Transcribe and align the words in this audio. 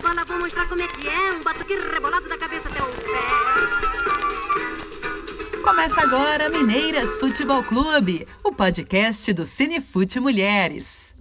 bola, 0.00 0.24
vou 0.24 0.38
mostrar 0.40 0.68
como 0.68 0.82
é 0.82 0.88
que 0.88 1.08
é. 1.08 1.36
Um 1.36 1.42
batuque 1.42 1.74
rebolado 1.74 2.28
da 2.28 2.36
cabeça 2.36 2.68
até 2.68 2.82
o 2.82 2.86
pé. 2.88 3.20
Começa 5.62 6.00
agora 6.00 6.48
Mineiras 6.50 7.16
Futebol 7.16 7.62
Clube, 7.64 8.26
o 8.42 8.52
podcast 8.52 9.32
do 9.32 9.46
Cinefute 9.46 10.20
Mulheres. 10.20 11.14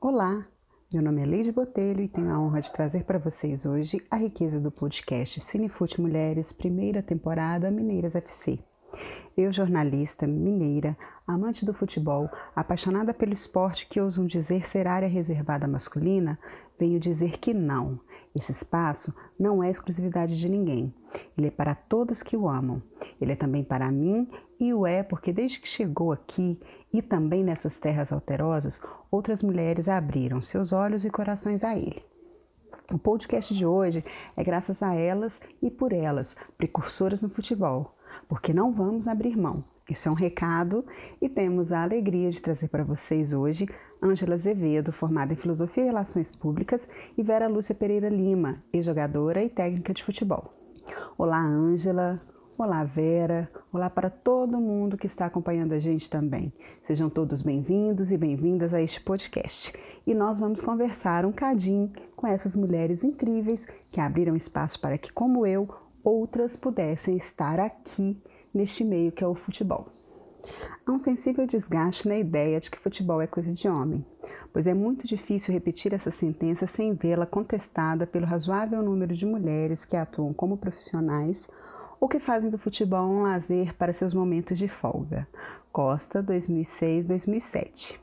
Olá, 0.00 0.46
meu 0.92 1.02
nome 1.02 1.22
é 1.22 1.26
Leide 1.26 1.52
Botelho 1.52 2.02
e 2.02 2.08
tenho 2.08 2.32
a 2.32 2.38
honra 2.38 2.60
de 2.60 2.72
trazer 2.72 3.04
para 3.04 3.18
vocês 3.18 3.66
hoje 3.66 4.00
a 4.10 4.16
riqueza 4.16 4.60
do 4.60 4.70
podcast 4.70 5.40
Cinefute 5.40 6.00
Mulheres, 6.00 6.52
primeira 6.52 7.02
temporada 7.02 7.70
Mineiras 7.70 8.14
FC. 8.14 8.58
Eu, 9.36 9.52
jornalista 9.52 10.26
mineira, 10.26 10.96
amante 11.26 11.64
do 11.64 11.72
futebol, 11.72 12.28
apaixonada 12.54 13.14
pelo 13.14 13.32
esporte 13.32 13.86
que 13.86 14.00
ousam 14.00 14.26
dizer 14.26 14.68
ser 14.68 14.86
área 14.86 15.08
reservada 15.08 15.66
masculina, 15.66 16.38
venho 16.78 17.00
dizer 17.00 17.38
que 17.38 17.54
não. 17.54 18.00
Esse 18.34 18.52
espaço 18.52 19.14
não 19.38 19.62
é 19.62 19.70
exclusividade 19.70 20.38
de 20.38 20.48
ninguém. 20.48 20.94
Ele 21.38 21.46
é 21.46 21.50
para 21.50 21.74
todos 21.74 22.22
que 22.22 22.36
o 22.36 22.48
amam. 22.48 22.82
Ele 23.20 23.32
é 23.32 23.36
também 23.36 23.64
para 23.64 23.90
mim 23.90 24.28
e 24.58 24.74
o 24.74 24.86
é 24.86 25.02
porque 25.02 25.32
desde 25.32 25.60
que 25.60 25.68
chegou 25.68 26.12
aqui 26.12 26.60
e 26.92 27.00
também 27.00 27.42
nessas 27.42 27.78
terras 27.78 28.12
alterosas, 28.12 28.80
outras 29.10 29.42
mulheres 29.42 29.88
abriram 29.88 30.42
seus 30.42 30.72
olhos 30.72 31.04
e 31.04 31.10
corações 31.10 31.64
a 31.64 31.76
ele. 31.76 32.04
O 32.92 32.98
podcast 32.98 33.54
de 33.54 33.64
hoje 33.64 34.04
é 34.36 34.42
graças 34.42 34.82
a 34.82 34.94
elas 34.94 35.40
e 35.62 35.70
por 35.70 35.92
elas, 35.92 36.36
precursoras 36.58 37.22
no 37.22 37.30
futebol 37.30 37.96
porque 38.28 38.52
não 38.52 38.72
vamos 38.72 39.08
abrir 39.08 39.36
mão. 39.36 39.64
Isso 39.88 40.08
é 40.08 40.10
um 40.10 40.14
recado 40.14 40.84
e 41.20 41.28
temos 41.28 41.72
a 41.72 41.82
alegria 41.82 42.30
de 42.30 42.40
trazer 42.40 42.68
para 42.68 42.84
vocês 42.84 43.32
hoje 43.32 43.66
Ângela 44.02 44.34
Azevedo, 44.34 44.92
formada 44.92 45.32
em 45.32 45.36
Filosofia 45.36 45.82
e 45.82 45.86
Relações 45.86 46.34
Públicas, 46.34 46.88
e 47.18 47.22
Vera 47.22 47.48
Lúcia 47.48 47.74
Pereira 47.74 48.08
Lima, 48.08 48.62
ex-jogadora 48.72 49.42
e 49.42 49.48
técnica 49.48 49.92
de 49.92 50.02
futebol. 50.02 50.54
Olá, 51.18 51.40
Ângela. 51.40 52.20
Olá, 52.56 52.84
Vera. 52.84 53.50
Olá 53.72 53.88
para 53.88 54.10
todo 54.10 54.60
mundo 54.60 54.96
que 54.96 55.06
está 55.06 55.26
acompanhando 55.26 55.72
a 55.72 55.78
gente 55.78 56.08
também. 56.08 56.52
Sejam 56.82 57.08
todos 57.08 57.42
bem-vindos 57.42 58.12
e 58.12 58.18
bem-vindas 58.18 58.72
a 58.74 58.80
este 58.80 59.00
podcast. 59.00 59.72
E 60.06 60.14
nós 60.14 60.38
vamos 60.38 60.60
conversar 60.60 61.24
um 61.24 61.32
cadinho 61.32 61.90
com 62.14 62.26
essas 62.26 62.54
mulheres 62.54 63.02
incríveis 63.02 63.66
que 63.90 64.00
abriram 64.00 64.36
espaço 64.36 64.78
para 64.80 64.98
que, 64.98 65.12
como 65.12 65.46
eu, 65.46 65.68
outras 66.04 66.56
pudessem 66.56 67.16
estar 67.16 67.58
aqui 67.58 68.20
neste 68.52 68.84
meio 68.84 69.12
que 69.12 69.24
é 69.24 69.26
o 69.26 69.34
futebol. 69.34 69.88
Há 70.86 70.92
um 70.92 70.98
sensível 70.98 71.46
desgaste 71.46 72.08
na 72.08 72.16
ideia 72.16 72.58
de 72.58 72.70
que 72.70 72.78
futebol 72.78 73.20
é 73.20 73.26
coisa 73.26 73.52
de 73.52 73.68
homem, 73.68 74.04
pois 74.52 74.66
é 74.66 74.74
muito 74.74 75.06
difícil 75.06 75.52
repetir 75.52 75.92
essa 75.92 76.10
sentença 76.10 76.66
sem 76.66 76.94
vê-la 76.94 77.26
contestada 77.26 78.06
pelo 78.06 78.26
razoável 78.26 78.82
número 78.82 79.14
de 79.14 79.26
mulheres 79.26 79.84
que 79.84 79.96
atuam 79.96 80.32
como 80.32 80.56
profissionais 80.56 81.48
ou 82.00 82.08
que 82.08 82.18
fazem 82.18 82.48
do 82.48 82.58
futebol 82.58 83.06
um 83.06 83.22
lazer 83.22 83.74
para 83.76 83.92
seus 83.92 84.14
momentos 84.14 84.58
de 84.58 84.66
folga. 84.66 85.28
Costa, 85.70 86.22
2006-2007. 86.22 87.98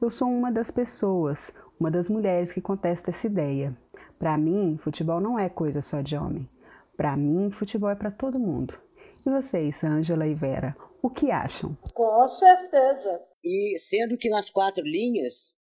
Eu 0.00 0.10
sou 0.10 0.28
uma 0.28 0.50
das 0.50 0.70
pessoas, 0.70 1.52
uma 1.78 1.90
das 1.90 2.08
mulheres 2.08 2.52
que 2.52 2.60
contesta 2.60 3.10
essa 3.10 3.26
ideia. 3.26 3.76
Para 4.18 4.38
mim, 4.38 4.78
futebol 4.80 5.20
não 5.20 5.38
é 5.38 5.48
coisa 5.48 5.82
só 5.82 6.00
de 6.00 6.16
homem. 6.16 6.48
Para 6.96 7.16
mim, 7.16 7.50
futebol 7.50 7.90
é 7.90 7.96
para 7.96 8.10
todo 8.10 8.38
mundo. 8.38 8.78
E 9.26 9.30
vocês, 9.30 9.82
Ângela 9.82 10.26
e 10.26 10.34
Vera, 10.34 10.76
o 11.02 11.10
que 11.10 11.30
acham? 11.30 11.76
Com 11.92 12.28
certeza. 12.28 13.20
E 13.42 13.78
sendo 13.78 14.16
que 14.16 14.28
nas 14.28 14.50
quatro 14.50 14.84
linhas, 14.84 15.56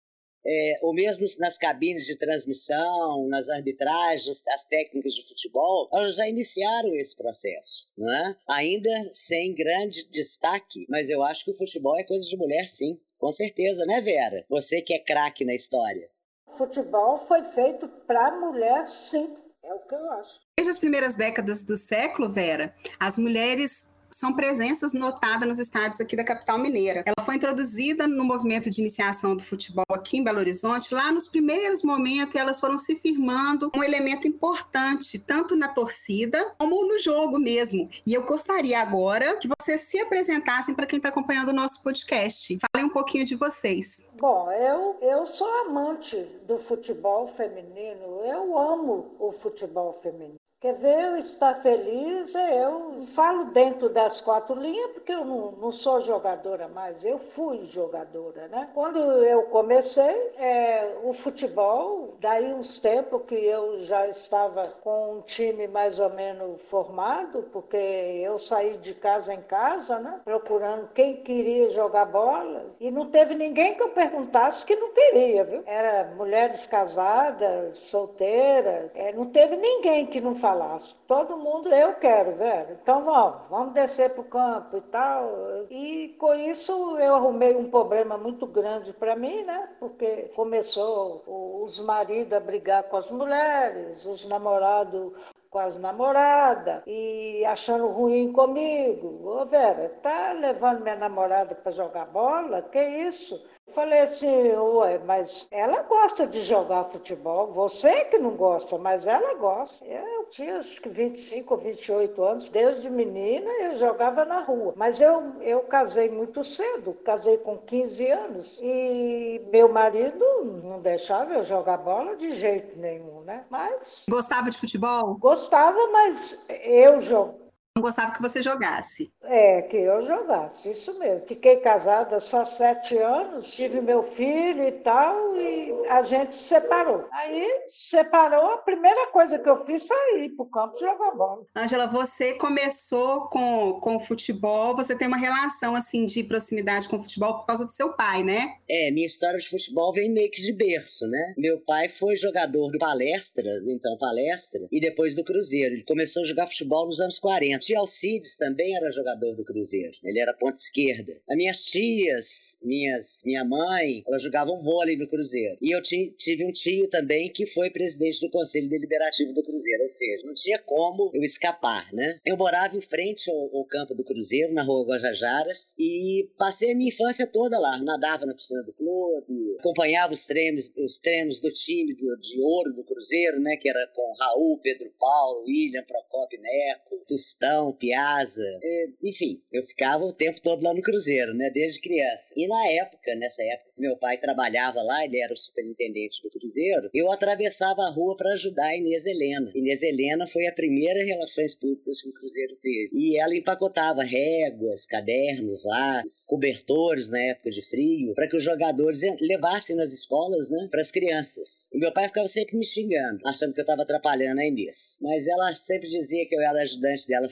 é, 0.45 0.79
ou 0.83 0.93
mesmo 0.93 1.25
nas 1.39 1.57
cabines 1.57 2.05
de 2.05 2.17
transmissão, 2.17 3.27
nas 3.29 3.49
arbitragens, 3.49 4.43
as 4.49 4.65
técnicas 4.65 5.15
de 5.15 5.27
futebol, 5.27 5.89
elas 5.93 6.17
já 6.17 6.29
iniciaram 6.29 6.95
esse 6.95 7.17
processo, 7.17 7.89
não 7.97 8.13
é? 8.13 8.37
Ainda 8.51 8.91
sem 9.13 9.55
grande 9.55 10.09
destaque, 10.11 10.85
mas 10.89 11.09
eu 11.09 11.23
acho 11.23 11.45
que 11.45 11.53
o 11.53 11.57
futebol 11.57 11.97
é 11.99 12.05
coisa 12.05 12.25
de 12.27 12.37
mulher, 12.37 12.67
sim. 12.67 12.99
Com 13.19 13.31
certeza, 13.31 13.87
né, 13.87 14.01
Vera? 14.01 14.45
Você 14.49 14.83
que 14.83 14.93
é 14.93 14.99
craque 14.99 15.45
na 15.45 15.55
história. 15.55 16.11
Futebol 16.51 17.19
foi 17.19 17.45
feito 17.45 17.89
para 18.07 18.39
mulher, 18.41 18.87
sim. 18.89 19.37
É 19.65 19.75
o 19.75 19.79
que 19.81 19.95
eu 19.95 20.11
acho. 20.13 20.41
Desde 20.59 20.73
as 20.73 20.79
primeiras 20.79 21.15
décadas 21.15 21.65
do 21.65 21.77
século, 21.77 22.29
Vera, 22.29 22.75
as 22.99 23.17
mulheres 23.17 23.93
são 24.13 24.33
presenças 24.33 24.93
notadas 24.93 25.49
nos 25.49 25.59
estádios 25.59 26.01
aqui 26.01 26.17
da 26.17 26.25
capital 26.25 26.59
mineira. 26.59 27.03
Ela 27.05 27.25
foi 27.25 27.37
introduzida 27.37 28.07
no 28.07 28.25
movimento 28.25 28.71
de 28.71 28.81
iniciação 28.81 29.37
do 29.37 29.43
futebol 29.43 29.85
aqui 29.91 30.19
em 30.19 30.25
Belo 30.25 30.39
Horizonte, 30.39 30.95
lá 30.95 31.13
nos 31.13 31.29
primeiros 31.29 31.83
momentos, 31.83 32.37
elas 32.37 32.61
foram 32.61 32.77
se 32.77 32.97
firmando 32.97 33.71
um 33.77 33.83
elemento 33.83 34.27
importante, 34.27 35.19
tanto 35.19 35.57
na 35.57 35.69
torcida 35.69 36.55
como 36.59 36.87
no 36.87 36.99
jogo 36.99 37.39
mesmo. 37.39 37.89
E 38.07 38.15
eu 38.15 38.25
gostaria 38.25 38.81
agora 38.81 39.37
que 39.37 39.49
vocês 39.49 39.83
se 39.83 39.99
apresentassem 39.99 40.75
para 40.75 40.87
quem 40.87 40.97
está 40.99 41.09
acompanhando 41.09 41.49
o 41.49 41.53
nosso 41.53 41.83
podcast. 41.83 42.59
Falem 42.75 42.89
um 42.89 42.93
pouquinho 42.93 43.25
de 43.25 43.35
vocês. 43.35 44.09
Bom, 44.19 44.51
eu, 44.53 44.99
eu 45.01 45.27
sou 45.27 45.49
amante 45.67 46.17
do 46.47 46.59
futebol 46.59 47.29
feminino, 47.37 48.23
eu 48.25 48.59
amo 48.59 49.15
o 49.19 49.31
futebol 49.31 49.93
feminino. 50.03 50.42
Quer 50.63 50.75
ver 50.75 51.07
eu 51.07 51.17
estar 51.17 51.55
feliz? 51.57 52.37
É, 52.37 52.65
eu 52.65 53.03
falo 53.17 53.47
dentro 53.47 53.89
das 53.89 54.21
quatro 54.21 54.55
linhas, 54.55 54.93
porque 54.93 55.11
eu 55.11 55.25
não, 55.25 55.51
não 55.61 55.73
sou 55.73 56.01
jogadora 56.01 56.69
mais, 56.69 57.05
eu 57.05 57.19
fui 57.19 57.65
jogadora, 57.65 58.47
né? 58.47 58.71
Quando 58.73 59.01
eu 59.01 59.43
comecei 59.47 60.31
é, 60.39 60.99
o 61.03 61.13
futebol, 61.13 62.15
daí 62.21 62.55
uns 62.55 62.79
tempos 62.79 63.23
que 63.27 63.35
eu 63.35 63.83
já 63.83 64.07
estava 64.07 64.69
com 64.85 65.17
um 65.17 65.21
time 65.23 65.67
mais 65.67 65.99
ou 65.99 66.11
menos 66.11 66.63
formado, 66.63 67.43
porque 67.53 67.77
eu 67.77 68.39
saí 68.39 68.77
de 68.77 68.95
casa 68.95 69.35
em 69.35 69.43
casa, 69.43 69.99
né? 69.99 70.21
Procurando 70.25 70.91
quem 70.95 71.25
queria 71.25 71.71
jogar 71.71 72.05
bola, 72.05 72.67
e 72.79 72.89
não 72.89 73.11
teve 73.11 73.35
ninguém 73.35 73.75
que 73.75 73.83
eu 73.83 73.89
perguntasse 73.89 74.65
que 74.65 74.77
não 74.77 74.93
queria, 74.93 75.43
viu? 75.43 75.65
Era 75.67 76.15
mulheres 76.17 76.69
casadas, 76.69 77.79
solteiras, 77.79 78.93
é, 78.95 79.13
não 79.13 79.27
teve 79.27 79.57
ninguém 79.57 80.07
que 80.07 80.21
não 80.21 80.37
falasse 80.37 80.52
palácio. 80.53 80.97
Todo 81.07 81.37
mundo, 81.37 81.69
eu 81.73 81.95
quero, 81.95 82.37
velho. 82.37 82.79
Então 82.83 83.05
vamos, 83.05 83.49
vamos 83.49 83.75
descer 83.75 84.11
para 84.11 84.21
o 84.21 84.25
campo 84.25 84.77
e 84.77 84.81
tal. 84.83 85.31
E 85.71 86.09
com 86.19 86.35
isso 86.35 86.99
eu 86.99 87.15
arrumei 87.15 87.57
um 87.57 87.71
problema 87.71 88.19
muito 88.19 88.47
grande 88.47 88.93
para 88.93 89.17
mim, 89.17 89.43
né? 89.45 89.71
Porque 89.81 90.31
começou 90.37 91.23
os 91.65 91.81
maridos 91.81 92.33
a 92.35 92.41
brigar 92.41 92.85
com 92.85 92.97
as 92.97 93.11
mulheres, 93.11 94.05
os 94.05 94.27
namorados 94.27 95.13
com 95.51 95.59
as 95.59 95.79
namoradas 95.79 96.83
e 96.87 97.45
achando 97.45 97.87
ruim 97.89 98.33
comigo. 98.33 99.21
Ô 99.29 99.45
Vera, 99.45 99.91
tá 100.03 100.33
levando 100.33 100.81
minha 100.81 100.97
namorada 100.97 101.55
para 101.55 101.71
jogar 101.71 102.07
bola? 102.07 102.63
Que 102.63 102.83
isso? 102.83 103.39
Falei 103.75 104.01
assim, 104.01 104.51
ué, 104.53 104.99
mas 104.99 105.47
ela 105.51 105.83
gosta 105.83 106.27
de 106.27 106.43
jogar 106.43 106.85
futebol. 106.85 107.53
Você 107.53 108.05
que 108.07 108.19
não 108.19 108.31
gosta, 108.31 108.79
mas 108.79 109.07
ela 109.07 109.35
gosta. 109.35 109.85
Eu 109.85 110.22
tinha 110.33 110.57
acho 110.57 110.81
que 110.81 110.89
25 110.89 111.55
ou 111.55 111.61
28 111.61 112.25
anos. 112.25 112.49
Desde 112.49 112.91
menina 112.91 113.49
eu 113.63 113.75
jogava 113.75 114.25
na 114.25 114.41
rua. 114.41 114.73
Mas 114.77 115.01
eu, 115.01 115.35
eu 115.43 115.61
casei 115.61 116.11
muito 116.11 116.43
cedo. 116.43 116.95
Casei 117.05 117.39
com 117.39 117.59
15 117.59 118.11
anos. 118.11 118.61
E 118.63 119.41
meu 119.53 119.71
marido 119.71 120.25
não 120.65 120.81
deixava 120.81 121.35
eu 121.35 121.43
jogar 121.43 121.77
bola 121.77 122.17
de 122.17 122.31
jeito 122.33 122.79
nenhum, 122.79 123.21
né? 123.21 123.45
Mas... 123.51 124.05
Gostava 124.09 124.51
de 124.51 124.59
futebol? 124.59 125.17
Gostava, 125.19 125.87
mas 125.89 126.45
eu 126.49 127.01
jogo 127.01 127.42
não 127.75 127.83
gostava 127.83 128.13
que 128.13 128.21
você 128.21 128.43
jogasse. 128.43 129.11
É, 129.23 129.63
que 129.63 129.79
eu 129.79 130.03
jogasse, 130.03 130.71
isso 130.71 130.99
mesmo. 130.99 131.27
Fiquei 131.27 131.57
casada 131.57 132.21
só 132.21 132.45
sete 132.45 132.99
anos, 132.99 133.51
tive 133.51 133.81
meu 133.81 134.03
filho 134.03 134.69
e 134.69 134.73
tal, 134.73 135.35
e 135.35 135.89
a 135.89 136.03
gente 136.03 136.37
se 136.37 136.45
separou. 136.45 137.07
Aí, 137.11 137.49
separou, 137.69 138.53
a 138.53 138.59
primeira 138.59 139.07
coisa 139.07 139.39
que 139.39 139.49
eu 139.49 139.65
fiz 139.65 139.87
foi 139.87 140.25
ir 140.25 140.31
para 140.31 140.45
o 140.45 140.51
campo 140.51 140.79
jogar 140.79 141.13
bola. 141.13 141.47
Angela, 141.57 141.87
você 141.87 142.35
começou 142.35 143.29
com, 143.29 143.81
com 143.81 143.97
o 143.97 144.01
futebol, 144.01 144.77
você 144.77 144.97
tem 144.97 145.09
uma 145.09 145.17
relação, 145.17 145.75
assim, 145.75 146.05
de 146.05 146.23
proximidade 146.25 146.89
com 146.89 146.97
o 146.97 147.03
futebol 147.03 147.39
por 147.39 147.47
causa 147.47 147.65
do 147.65 147.73
seu 147.73 147.95
pai, 147.95 148.23
né? 148.23 148.57
É, 148.69 148.91
minha 148.91 149.07
história 149.07 149.39
de 149.39 149.49
futebol 149.49 149.95
vem 149.95 150.13
meio 150.13 150.31
que 150.31 150.43
de 150.43 150.53
berço, 150.53 151.07
né? 151.07 151.35
Meu 151.39 151.59
pai 151.61 151.89
foi 151.89 152.17
jogador 152.17 152.71
do 152.71 152.79
Palestra, 152.79 153.49
então 153.67 153.97
Palestra, 153.97 154.61
e 154.71 154.79
depois 154.79 155.17
do 155.17 155.25
Cruzeiro. 155.25 155.75
Ele 155.75 155.85
começou 155.85 156.23
a 156.23 156.27
jogar 156.27 156.47
futebol 156.47 156.85
nos 156.85 157.01
anos 157.01 157.19
40. 157.19 157.62
Tia 157.63 157.79
Alcides 157.79 158.37
também 158.37 158.77
era 158.77 158.91
jogador 158.91 159.13
jogador 159.23 159.37
do 159.37 159.45
Cruzeiro. 159.45 159.93
Ele 160.03 160.21
era 160.21 160.35
ponta 160.35 160.57
esquerda. 160.57 161.13
As 161.29 161.37
minhas 161.37 161.65
tias, 161.65 162.59
minhas, 162.63 163.21
minha 163.25 163.45
mãe, 163.45 164.03
elas 164.07 164.23
jogavam 164.23 164.61
vôlei 164.61 164.97
no 164.97 165.09
Cruzeiro. 165.09 165.57
E 165.61 165.75
eu 165.75 165.83
tive 165.83 166.45
um 166.45 166.53
tio 166.53 166.89
também 166.89 167.31
que 167.31 167.47
foi 167.47 167.71
presidente 167.71 168.21
do 168.21 168.31
Conselho 168.31 168.69
Deliberativo 168.69 169.33
do 169.33 169.43
Cruzeiro, 169.43 169.83
ou 169.83 169.89
seja, 169.89 170.27
não 170.27 170.35
tinha 170.35 170.59
como 170.59 171.11
eu 171.15 171.23
escapar, 171.23 171.93
né? 171.93 172.19
Eu 172.25 172.37
morava 172.37 172.77
em 172.77 172.81
frente 172.81 173.31
ao, 173.31 173.57
ao 173.57 173.65
campo 173.67 173.95
do 173.95 174.05
Cruzeiro, 174.05 174.53
na 174.53 174.63
rua 174.63 174.87
Guajajaras, 174.87 175.75
e 175.79 176.29
passei 176.37 176.73
a 176.73 176.75
minha 176.75 176.89
infância 176.89 177.27
toda 177.27 177.59
lá. 177.59 177.79
Nadava 177.83 178.27
na 178.27 178.35
piscina 178.35 178.63
do 178.63 178.73
clube, 178.73 179.57
acompanhava 179.59 180.13
os 180.13 180.25
treinos, 180.25 180.73
os 180.77 180.99
treinos 180.99 181.41
do 181.41 181.53
time 181.53 181.95
do, 181.95 182.17
de 182.19 182.41
ouro 182.41 182.73
do 182.73 182.85
Cruzeiro, 182.85 183.41
né? 183.41 183.57
Que 183.57 183.69
era 183.69 183.87
com 183.95 184.15
Raul, 184.19 184.59
Pedro 184.59 184.93
Paulo, 184.99 185.45
William, 185.45 185.85
Procopio 185.85 186.41
Neco, 186.41 187.05
Tostão, 187.07 187.52
Piazza. 187.79 188.59
É, 188.63 188.87
enfim, 189.03 189.41
eu 189.53 189.63
ficava 189.63 190.05
o 190.05 190.13
tempo 190.13 190.41
todo 190.41 190.63
lá 190.63 190.75
no 190.75 190.83
Cruzeiro, 190.83 191.35
né? 191.35 191.51
Desde 191.51 191.81
criança. 191.81 192.33
E 192.37 192.47
na 192.47 192.69
época, 192.73 193.15
nessa 193.17 193.43
época 193.43 193.71
que 193.75 193.81
meu 193.81 193.97
pai 193.97 194.19
trabalhava 194.19 194.83
lá, 194.83 195.05
ele 195.05 195.21
era 195.21 195.33
o 195.33 195.37
superintendente 195.37 196.21
do 196.23 196.31
Cruzeiro, 196.31 196.91
eu 196.95 197.11
atravessava 197.11 197.83
a 197.83 197.91
rua 197.91 198.17
para 198.17 198.33
ajudar 198.33 198.67
a 198.67 198.77
Inês 198.77 199.07
Helena. 199.07 199.51
Inês 199.55 199.83
Helena 199.83 200.27
foi 200.27 200.47
a 200.47 200.53
primeira 200.53 201.03
relações 201.05 201.55
públicas 201.55 202.01
que 202.01 202.09
o 202.09 202.13
Cruzeiro 202.13 202.57
teve. 202.63 202.91
E 202.93 203.19
ela 203.19 203.35
empacotava 203.35 204.03
réguas, 204.03 204.87
cadernos, 204.87 205.65
lápis, 205.65 206.25
cobertores 206.27 207.09
na 207.09 207.21
época 207.21 207.51
de 207.51 207.63
frio, 207.63 208.15
para 208.15 208.29
que 208.29 208.37
os 208.37 208.43
jogadores 208.43 209.01
levassem 209.21 209.77
nas 209.77 209.93
escolas, 209.93 210.51
né, 210.51 210.69
para 210.71 210.81
as 210.81 210.91
crianças. 210.91 211.71
E 211.73 211.79
meu 211.79 211.93
pai 211.93 212.07
ficava 212.07 212.29
sempre 212.29 212.57
me 212.57 212.65
xingando, 212.65 213.21
achando 213.27 213.53
que 213.53 213.61
eu 213.61 213.65
estava 213.65 213.83
atrapalhando 213.83 214.41
a 214.41 214.47
Inês. 214.47 214.99
Mas 215.01 215.27
ela 215.27 215.53
sempre 215.55 215.89
dizia 215.89 216.27
que 216.27 216.35
eu 216.35 216.41
era 216.41 216.63
ajudante 216.63 217.07
dela 217.07 217.29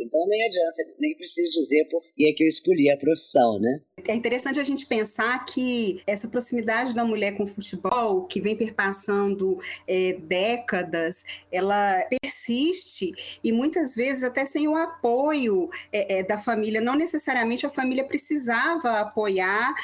Então 0.00 0.26
nem 0.26 0.44
adianta, 0.46 0.94
nem 0.98 1.16
preciso 1.16 1.60
dizer 1.60 1.86
por 1.90 2.00
que, 2.14 2.32
que 2.32 2.44
eu 2.44 2.48
escolhi 2.48 2.90
a 2.90 2.96
profissão, 2.96 3.58
né? 3.60 3.80
É 4.04 4.14
interessante 4.14 4.60
a 4.60 4.64
gente 4.64 4.84
pensar 4.84 5.42
que 5.46 6.02
essa 6.06 6.28
proximidade 6.28 6.94
da 6.94 7.02
mulher 7.02 7.34
com 7.34 7.44
o 7.44 7.46
futebol, 7.46 8.26
que 8.26 8.42
vem 8.42 8.54
perpassando 8.54 9.58
é, 9.88 10.18
décadas, 10.20 11.24
ela 11.50 12.04
persiste 12.22 13.40
e 13.42 13.50
muitas 13.52 13.96
vezes 13.96 14.22
até 14.22 14.44
sem 14.44 14.68
o 14.68 14.76
apoio 14.76 15.70
é, 15.90 16.18
é, 16.18 16.22
da 16.22 16.38
família. 16.38 16.78
Não 16.78 16.94
necessariamente 16.94 17.64
a 17.64 17.70
família 17.70 18.04
precisava 18.04 19.00
apoiar 19.00 19.74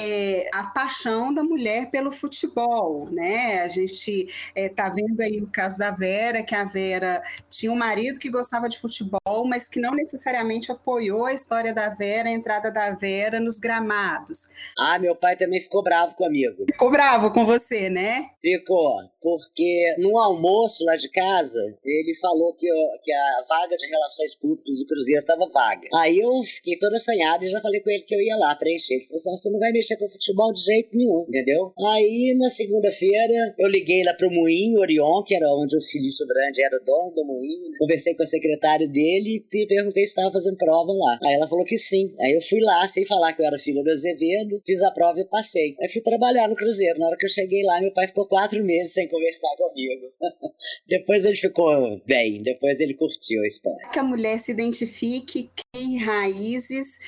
é, 0.00 0.48
a 0.54 0.64
paixão 0.64 1.32
da 1.32 1.44
mulher 1.44 1.90
pelo 1.90 2.10
futebol, 2.10 3.10
né? 3.10 3.60
A 3.60 3.68
gente 3.68 4.28
está 4.56 4.86
é, 4.86 4.90
vendo 4.90 5.20
aí 5.20 5.42
o 5.42 5.46
caso 5.46 5.76
da 5.76 5.90
Vera, 5.90 6.42
que 6.42 6.54
a 6.54 6.64
Vera 6.64 7.22
tinha 7.50 7.70
um 7.70 7.76
marido 7.76 8.18
que 8.18 8.30
gostava 8.30 8.66
de 8.66 8.80
futebol, 8.80 9.46
mas 9.46 9.68
que 9.68 9.78
não 9.78 9.94
necessariamente 9.94 10.72
apoiou 10.72 11.26
a 11.26 11.34
história 11.34 11.74
da 11.74 11.90
Vera, 11.90 12.30
a 12.30 12.32
entrada 12.32 12.70
da 12.70 12.92
Vera 12.92 13.38
nos 13.38 13.58
gramados. 13.68 14.48
Ah, 14.78 14.98
meu 14.98 15.14
pai 15.14 15.36
também 15.36 15.60
ficou 15.60 15.82
bravo 15.82 16.16
comigo. 16.16 16.64
Ficou 16.72 16.90
bravo 16.90 17.30
com 17.30 17.44
você, 17.44 17.90
né? 17.90 18.30
Ficou, 18.40 18.96
porque 19.20 19.94
no 19.98 20.18
almoço 20.18 20.84
lá 20.84 20.96
de 20.96 21.10
casa, 21.10 21.60
ele 21.84 22.14
falou 22.18 22.54
que, 22.54 22.66
eu, 22.66 22.76
que 23.04 23.12
a 23.12 23.44
vaga 23.46 23.76
de 23.76 23.86
relações 23.86 24.34
públicas 24.34 24.78
do 24.78 24.86
Cruzeiro 24.86 25.20
estava 25.20 25.46
vaga. 25.52 25.86
Aí 25.96 26.18
eu 26.18 26.30
fiquei 26.42 26.78
toda 26.78 26.96
assanhada 26.96 27.44
e 27.44 27.48
já 27.50 27.60
falei 27.60 27.80
com 27.82 27.90
ele 27.90 28.04
que 28.04 28.14
eu 28.14 28.20
ia 28.20 28.36
lá 28.36 28.54
preencher. 28.56 28.94
Ele 28.94 29.04
falou 29.04 29.34
assim: 29.34 29.36
você 29.36 29.50
não 29.50 29.58
vai 29.58 29.72
mexer 29.72 29.96
com 29.96 30.08
futebol 30.08 30.52
de 30.52 30.62
jeito 30.62 30.96
nenhum, 30.96 31.26
entendeu? 31.28 31.72
Aí 31.92 32.34
na 32.38 32.48
segunda-feira 32.48 33.54
eu 33.58 33.68
liguei 33.68 34.02
lá 34.02 34.14
pro 34.14 34.30
Moinho 34.30 34.80
Orion, 34.80 35.22
que 35.24 35.34
era 35.34 35.46
onde 35.52 35.76
o 35.76 35.82
Felício 35.82 36.26
Grande 36.26 36.62
era 36.62 36.76
o 36.76 36.84
dono 36.84 37.12
do 37.14 37.24
Moinho. 37.24 37.70
Né? 37.70 37.76
Conversei 37.78 38.14
com 38.14 38.22
a 38.22 38.26
secretária 38.26 38.88
dele 38.88 39.44
e 39.52 39.66
perguntei 39.66 40.04
se 40.04 40.10
estava 40.10 40.32
fazendo 40.32 40.56
prova 40.56 40.92
lá. 40.92 41.18
Aí 41.22 41.34
ela 41.34 41.48
falou 41.48 41.66
que 41.66 41.76
sim. 41.76 42.14
Aí 42.20 42.32
eu 42.32 42.40
fui 42.42 42.60
lá 42.60 42.88
sem 42.88 43.04
falar 43.04 43.34
que 43.34 43.42
eu 43.42 43.46
era 43.48 43.58
filha 43.58 43.82
do 43.82 43.90
Azevedo, 43.90 44.58
fiz 44.64 44.82
a 44.82 44.90
prova 44.90 45.20
e 45.20 45.24
passei. 45.24 45.76
Aí 45.80 45.88
fui 45.88 46.02
trabalhar 46.02 46.48
no 46.48 46.54
Cruzeiro. 46.54 46.98
Na 46.98 47.08
hora 47.08 47.16
que 47.16 47.26
eu 47.26 47.30
cheguei 47.30 47.62
lá, 47.64 47.80
meu 47.80 47.92
pai 47.92 48.06
ficou 48.06 48.26
quatro 48.26 48.62
meses 48.64 48.92
sem 48.92 49.08
conversar 49.08 49.54
comigo. 49.56 50.12
depois 50.88 51.24
ele 51.24 51.36
ficou 51.36 51.90
bem, 52.06 52.42
depois 52.42 52.80
ele 52.80 52.94
curtiu 52.94 53.42
a 53.42 53.46
história. 53.46 53.88
Que 53.92 53.98
a 53.98 54.02
mulher 54.02 54.38
se 54.38 54.52
identifique, 54.52 55.50
crie 55.74 55.98
raízes, 55.98 56.98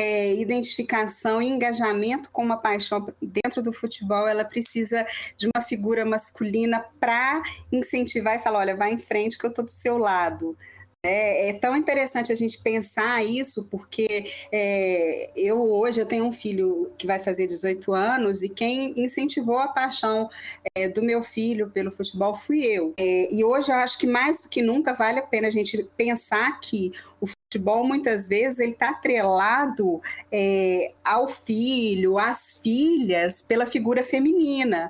é, 0.00 0.34
identificação 0.34 1.40
e 1.40 1.48
engajamento 1.48 2.30
com 2.30 2.42
uma 2.42 2.56
paixão 2.56 3.06
dentro 3.20 3.62
do 3.62 3.72
futebol, 3.72 4.26
ela 4.26 4.44
precisa 4.44 5.06
de 5.36 5.48
uma 5.54 5.62
figura 5.62 6.04
masculina 6.04 6.84
para 6.98 7.42
incentivar 7.70 8.36
e 8.36 8.42
falar: 8.42 8.60
olha, 8.60 8.76
vai 8.76 8.92
em 8.92 8.98
frente 8.98 9.38
que 9.38 9.44
eu 9.44 9.50
estou 9.50 9.64
do 9.64 9.70
seu 9.70 9.98
lado. 9.98 10.56
É, 11.04 11.48
é, 11.48 11.52
tão 11.54 11.76
interessante 11.76 12.30
a 12.30 12.36
gente 12.36 12.58
pensar 12.58 13.24
isso, 13.24 13.64
porque 13.64 14.24
é, 14.52 15.32
eu 15.34 15.60
hoje 15.60 16.00
eu 16.00 16.06
tenho 16.06 16.24
um 16.24 16.30
filho 16.30 16.92
que 16.96 17.08
vai 17.08 17.18
fazer 17.18 17.48
18 17.48 17.92
anos 17.92 18.44
e 18.44 18.48
quem 18.48 18.94
incentivou 18.96 19.58
a 19.58 19.66
paixão 19.66 20.30
é, 20.76 20.88
do 20.88 21.02
meu 21.02 21.20
filho 21.24 21.68
pelo 21.70 21.90
futebol 21.90 22.36
fui 22.36 22.64
eu. 22.64 22.94
É, 22.96 23.34
e 23.34 23.42
hoje 23.42 23.72
eu 23.72 23.76
acho 23.76 23.98
que 23.98 24.06
mais 24.06 24.42
do 24.42 24.48
que 24.48 24.62
nunca 24.62 24.94
vale 24.94 25.18
a 25.18 25.26
pena 25.26 25.48
a 25.48 25.50
gente 25.50 25.82
pensar 25.96 26.60
que 26.60 26.92
o 27.20 27.26
futebol 27.26 27.84
muitas 27.84 28.28
vezes 28.28 28.60
ele 28.60 28.72
está 28.72 28.90
atrelado 28.90 30.00
é, 30.30 30.92
ao 31.04 31.28
filho, 31.28 32.16
às 32.16 32.60
filhas, 32.62 33.42
pela 33.42 33.66
figura 33.66 34.04
feminina. 34.04 34.88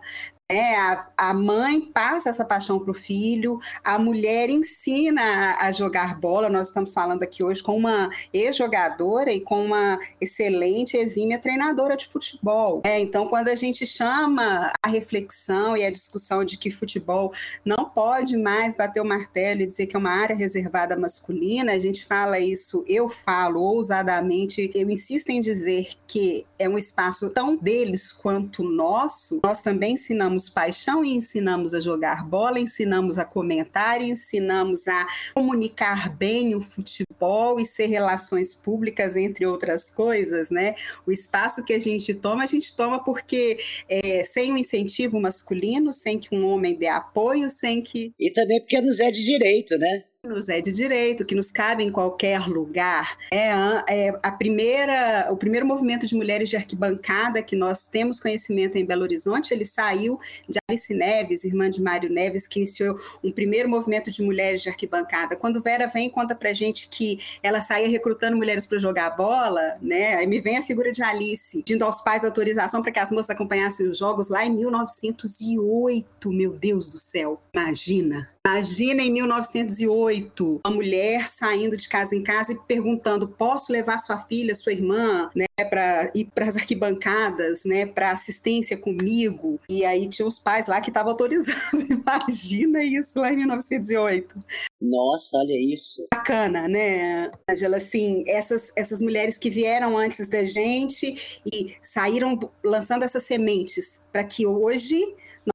É, 0.52 0.76
a, 0.76 1.08
a 1.16 1.32
mãe 1.32 1.81
passa 1.81 2.28
essa 2.28 2.44
paixão 2.44 2.78
para 2.78 2.90
o 2.90 2.94
filho, 2.94 3.58
a 3.82 3.99
mulher 3.99 4.50
ensina 4.50 5.22
a, 5.22 5.66
a, 5.66 5.72
jogar 5.72 6.20
bola. 6.20 6.50
Nós 6.50 6.69
estamos 6.69 6.93
falando 6.93 7.22
aqui 7.22 7.43
hoje 7.43 7.62
com 7.62 7.75
uma 7.75 8.10
ex-jogadora 8.34 9.32
e 9.32 9.40
com 9.40 9.64
uma 9.64 9.99
excelente, 10.20 10.94
exímia 10.94 11.38
treinadora 11.38 11.96
de 11.96 12.06
futebol. 12.06 12.82
É, 12.84 13.00
então, 13.00 13.26
quando 13.28 13.49
a 13.49 13.54
gente 13.54 13.87
chama 13.87 14.70
a 14.84 14.88
reflexão 14.88 15.75
e 15.75 15.87
a 15.87 15.90
discussão 15.90 16.44
de 16.44 16.58
que 16.58 16.70
futebol 16.70 17.32
não 17.64 17.87
pode 17.87 18.37
mais 18.37 18.76
bater 18.76 19.00
o 19.00 19.06
martelo 19.06 19.62
e 19.62 19.66
dizer 19.66 19.87
que 19.87 19.96
é 19.96 19.99
uma 19.99 20.12
área 20.12 20.37
reservada 20.37 20.94
masculina, 20.99 21.72
a 21.72 21.78
gente 21.78 22.04
fala 22.04 22.38
isso, 22.38 22.84
eu 22.87 23.08
falo 23.08 23.58
ousadamente, 23.62 24.70
eu 24.75 24.90
insisto 24.90 25.31
em 25.31 25.40
dizer 25.40 25.93
que 26.06 26.44
é 26.58 26.69
um 26.69 26.76
espaço 26.76 27.31
tão 27.31 27.56
deles 27.56 28.12
quanto 28.12 28.62
nosso. 28.62 29.40
Nós 29.43 29.62
também 29.62 29.94
ensinamos 29.94 30.41
paixão 30.48 31.04
e 31.04 31.10
ensinamos 31.10 31.74
a 31.74 31.80
jogar 31.80 32.24
bola, 32.24 32.58
ensinamos 32.58 33.18
a 33.18 33.24
comentar, 33.24 34.00
ensinamos 34.00 34.86
a 34.88 35.06
comunicar 35.34 36.14
bem 36.16 36.54
o 36.54 36.60
futebol 36.60 37.60
e 37.60 37.66
ser 37.66 37.86
relações 37.86 38.54
públicas, 38.54 39.16
entre 39.16 39.46
outras 39.46 39.90
coisas, 39.90 40.50
né? 40.50 40.74
O 41.06 41.12
espaço 41.12 41.64
que 41.64 41.72
a 41.72 41.78
gente 41.78 42.14
toma, 42.14 42.44
a 42.44 42.46
gente 42.46 42.74
toma 42.76 43.02
porque 43.02 43.58
é, 43.88 44.24
sem 44.24 44.52
o 44.52 44.58
incentivo 44.58 45.20
masculino, 45.20 45.92
sem 45.92 46.18
que 46.18 46.34
um 46.34 46.46
homem 46.46 46.76
dê 46.76 46.88
apoio, 46.88 47.48
sem 47.50 47.82
que. 47.82 48.12
E 48.18 48.30
também 48.30 48.60
porque 48.60 48.80
nos 48.80 49.00
é 49.00 49.10
de 49.10 49.24
direito, 49.24 49.76
né? 49.78 50.04
Nos 50.24 50.48
é 50.48 50.60
de 50.60 50.70
direito, 50.70 51.24
que 51.24 51.34
nos 51.34 51.50
cabe 51.50 51.82
em 51.82 51.90
qualquer 51.90 52.46
lugar. 52.46 53.19
É, 53.32 53.48
é, 53.88 54.12
a 54.23 54.30
primeira, 54.30 55.26
o 55.32 55.37
primeiro 55.37 55.66
movimento 55.66 56.06
de 56.06 56.14
mulheres 56.14 56.49
de 56.49 56.54
arquibancada 56.54 57.42
que 57.42 57.56
nós 57.56 57.88
temos 57.88 58.20
conhecimento 58.20 58.78
em 58.78 58.85
Belo 58.85 59.02
Horizonte, 59.02 59.52
ele 59.52 59.64
saiu 59.64 60.16
de 60.49 60.61
Alice 60.70 60.94
Neves, 60.94 61.42
irmã 61.42 61.68
de 61.68 61.82
Mário 61.82 62.08
Neves, 62.08 62.47
que 62.47 62.61
iniciou 62.61 62.97
um 63.20 63.32
primeiro 63.32 63.68
movimento 63.68 64.12
de 64.12 64.23
mulheres 64.23 64.62
de 64.62 64.68
arquibancada. 64.68 65.35
Quando 65.35 65.61
Vera 65.61 65.88
vem 65.88 66.06
e 66.06 66.11
conta 66.11 66.37
pra 66.37 66.52
gente 66.52 66.87
que 66.88 67.18
ela 67.42 67.61
saía 67.61 67.88
recrutando 67.88 68.37
mulheres 68.37 68.64
para 68.64 68.78
jogar 68.78 69.11
bola, 69.16 69.76
né? 69.82 70.14
Aí 70.14 70.26
me 70.28 70.40
vem 70.40 70.56
a 70.56 70.62
figura 70.62 70.92
de 70.92 71.02
Alice, 71.02 71.58
pedindo 71.58 71.85
aos 71.85 72.00
pais 72.00 72.25
autorização 72.25 72.80
para 72.80 72.92
que 72.92 73.00
as 73.00 73.11
moças 73.11 73.30
acompanhassem 73.30 73.88
os 73.88 73.99
jogos 73.99 74.28
lá 74.28 74.47
em 74.47 74.54
1908, 74.54 76.32
meu 76.32 76.52
Deus 76.52 76.88
do 76.88 76.99
céu. 76.99 77.42
Imagina. 77.52 78.30
Imagina 78.52 79.02
em 79.02 79.11
1908, 79.11 80.61
uma 80.66 80.75
mulher 80.75 81.26
saindo 81.26 81.75
de 81.75 81.88
casa 81.88 82.14
em 82.14 82.23
casa 82.23 82.52
e 82.52 82.59
perguntando: 82.68 83.26
posso 83.26 83.73
levar 83.73 83.99
sua 83.99 84.18
filha, 84.18 84.54
sua 84.54 84.73
irmã, 84.73 85.30
né, 85.35 85.47
para 85.64 86.11
ir 86.14 86.28
para 86.35 86.47
as 86.47 86.57
arquibancadas, 86.57 87.64
né, 87.64 87.87
para 87.87 88.11
assistência 88.11 88.76
comigo? 88.76 89.61
E 89.69 89.85
aí 89.85 90.09
tinha 90.09 90.26
os 90.26 90.38
pais 90.38 90.66
lá 90.66 90.81
que 90.81 90.90
estavam 90.90 91.12
autorizados. 91.12 91.62
Imagina 91.88 92.83
isso 92.83 93.19
lá 93.19 93.33
em 93.33 93.37
1908. 93.37 94.42
Nossa, 94.81 95.37
olha 95.38 95.59
isso. 95.59 96.07
Bacana, 96.12 96.69
né, 96.69 97.31
Angela? 97.49 97.76
Assim, 97.76 98.25
essas, 98.26 98.73
essas 98.76 99.00
mulheres 99.00 99.38
que 99.38 99.50
vieram 99.50 99.97
antes 99.97 100.28
da 100.28 100.45
gente 100.45 101.40
e 101.47 101.75
saíram 101.83 102.38
lançando 102.64 103.04
essas 103.04 103.25
sementes 103.25 104.04
para 104.12 104.25
que 104.25 104.47
hoje 104.47 105.00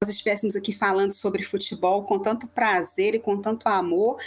nós 0.02 0.10
estivéssemos 0.10 0.56
aqui 0.56 0.74
falando 0.74 1.14
sobre 1.14 1.44
futebol 1.44 2.04
com 2.04 2.20
tanto 2.20 2.48
prazer 2.48 3.16
e 3.16 3.20
com 3.20 3.40
tanto 3.42 3.68
amor, 3.68 4.18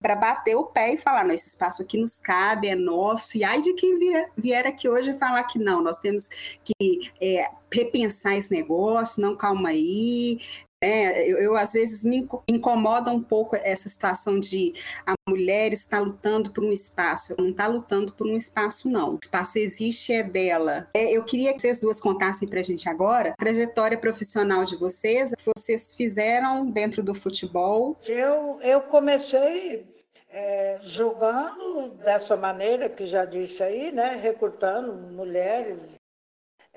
para 0.00 0.14
bater 0.14 0.56
o 0.56 0.64
pé 0.64 0.94
e 0.94 0.98
falar: 0.98 1.24
não, 1.24 1.34
esse 1.34 1.48
espaço 1.48 1.82
aqui 1.82 1.98
nos 1.98 2.18
cabe, 2.18 2.68
é 2.68 2.74
nosso. 2.74 3.36
E 3.36 3.44
ai 3.44 3.60
de 3.60 3.72
quem 3.74 3.98
vier, 3.98 4.30
vier 4.36 4.66
aqui 4.66 4.88
hoje 4.88 5.18
falar 5.18 5.44
que 5.44 5.58
não, 5.58 5.82
nós 5.82 5.98
temos 6.00 6.58
que 6.64 7.12
é, 7.20 7.50
repensar 7.72 8.36
esse 8.36 8.50
negócio, 8.50 9.22
não 9.22 9.36
calma 9.36 9.70
aí, 9.70 10.38
é, 10.80 11.28
eu, 11.28 11.38
eu, 11.38 11.56
às 11.56 11.72
vezes 11.72 12.04
me 12.04 12.28
incomoda 12.48 13.10
um 13.10 13.20
pouco 13.20 13.56
essa 13.56 13.88
situação 13.88 14.38
de 14.38 14.72
a 15.04 15.14
mulher 15.28 15.72
está 15.72 15.98
lutando 15.98 16.52
por 16.52 16.62
um 16.62 16.72
espaço. 16.72 17.34
Não 17.36 17.50
está 17.50 17.66
lutando 17.66 18.12
por 18.12 18.26
um 18.26 18.36
espaço, 18.36 18.88
não. 18.88 19.14
O 19.14 19.18
espaço 19.20 19.58
existe, 19.58 20.12
é 20.12 20.22
dela. 20.22 20.88
É, 20.94 21.10
eu 21.10 21.24
queria 21.24 21.52
que 21.52 21.60
vocês 21.60 21.80
duas 21.80 22.00
contassem 22.00 22.48
para 22.48 22.60
a 22.60 22.62
gente 22.62 22.88
agora 22.88 23.30
a 23.30 23.36
trajetória 23.36 23.98
profissional 23.98 24.64
de 24.64 24.76
vocês, 24.76 25.34
que 25.34 25.50
vocês 25.56 25.96
fizeram 25.96 26.70
dentro 26.70 27.02
do 27.02 27.14
futebol. 27.14 27.96
Eu, 28.06 28.60
eu 28.62 28.80
comecei 28.82 29.84
é, 30.30 30.78
jogando 30.82 31.90
dessa 32.04 32.36
maneira 32.36 32.88
que 32.88 33.04
já 33.06 33.24
disse 33.24 33.62
aí, 33.62 33.90
né, 33.90 34.16
recrutando 34.22 34.92
mulheres 35.12 35.98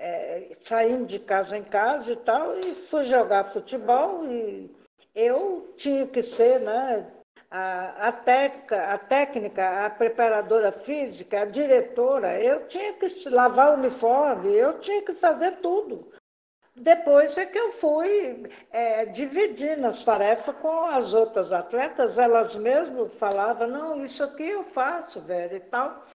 é, 0.01 0.49
saindo 0.63 1.05
de 1.05 1.19
casa 1.19 1.55
em 1.55 1.63
casa 1.63 2.11
e 2.11 2.15
tal, 2.15 2.57
e 2.57 2.73
fui 2.89 3.03
jogar 3.05 3.53
futebol 3.53 4.25
e 4.25 4.75
eu 5.13 5.73
tinha 5.77 6.07
que 6.07 6.23
ser, 6.23 6.59
né? 6.59 7.07
A, 7.51 8.07
a, 8.07 8.11
técnica, 8.13 8.93
a 8.93 8.97
técnica, 8.97 9.85
a 9.85 9.89
preparadora 9.89 10.71
física, 10.71 11.41
a 11.41 11.45
diretora, 11.45 12.41
eu 12.41 12.65
tinha 12.67 12.93
que 12.93 13.29
lavar 13.29 13.71
o 13.71 13.79
uniforme, 13.79 14.53
eu 14.53 14.79
tinha 14.79 15.01
que 15.01 15.13
fazer 15.15 15.57
tudo. 15.57 16.11
Depois 16.73 17.37
é 17.37 17.45
que 17.45 17.59
eu 17.59 17.73
fui 17.73 18.49
é, 18.71 19.05
dividindo 19.05 19.85
as 19.85 20.03
tarefas 20.03 20.55
com 20.61 20.85
as 20.85 21.13
outras 21.13 21.51
atletas, 21.51 22.17
elas 22.17 22.55
mesmas 22.55 23.13
falavam, 23.15 23.67
não, 23.67 24.03
isso 24.05 24.23
aqui 24.23 24.47
eu 24.47 24.63
faço, 24.63 25.21
velho, 25.21 25.57
e 25.57 25.59
tal. 25.59 26.05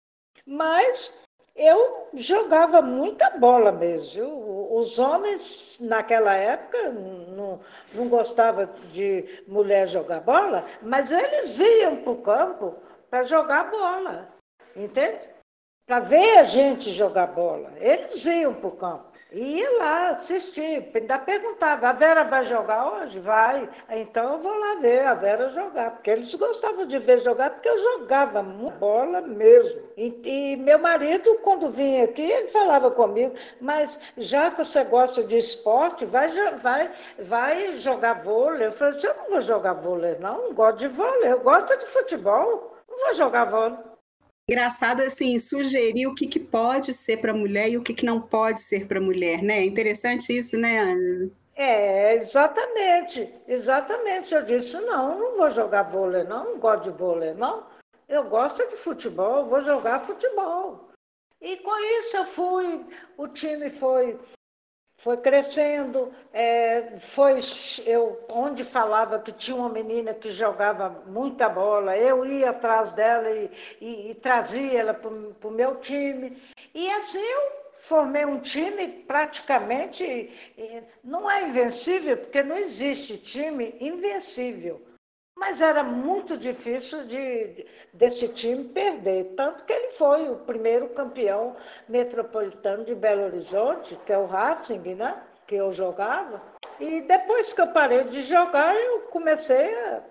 Mas 0.47 1.15
eu 1.57 2.09
jogava 2.15 2.83
muita 2.83 3.31
bola 3.31 3.73
mesmo. 3.73 4.69
Os 4.79 4.99
homens, 4.99 5.79
naquela 5.81 6.35
época, 6.35 6.91
não, 6.91 7.61
não 7.95 8.09
gostavam 8.09 8.69
de 8.93 9.43
mulher 9.49 9.87
jogar 9.87 10.21
bola, 10.21 10.67
mas 10.83 11.11
eles 11.11 11.59
iam 11.59 11.97
para 11.97 12.13
o 12.13 12.23
campo 12.23 12.75
para 13.09 13.23
jogar 13.23 13.71
bola, 13.71 14.29
entende? 14.75 15.31
Para 15.87 16.01
ver 16.01 16.39
a 16.39 16.45
gente 16.45 16.91
jogar 16.91 17.29
bola. 17.29 17.73
Eles 17.77 18.25
iam 18.27 18.53
para 18.53 18.69
o 18.69 18.77
campo. 18.77 19.16
Ia 19.33 19.79
lá 19.79 20.11
assistir, 20.11 20.89
ainda 20.95 21.19
perguntava, 21.19 21.89
a 21.89 21.93
Vera 21.93 22.23
vai 22.23 22.45
jogar 22.45 22.93
hoje? 22.93 23.19
Vai. 23.19 23.69
Então 23.91 24.35
eu 24.35 24.39
vou 24.39 24.55
lá 24.55 24.77
ver 24.77 25.05
a 25.05 25.15
Vera 25.15 25.51
jogar, 25.51 25.91
porque 25.91 26.11
eles 26.11 26.33
gostavam 26.37 26.87
de 26.87 26.99
ver 27.01 27.19
jogar, 27.19 27.51
porque 27.51 27.69
eu 27.69 27.77
jogava 27.77 28.41
bola 28.43 29.21
mesmo. 29.21 29.83
E, 29.97 30.21
e 30.25 30.57
meu 30.57 30.79
marido, 30.79 31.39
quando 31.43 31.69
vinha 31.71 32.05
aqui, 32.05 32.23
ele 32.23 32.49
falava 32.49 32.89
comigo, 32.91 33.35
mas 33.61 33.99
já 34.17 34.51
que 34.51 34.59
você 34.59 34.85
gosta 34.85 35.25
de 35.25 35.37
esporte, 35.37 36.05
vai, 36.05 36.31
vai, 36.59 36.91
vai 37.19 37.77
jogar 37.79 38.23
vôlei. 38.23 38.69
Eu 38.69 38.73
falei 38.73 38.99
eu 39.03 39.15
não 39.17 39.31
vou 39.31 39.41
jogar 39.41 39.73
vôlei, 39.73 40.17
não, 40.21 40.45
não 40.45 40.55
gosto 40.55 40.79
de 40.79 40.89
vôlei, 40.89 41.33
eu 41.33 41.41
gosto 41.41 41.77
de 41.77 41.87
futebol, 41.87 42.77
não 42.89 42.99
vou 43.07 43.15
jogar 43.15 43.47
vôlei. 43.47 43.96
Engraçado 44.49 45.01
assim, 45.03 45.41
sugerir 45.41 46.07
o 46.07 46.15
que, 46.15 46.29
que 46.29 46.39
pode 46.39 46.95
ser 46.95 47.17
para 47.17 47.35
mulher 47.35 47.69
e 47.69 47.77
o 47.77 47.83
que, 47.83 47.93
que 47.93 48.07
não 48.07 48.21
pode 48.21 48.61
ser 48.61 48.87
para 48.87 49.01
mulher, 49.01 49.43
né? 49.43 49.65
Interessante 49.65 50.33
isso, 50.33 50.57
né, 50.57 50.79
Ana? 50.79 51.31
É, 51.57 52.15
exatamente, 52.15 53.35
exatamente. 53.49 54.33
Eu 54.33 54.45
disse, 54.45 54.79
não, 54.83 55.19
não 55.19 55.37
vou 55.37 55.51
jogar 55.51 55.83
vôlei, 55.83 56.23
não, 56.23 56.53
não 56.53 56.59
gosto 56.61 56.85
de 56.85 56.97
vôlei, 56.97 57.35
não. 57.35 57.67
Eu 58.09 58.29
gosto 58.29 58.65
de 58.69 58.77
futebol, 58.77 59.47
vou 59.47 59.61
jogar 59.63 60.07
futebol. 60.07 60.91
E 61.41 61.57
com 61.57 61.77
isso 61.99 62.17
eu 62.17 62.27
fui, 62.27 62.87
o 63.17 63.27
time 63.27 63.69
foi 63.69 64.17
foi 65.07 65.19
crescendo, 65.19 66.13
é, 66.33 66.99
foi 66.99 67.39
eu 67.87 68.27
onde 68.29 68.65
falava 68.65 69.21
que 69.21 69.31
tinha 69.31 69.57
uma 69.57 69.69
menina 69.69 70.13
que 70.13 70.31
jogava 70.31 71.05
muita 71.07 71.49
bola, 71.49 71.97
eu 71.97 72.27
ia 72.27 72.51
atrás 72.51 72.91
dela 72.91 73.31
e, 73.31 73.49
e, 73.81 74.11
e 74.11 74.15
trazia 74.17 74.81
ela 74.81 74.93
para 74.93 75.09
o 75.09 75.51
meu 75.53 75.77
time. 75.77 76.37
E 76.75 76.91
assim 76.91 77.23
eu 77.23 77.53
formei 77.75 78.25
um 78.25 78.41
time 78.41 78.89
praticamente, 79.07 80.29
não 81.05 81.31
é 81.31 81.49
invencível, 81.51 82.17
porque 82.17 82.43
não 82.43 82.57
existe 82.57 83.17
time 83.17 83.77
invencível. 83.81 84.85
Mas 85.37 85.61
era 85.61 85.83
muito 85.83 86.37
difícil 86.39 87.05
de, 87.05 87.67
desse 87.93 88.27
time 88.29 88.65
perder, 88.65 89.35
tanto 89.37 89.65
que 89.65 89.73
ele 89.73 89.93
foi 89.93 90.31
o 90.31 90.37
primeiro 90.37 90.89
campeão 90.89 91.55
metropolitano 91.87 92.85
de 92.85 92.95
Belo 92.95 93.25
Horizonte, 93.25 93.99
que 94.07 94.13
é 94.13 94.19
o 94.19 94.25
Racing, 94.25 94.95
né? 94.95 95.23
que 95.47 95.55
eu 95.55 95.73
jogava. 95.73 96.43
E 96.81 97.03
depois 97.03 97.53
que 97.53 97.61
eu 97.61 97.69
parei 97.69 98.05
de 98.05 98.23
jogar, 98.23 98.75
eu 98.75 99.03
comecei 99.11 99.75
a, 99.75 100.03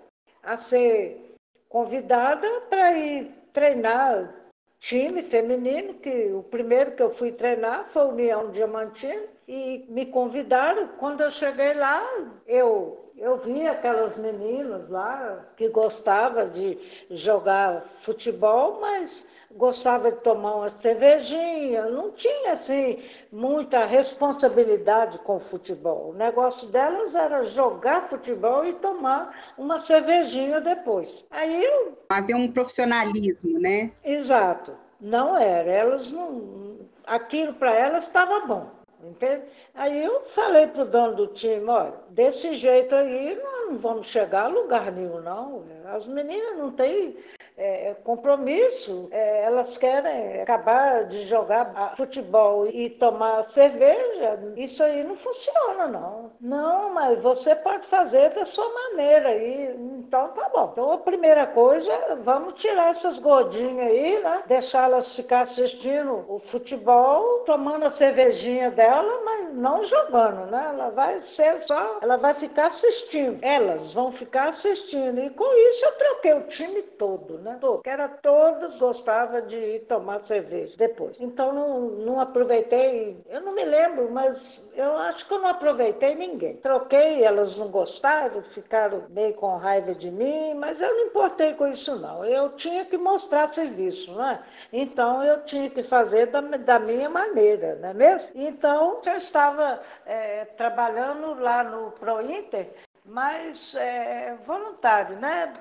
a 0.44 0.56
ser 0.56 1.34
convidada 1.68 2.48
para 2.70 2.96
ir 2.96 3.30
treinar 3.52 4.32
time 4.78 5.22
feminino, 5.22 5.94
que 5.94 6.32
o 6.32 6.42
primeiro 6.44 6.92
que 6.92 7.02
eu 7.02 7.10
fui 7.10 7.32
treinar 7.32 7.88
foi 7.88 8.02
o 8.02 8.10
União 8.10 8.50
Diamantino, 8.50 9.24
e 9.48 9.84
me 9.88 10.06
convidaram. 10.06 10.88
Quando 10.98 11.22
eu 11.22 11.30
cheguei 11.30 11.74
lá, 11.74 12.04
eu 12.46 13.05
eu 13.16 13.38
vi 13.38 13.66
aquelas 13.66 14.16
meninas 14.16 14.88
lá 14.88 15.44
que 15.56 15.68
gostavam 15.68 16.48
de 16.50 16.78
jogar 17.10 17.84
futebol, 18.00 18.78
mas 18.80 19.26
gostava 19.52 20.12
de 20.12 20.18
tomar 20.18 20.56
uma 20.56 20.68
cervejinha, 20.68 21.86
não 21.86 22.10
tinha 22.10 22.52
assim 22.52 23.02
muita 23.32 23.86
responsabilidade 23.86 25.18
com 25.20 25.36
o 25.36 25.40
futebol. 25.40 26.10
O 26.10 26.14
negócio 26.14 26.68
delas 26.68 27.14
era 27.14 27.42
jogar 27.44 28.02
futebol 28.02 28.66
e 28.66 28.74
tomar 28.74 29.54
uma 29.56 29.78
cervejinha 29.80 30.60
depois. 30.60 31.24
Aí 31.30 31.64
eu... 31.64 31.96
havia 32.10 32.36
um 32.36 32.52
profissionalismo, 32.52 33.58
né? 33.58 33.92
Exato. 34.04 34.74
Não 35.00 35.36
era, 35.36 35.70
elas 35.70 36.10
não 36.10 36.76
aquilo 37.06 37.54
para 37.54 37.74
elas 37.74 38.06
estava 38.06 38.40
bom. 38.46 38.76
Entende? 39.04 39.44
Aí 39.76 40.04
eu 40.04 40.22
falei 40.26 40.66
para 40.66 40.82
o 40.82 40.86
dono 40.86 41.14
do 41.14 41.26
time, 41.26 41.68
olha, 41.68 41.92
desse 42.08 42.56
jeito 42.56 42.94
aí 42.94 43.38
nós 43.42 43.68
não 43.68 43.76
vamos 43.76 44.06
chegar 44.06 44.44
a 44.44 44.48
lugar 44.48 44.90
nenhum, 44.90 45.20
não. 45.20 45.64
As 45.84 46.06
meninas 46.06 46.56
não 46.56 46.70
têm 46.70 47.14
é, 47.56 47.94
compromisso, 48.04 49.08
é, 49.10 49.44
elas 49.44 49.78
querem 49.78 50.42
acabar 50.42 51.04
de 51.04 51.22
jogar 51.24 51.94
futebol 51.96 52.68
e 52.68 52.90
tomar 52.90 53.42
cerveja, 53.44 54.38
isso 54.56 54.82
aí 54.82 55.02
não 55.02 55.16
funciona, 55.16 55.86
não. 55.86 56.32
Não, 56.40 56.92
mas 56.92 57.20
você 57.22 57.54
pode 57.54 57.86
fazer 57.86 58.30
da 58.30 58.44
sua 58.44 58.68
maneira 58.72 59.30
aí, 59.30 59.74
então 59.98 60.28
tá 60.28 60.48
bom. 60.50 60.70
Então 60.72 60.92
a 60.92 60.98
primeira 60.98 61.46
coisa, 61.46 61.90
vamos 62.22 62.54
tirar 62.54 62.90
essas 62.90 63.18
gordinhas 63.18 63.88
aí, 63.88 64.20
né? 64.20 64.42
Deixá-las 64.46 65.16
ficar 65.16 65.42
assistindo 65.42 66.24
o 66.28 66.38
futebol, 66.38 67.40
tomando 67.40 67.86
a 67.86 67.90
cervejinha 67.90 68.70
dela, 68.70 69.22
mas 69.24 69.54
não 69.66 69.82
jogando, 69.82 70.48
né? 70.50 70.66
Ela 70.68 70.90
vai 70.90 71.20
ser 71.20 71.58
só, 71.58 71.98
ela 72.00 72.16
vai 72.16 72.32
ficar 72.34 72.66
assistindo. 72.66 73.38
Elas 73.42 73.92
vão 73.92 74.12
ficar 74.12 74.48
assistindo. 74.48 75.18
E 75.20 75.30
com 75.30 75.52
isso 75.68 75.84
eu 75.84 75.92
troquei 75.92 76.34
o 76.34 76.42
time 76.42 76.82
todo, 76.82 77.38
né? 77.38 77.58
Que 77.82 77.90
era 77.90 78.08
todas 78.08 78.76
gostavam 78.76 79.40
de 79.46 79.56
ir 79.56 79.80
tomar 79.80 80.20
cerveja 80.20 80.74
depois. 80.76 81.20
Então 81.20 81.52
não, 81.52 81.80
não 81.80 82.20
aproveitei, 82.20 83.16
eu 83.28 83.40
não 83.40 83.52
me 83.52 83.64
lembro, 83.64 84.08
mas 84.10 84.60
eu 84.74 84.96
acho 84.98 85.26
que 85.26 85.34
eu 85.34 85.40
não 85.40 85.48
aproveitei 85.48 86.14
ninguém. 86.14 86.56
Troquei, 86.56 87.24
elas 87.24 87.56
não 87.56 87.68
gostaram, 87.68 88.42
ficaram 88.42 89.04
meio 89.10 89.34
com 89.34 89.56
raiva 89.56 89.94
de 89.94 90.10
mim, 90.10 90.54
mas 90.54 90.80
eu 90.80 90.94
não 90.94 91.06
importei 91.06 91.54
com 91.54 91.66
isso 91.66 91.96
não. 91.96 92.24
Eu 92.24 92.50
tinha 92.50 92.84
que 92.84 92.96
mostrar 92.96 93.52
serviço, 93.52 94.14
né? 94.14 94.40
Então 94.72 95.24
eu 95.24 95.42
tinha 95.44 95.68
que 95.68 95.82
fazer 95.82 96.26
da, 96.26 96.40
da 96.40 96.78
minha 96.78 97.08
maneira, 97.08 97.76
não 97.80 97.88
é 97.88 97.94
mesmo? 97.94 98.28
Então 98.34 99.00
eu 99.04 99.16
estava 99.16 99.55
é, 100.04 100.44
trabalhando 100.56 101.34
lá 101.40 101.62
no 101.64 101.90
ProInter, 101.92 102.68
mas 103.04 103.74
é, 103.74 104.36
voluntário, 104.46 105.16
né? 105.18 105.52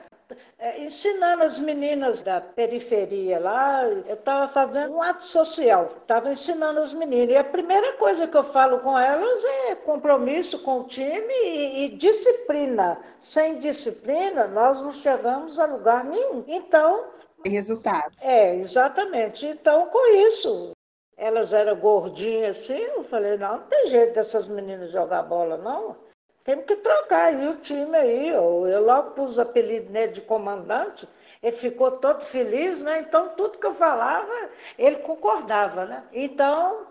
É, 0.57 0.83
ensinando 0.83 1.43
as 1.43 1.59
meninas 1.59 2.21
da 2.23 2.41
periferia 2.41 3.39
lá, 3.39 3.83
eu 3.83 4.15
estava 4.15 4.51
fazendo 4.51 4.95
um 4.95 5.01
ato 5.01 5.23
social, 5.23 5.93
estava 6.01 6.31
ensinando 6.31 6.79
as 6.79 6.91
meninas. 6.93 7.29
E 7.29 7.37
a 7.37 7.43
primeira 7.43 7.93
coisa 7.93 8.27
que 8.27 8.35
eu 8.35 8.43
falo 8.45 8.79
com 8.79 8.97
elas 8.97 9.43
é 9.67 9.75
compromisso 9.75 10.57
com 10.59 10.79
o 10.79 10.83
time 10.85 11.33
e, 11.43 11.85
e 11.85 11.89
disciplina. 11.97 12.99
Sem 13.19 13.59
disciplina, 13.59 14.47
nós 14.47 14.81
não 14.81 14.91
chegamos 14.91 15.59
a 15.59 15.65
lugar 15.65 16.03
nenhum. 16.03 16.43
Então. 16.47 17.05
Resultado. 17.45 18.15
É, 18.21 18.55
exatamente. 18.55 19.45
Então, 19.45 19.85
com 19.87 20.07
isso, 20.27 20.74
elas 21.17 21.53
eram 21.53 21.75
gordinhas 21.77 22.57
assim, 22.57 22.81
eu 22.81 23.03
falei, 23.05 23.37
não, 23.37 23.57
não 23.57 23.67
tem 23.67 23.87
jeito 23.87 24.13
dessas 24.13 24.47
meninas 24.47 24.91
jogar 24.91 25.23
bola, 25.23 25.57
não. 25.57 25.95
Temos 26.43 26.65
que 26.65 26.75
trocar 26.75 27.27
aí 27.27 27.47
o 27.47 27.57
time 27.57 27.97
aí. 27.97 28.29
Eu, 28.29 28.67
eu 28.67 28.85
logo 28.85 29.11
pus 29.11 29.37
o 29.37 29.41
apelido 29.41 29.91
nele 29.91 30.13
de 30.13 30.21
comandante, 30.21 31.07
ele 31.41 31.55
ficou 31.55 31.91
todo 31.91 32.21
feliz, 32.21 32.81
né? 32.81 32.99
Então 32.99 33.29
tudo 33.29 33.57
que 33.57 33.65
eu 33.65 33.73
falava, 33.73 34.49
ele 34.77 34.97
concordava, 34.97 35.85
né? 35.85 36.03
Então, 36.13 36.85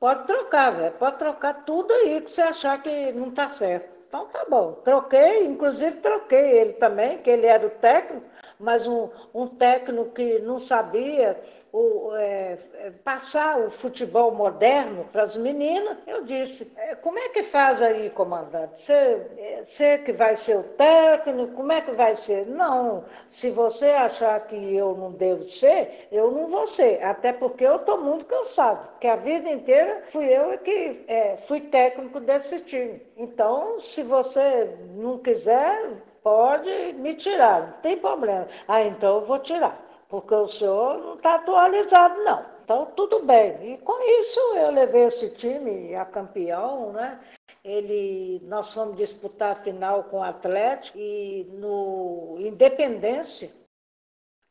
Pode 0.00 0.26
trocar, 0.26 0.70
velho. 0.70 0.94
Pode 0.94 1.18
trocar 1.18 1.64
tudo 1.64 1.92
aí 1.92 2.20
que 2.20 2.30
você 2.30 2.42
achar 2.42 2.80
que 2.80 3.12
não 3.12 3.28
está 3.28 3.48
certo. 3.50 3.98
Então 4.06 4.26
tá 4.28 4.44
bom. 4.48 4.74
Troquei, 4.84 5.44
inclusive 5.44 5.96
troquei 5.96 6.58
ele 6.58 6.74
também, 6.74 7.18
que 7.18 7.28
ele 7.28 7.46
era 7.46 7.66
o 7.66 7.70
técnico, 7.70 8.26
mas 8.58 8.86
um, 8.86 9.08
um 9.34 9.46
técnico 9.46 10.10
que 10.12 10.38
não 10.40 10.58
sabia 10.58 11.36
o, 11.72 12.14
é, 12.16 12.58
é, 12.74 12.90
passar 13.04 13.60
o 13.60 13.70
futebol 13.70 14.34
moderno 14.34 15.04
para 15.12 15.24
as 15.24 15.36
meninas, 15.36 15.98
eu 16.06 16.24
disse, 16.24 16.72
é, 16.76 16.94
como 16.94 17.18
é 17.18 17.28
que 17.28 17.42
faz 17.42 17.82
aí, 17.82 18.08
comandante? 18.10 18.80
Você, 18.80 18.92
é, 18.92 19.64
você 19.66 19.98
que 19.98 20.12
vai 20.12 20.34
ser 20.36 20.56
o 20.56 20.62
técnico, 20.62 21.54
como 21.54 21.72
é 21.72 21.80
que 21.80 21.90
vai 21.92 22.16
ser? 22.16 22.46
Não, 22.46 23.04
se 23.28 23.50
você 23.50 23.86
achar 23.90 24.40
que 24.46 24.56
eu 24.74 24.94
não 24.96 25.12
devo 25.12 25.44
ser, 25.44 26.08
eu 26.10 26.30
não 26.30 26.46
vou 26.48 26.66
ser, 26.66 27.02
até 27.02 27.32
porque 27.32 27.64
eu 27.64 27.76
estou 27.76 27.98
muito 27.98 28.24
cansado, 28.24 28.88
porque 28.92 29.06
a 29.06 29.16
vida 29.16 29.50
inteira 29.50 30.02
fui 30.08 30.24
eu 30.24 30.56
que 30.58 31.04
é, 31.06 31.36
fui 31.46 31.60
técnico 31.60 32.18
desse 32.20 32.60
time. 32.60 33.00
Então, 33.16 33.78
se 33.80 34.02
você 34.02 34.74
não 34.94 35.18
quiser, 35.18 35.90
pode 36.28 36.92
me 36.94 37.14
tirar, 37.14 37.60
não 37.62 37.72
tem 37.80 37.96
problema. 37.96 38.46
Ah, 38.66 38.82
então 38.82 39.16
eu 39.16 39.24
vou 39.24 39.38
tirar 39.38 39.88
porque 40.08 40.34
o 40.34 40.46
senhor 40.46 40.98
não 40.98 41.14
está 41.14 41.34
atualizado, 41.34 42.22
não. 42.24 42.44
Então, 42.64 42.86
tudo 42.96 43.22
bem. 43.22 43.74
E 43.74 43.78
com 43.78 44.20
isso, 44.20 44.40
eu 44.56 44.70
levei 44.70 45.04
esse 45.04 45.30
time 45.30 45.94
a 45.94 46.04
campeão, 46.04 46.92
né? 46.92 47.18
Ele, 47.64 48.40
nós 48.44 48.72
fomos 48.72 48.96
disputar 48.96 49.52
a 49.52 49.62
final 49.62 50.04
com 50.04 50.18
o 50.18 50.22
Atlético 50.22 50.98
e 50.98 51.46
no 51.52 52.36
Independência 52.38 53.50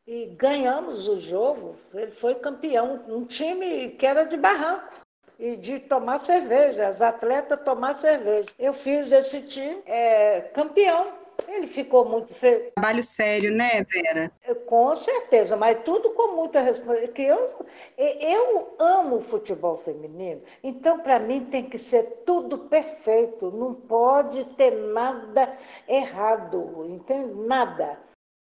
e 0.05 0.27
ganhamos 0.27 1.07
o 1.07 1.19
jogo. 1.19 1.75
Ele 1.93 2.11
foi 2.11 2.35
campeão, 2.35 3.03
um 3.07 3.25
time 3.25 3.91
que 3.91 4.05
era 4.05 4.23
de 4.23 4.37
barranco 4.37 4.93
e 5.39 5.55
de 5.55 5.79
tomar 5.79 6.19
cerveja, 6.19 6.87
as 6.87 7.01
atletas 7.01 7.63
tomar 7.63 7.93
cerveja. 7.95 8.49
Eu 8.59 8.73
fiz 8.73 9.09
desse 9.09 9.41
time 9.47 9.81
é, 9.85 10.41
campeão 10.41 11.16
ele 11.47 11.67
ficou 11.67 12.05
muito. 12.05 12.33
Trabalho 12.75 13.03
sério, 13.03 13.51
né, 13.51 13.83
Vera? 13.83 14.31
Com 14.65 14.95
certeza, 14.95 15.55
mas 15.55 15.79
tudo 15.83 16.11
com 16.11 16.35
muita 16.35 16.61
responsabilidade. 16.61 17.21
Eu, 17.21 17.65
eu 17.97 18.75
amo 18.79 19.17
o 19.17 19.21
futebol 19.21 19.77
feminino, 19.77 20.41
então 20.63 20.99
para 20.99 21.19
mim 21.19 21.45
tem 21.45 21.69
que 21.69 21.77
ser 21.77 22.23
tudo 22.25 22.57
perfeito, 22.57 23.51
não 23.51 23.73
pode 23.73 24.43
ter 24.55 24.71
nada 24.71 25.57
errado, 25.87 26.85
entende? 26.87 27.33
Nada. 27.33 27.99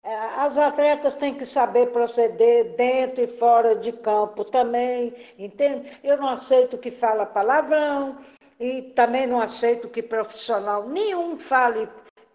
É, 0.05 0.15
as 0.15 0.57
atletas 0.57 1.15
têm 1.15 1.35
que 1.35 1.45
saber 1.45 1.91
proceder 1.91 2.77
dentro 2.77 3.23
e 3.23 3.27
fora 3.27 3.75
de 3.75 3.93
campo 3.93 4.45
também, 4.45 5.15
entende? 5.39 5.91
Eu 6.05 6.17
não 6.17 6.29
aceito 6.29 6.79
que 6.79 6.91
fala 6.91 7.27
palavrão 7.27 8.17
e 8.61 8.83
também 8.83 9.27
não 9.27 9.41
aceito 9.41 9.89
que 9.89 10.03
profissional 10.03 10.89
nenhum 10.89 11.37
fale 11.37 11.89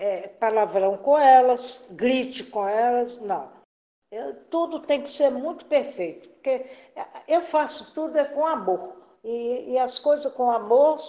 é, 0.03 0.27
palavrão 0.27 0.97
com 0.97 1.17
elas, 1.17 1.81
grite 1.91 2.43
com 2.43 2.67
elas, 2.67 3.17
não. 3.21 3.49
Eu, 4.11 4.35
tudo 4.49 4.81
tem 4.81 5.01
que 5.01 5.07
ser 5.07 5.31
muito 5.31 5.65
perfeito, 5.65 6.27
porque 6.29 6.65
eu 7.25 7.41
faço 7.41 7.93
tudo 7.93 8.17
é 8.17 8.25
com 8.25 8.45
amor. 8.45 9.01
E, 9.23 9.71
e 9.71 9.79
as 9.79 9.97
coisas 9.97 10.31
com 10.33 10.51
amor 10.51 10.99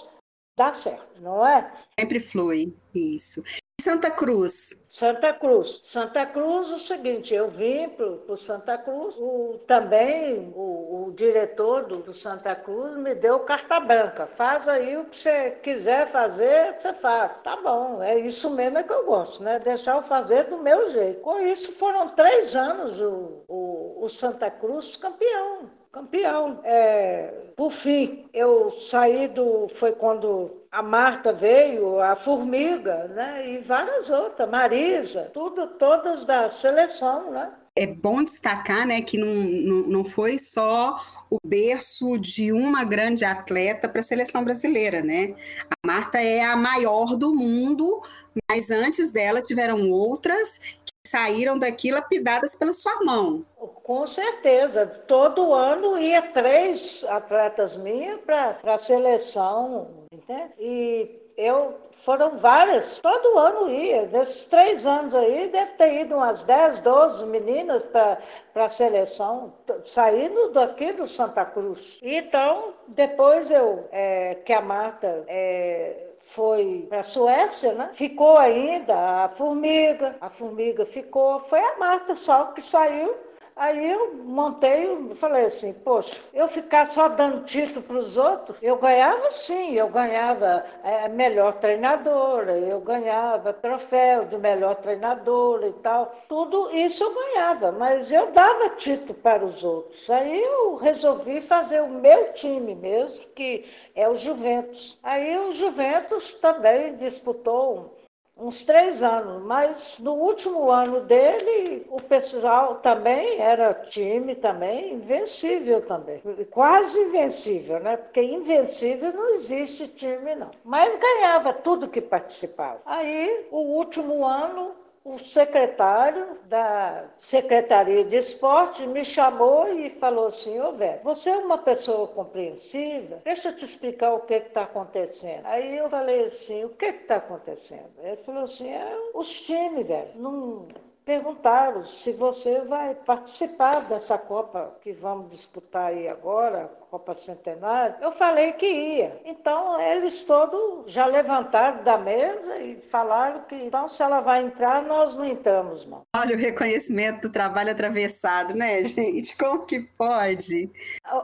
dá 0.56 0.72
certo, 0.72 1.20
não 1.20 1.44
é? 1.44 1.70
Sempre 1.98 2.20
flui, 2.20 2.72
isso. 2.94 3.42
Santa 3.84 4.10
Cruz. 4.10 4.82
Santa 4.88 5.34
Cruz. 5.34 5.78
Santa 5.82 6.24
Cruz, 6.24 6.70
o 6.70 6.78
seguinte, 6.78 7.34
eu 7.34 7.50
vim 7.50 7.90
para 7.90 8.34
Santa 8.38 8.78
Cruz, 8.78 9.14
o, 9.18 9.60
também 9.66 10.50
o, 10.56 11.08
o 11.08 11.12
diretor 11.12 11.84
do, 11.84 11.98
do, 11.98 12.14
Santa 12.14 12.54
Cruz 12.54 12.96
me 12.96 13.14
deu 13.14 13.40
carta 13.40 13.78
branca. 13.80 14.26
Faz 14.26 14.66
aí 14.66 14.96
o 14.96 15.04
que 15.04 15.18
você 15.18 15.50
quiser 15.62 16.06
fazer, 16.06 16.74
você 16.78 16.94
faz. 16.94 17.42
Tá 17.42 17.58
bom, 17.58 18.02
é 18.02 18.18
isso 18.20 18.48
mesmo 18.48 18.78
é 18.78 18.82
que 18.82 18.92
eu 18.94 19.04
gosto, 19.04 19.42
né? 19.42 19.58
Deixar 19.58 19.96
eu 19.96 20.02
fazer 20.02 20.44
do 20.44 20.56
meu 20.56 20.88
jeito. 20.88 21.20
Com 21.20 21.38
isso 21.40 21.70
foram 21.72 22.08
três 22.08 22.56
anos 22.56 22.98
o, 22.98 23.44
o, 23.46 23.98
o 24.02 24.08
Santa 24.08 24.50
Cruz 24.50 24.96
campeão 24.96 25.83
campeão. 25.94 26.60
É, 26.64 27.32
por 27.56 27.72
fim, 27.72 28.26
eu 28.34 28.72
saí 28.72 29.28
do. 29.28 29.68
Foi 29.76 29.92
quando 29.92 30.50
a 30.70 30.82
Marta 30.82 31.32
veio, 31.32 32.00
a 32.00 32.16
Formiga, 32.16 33.06
né? 33.08 33.48
E 33.48 33.58
várias 33.58 34.10
outras, 34.10 34.50
Marisa, 34.50 35.30
tudo, 35.32 35.68
todas 35.78 36.24
da 36.24 36.50
seleção, 36.50 37.30
né? 37.30 37.52
É 37.76 37.86
bom 37.88 38.22
destacar 38.22 38.86
né, 38.86 39.00
que 39.00 39.18
não, 39.18 39.34
não, 39.34 39.88
não 39.88 40.04
foi 40.04 40.38
só 40.38 40.94
o 41.28 41.38
berço 41.44 42.16
de 42.18 42.52
uma 42.52 42.84
grande 42.84 43.24
atleta 43.24 43.88
para 43.88 43.98
a 44.00 44.04
seleção 44.04 44.44
brasileira, 44.44 45.02
né? 45.02 45.34
A 45.68 45.84
Marta 45.84 46.20
é 46.20 46.44
a 46.44 46.54
maior 46.54 47.16
do 47.16 47.34
mundo, 47.34 48.00
mas 48.48 48.70
antes 48.70 49.10
dela 49.10 49.42
tiveram 49.42 49.90
outras 49.90 50.78
saíram 51.06 51.58
daqui 51.58 51.90
lapidadas 51.90 52.54
pela 52.56 52.72
sua 52.72 53.04
mão. 53.04 53.44
Com 53.84 54.06
certeza. 54.06 54.86
Todo 55.06 55.52
ano 55.52 55.98
ia 55.98 56.22
três 56.22 57.04
atletas 57.08 57.76
minhas 57.76 58.20
para 58.20 58.58
a 58.64 58.78
seleção. 58.78 60.06
Entende? 60.10 60.54
E 60.58 61.20
eu 61.36 61.74
foram 62.04 62.38
várias, 62.38 62.98
todo 63.00 63.38
ano 63.38 63.70
ia. 63.70 64.06
Desses 64.06 64.44
três 64.46 64.86
anos 64.86 65.14
aí, 65.14 65.48
deve 65.48 65.72
ter 65.72 66.02
ido 66.02 66.16
umas 66.16 66.42
10, 66.42 66.80
12 66.80 67.26
meninas 67.26 67.82
para 67.84 68.18
a 68.54 68.68
seleção, 68.68 69.54
saindo 69.86 70.50
daqui 70.50 70.92
do 70.92 71.08
Santa 71.08 71.44
Cruz. 71.44 71.98
Então, 72.02 72.74
depois 72.88 73.50
eu, 73.50 73.88
é, 73.90 74.36
que 74.44 74.52
a 74.52 74.60
Marta 74.60 75.24
é, 75.26 76.13
foi 76.26 76.86
para 76.88 77.00
a 77.00 77.04
Suécia, 77.04 77.72
né? 77.74 77.90
Ficou 77.94 78.36
ainda 78.38 79.24
a 79.24 79.28
formiga, 79.28 80.16
a 80.20 80.28
formiga 80.28 80.84
ficou, 80.86 81.40
foi 81.40 81.60
a 81.60 81.78
Marta 81.78 82.14
só 82.14 82.46
que 82.46 82.62
saiu 82.62 83.14
Aí 83.56 83.88
eu 83.88 84.14
montei, 84.24 85.14
falei 85.14 85.44
assim, 85.44 85.72
poxa, 85.72 86.20
eu 86.32 86.48
ficar 86.48 86.90
só 86.90 87.08
dando 87.08 87.44
título 87.44 87.82
para 87.82 87.96
os 87.98 88.16
outros, 88.16 88.58
eu 88.60 88.76
ganhava 88.78 89.30
sim, 89.30 89.74
eu 89.74 89.88
ganhava 89.88 90.64
é, 90.82 91.08
melhor 91.08 91.54
treinadora, 91.54 92.58
eu 92.58 92.80
ganhava 92.80 93.52
troféu 93.52 94.24
de 94.24 94.36
melhor 94.38 94.74
treinadora 94.76 95.68
e 95.68 95.72
tal. 95.74 96.16
Tudo 96.28 96.74
isso 96.74 97.04
eu 97.04 97.14
ganhava, 97.14 97.70
mas 97.70 98.10
eu 98.10 98.32
dava 98.32 98.70
título 98.70 99.14
para 99.14 99.44
os 99.44 99.62
outros. 99.62 100.10
Aí 100.10 100.42
eu 100.42 100.74
resolvi 100.74 101.40
fazer 101.40 101.80
o 101.80 101.88
meu 101.88 102.32
time 102.32 102.74
mesmo, 102.74 103.24
que 103.36 103.64
é 103.94 104.08
o 104.08 104.16
Juventus. 104.16 104.98
Aí 105.00 105.38
o 105.38 105.52
Juventus 105.52 106.32
também 106.34 106.96
disputou 106.96 107.93
uns 108.36 108.62
três 108.62 109.02
anos, 109.02 109.42
mas 109.44 109.98
no 109.98 110.12
último 110.14 110.70
ano 110.70 111.00
dele, 111.00 111.86
o 111.88 112.02
pessoal 112.02 112.76
também 112.76 113.40
era 113.40 113.72
time 113.74 114.34
também, 114.34 114.94
invencível 114.94 115.80
também. 115.86 116.20
Quase 116.50 116.98
invencível, 117.00 117.78
né? 117.80 117.96
Porque 117.96 118.20
invencível 118.20 119.12
não 119.12 119.30
existe 119.30 119.88
time, 119.88 120.34
não. 120.34 120.50
Mas 120.64 120.98
ganhava 120.98 121.52
tudo 121.52 121.88
que 121.88 122.00
participava. 122.00 122.80
Aí, 122.84 123.46
o 123.50 123.58
último 123.58 124.24
ano, 124.24 124.72
o 125.04 125.18
secretário 125.18 126.38
da 126.46 127.04
Secretaria 127.16 128.04
de 128.06 128.16
Esporte 128.16 128.86
me 128.86 129.04
chamou 129.04 129.68
e 129.68 129.90
falou 129.90 130.28
assim, 130.28 130.58
ô 130.58 130.72
velho, 130.72 131.00
você 131.04 131.28
é 131.28 131.36
uma 131.36 131.58
pessoa 131.58 132.08
compreensiva, 132.08 133.20
deixa 133.22 133.48
eu 133.48 133.56
te 133.56 133.66
explicar 133.66 134.14
o 134.14 134.20
que 134.20 134.34
está 134.34 134.62
acontecendo. 134.62 135.44
Aí 135.44 135.76
eu 135.76 135.90
falei 135.90 136.24
assim, 136.24 136.64
o 136.64 136.70
que 136.70 136.86
está 136.86 137.16
acontecendo? 137.16 137.90
Ele 138.02 138.16
falou 138.16 138.44
assim, 138.44 138.72
é 138.72 139.10
os 139.14 139.42
times, 139.42 139.86
velho, 139.86 140.10
não 140.16 140.68
perguntaram 141.04 141.84
se 141.84 142.12
você 142.12 142.60
vai 142.62 142.94
participar 142.94 143.80
dessa 143.80 144.16
Copa 144.16 144.74
que 144.80 144.92
vamos 144.92 145.30
disputar 145.30 145.88
aí 145.88 146.08
agora, 146.08 146.70
Copa 146.90 147.14
Centenário. 147.14 147.96
Eu 148.00 148.12
falei 148.12 148.52
que 148.52 148.66
ia. 148.66 149.20
Então, 149.24 149.80
eles 149.80 150.24
todos 150.24 150.90
já 150.90 151.06
levantaram 151.06 151.84
da 151.84 151.98
mesa 151.98 152.58
e 152.58 152.76
falaram 152.90 153.42
que, 153.42 153.54
então, 153.54 153.88
se 153.88 154.02
ela 154.02 154.20
vai 154.20 154.44
entrar, 154.44 154.82
nós 154.82 155.14
não 155.14 155.24
entramos, 155.24 155.84
não. 155.86 156.02
Olha 156.16 156.34
o 156.34 156.38
reconhecimento 156.38 157.22
do 157.22 157.32
trabalho 157.32 157.72
atravessado, 157.72 158.54
né, 158.54 158.82
gente? 158.84 159.36
Como 159.36 159.66
que 159.66 159.80
pode? 159.80 160.70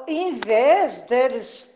Em 0.07 0.35
vez 0.35 0.99
deles 1.09 1.71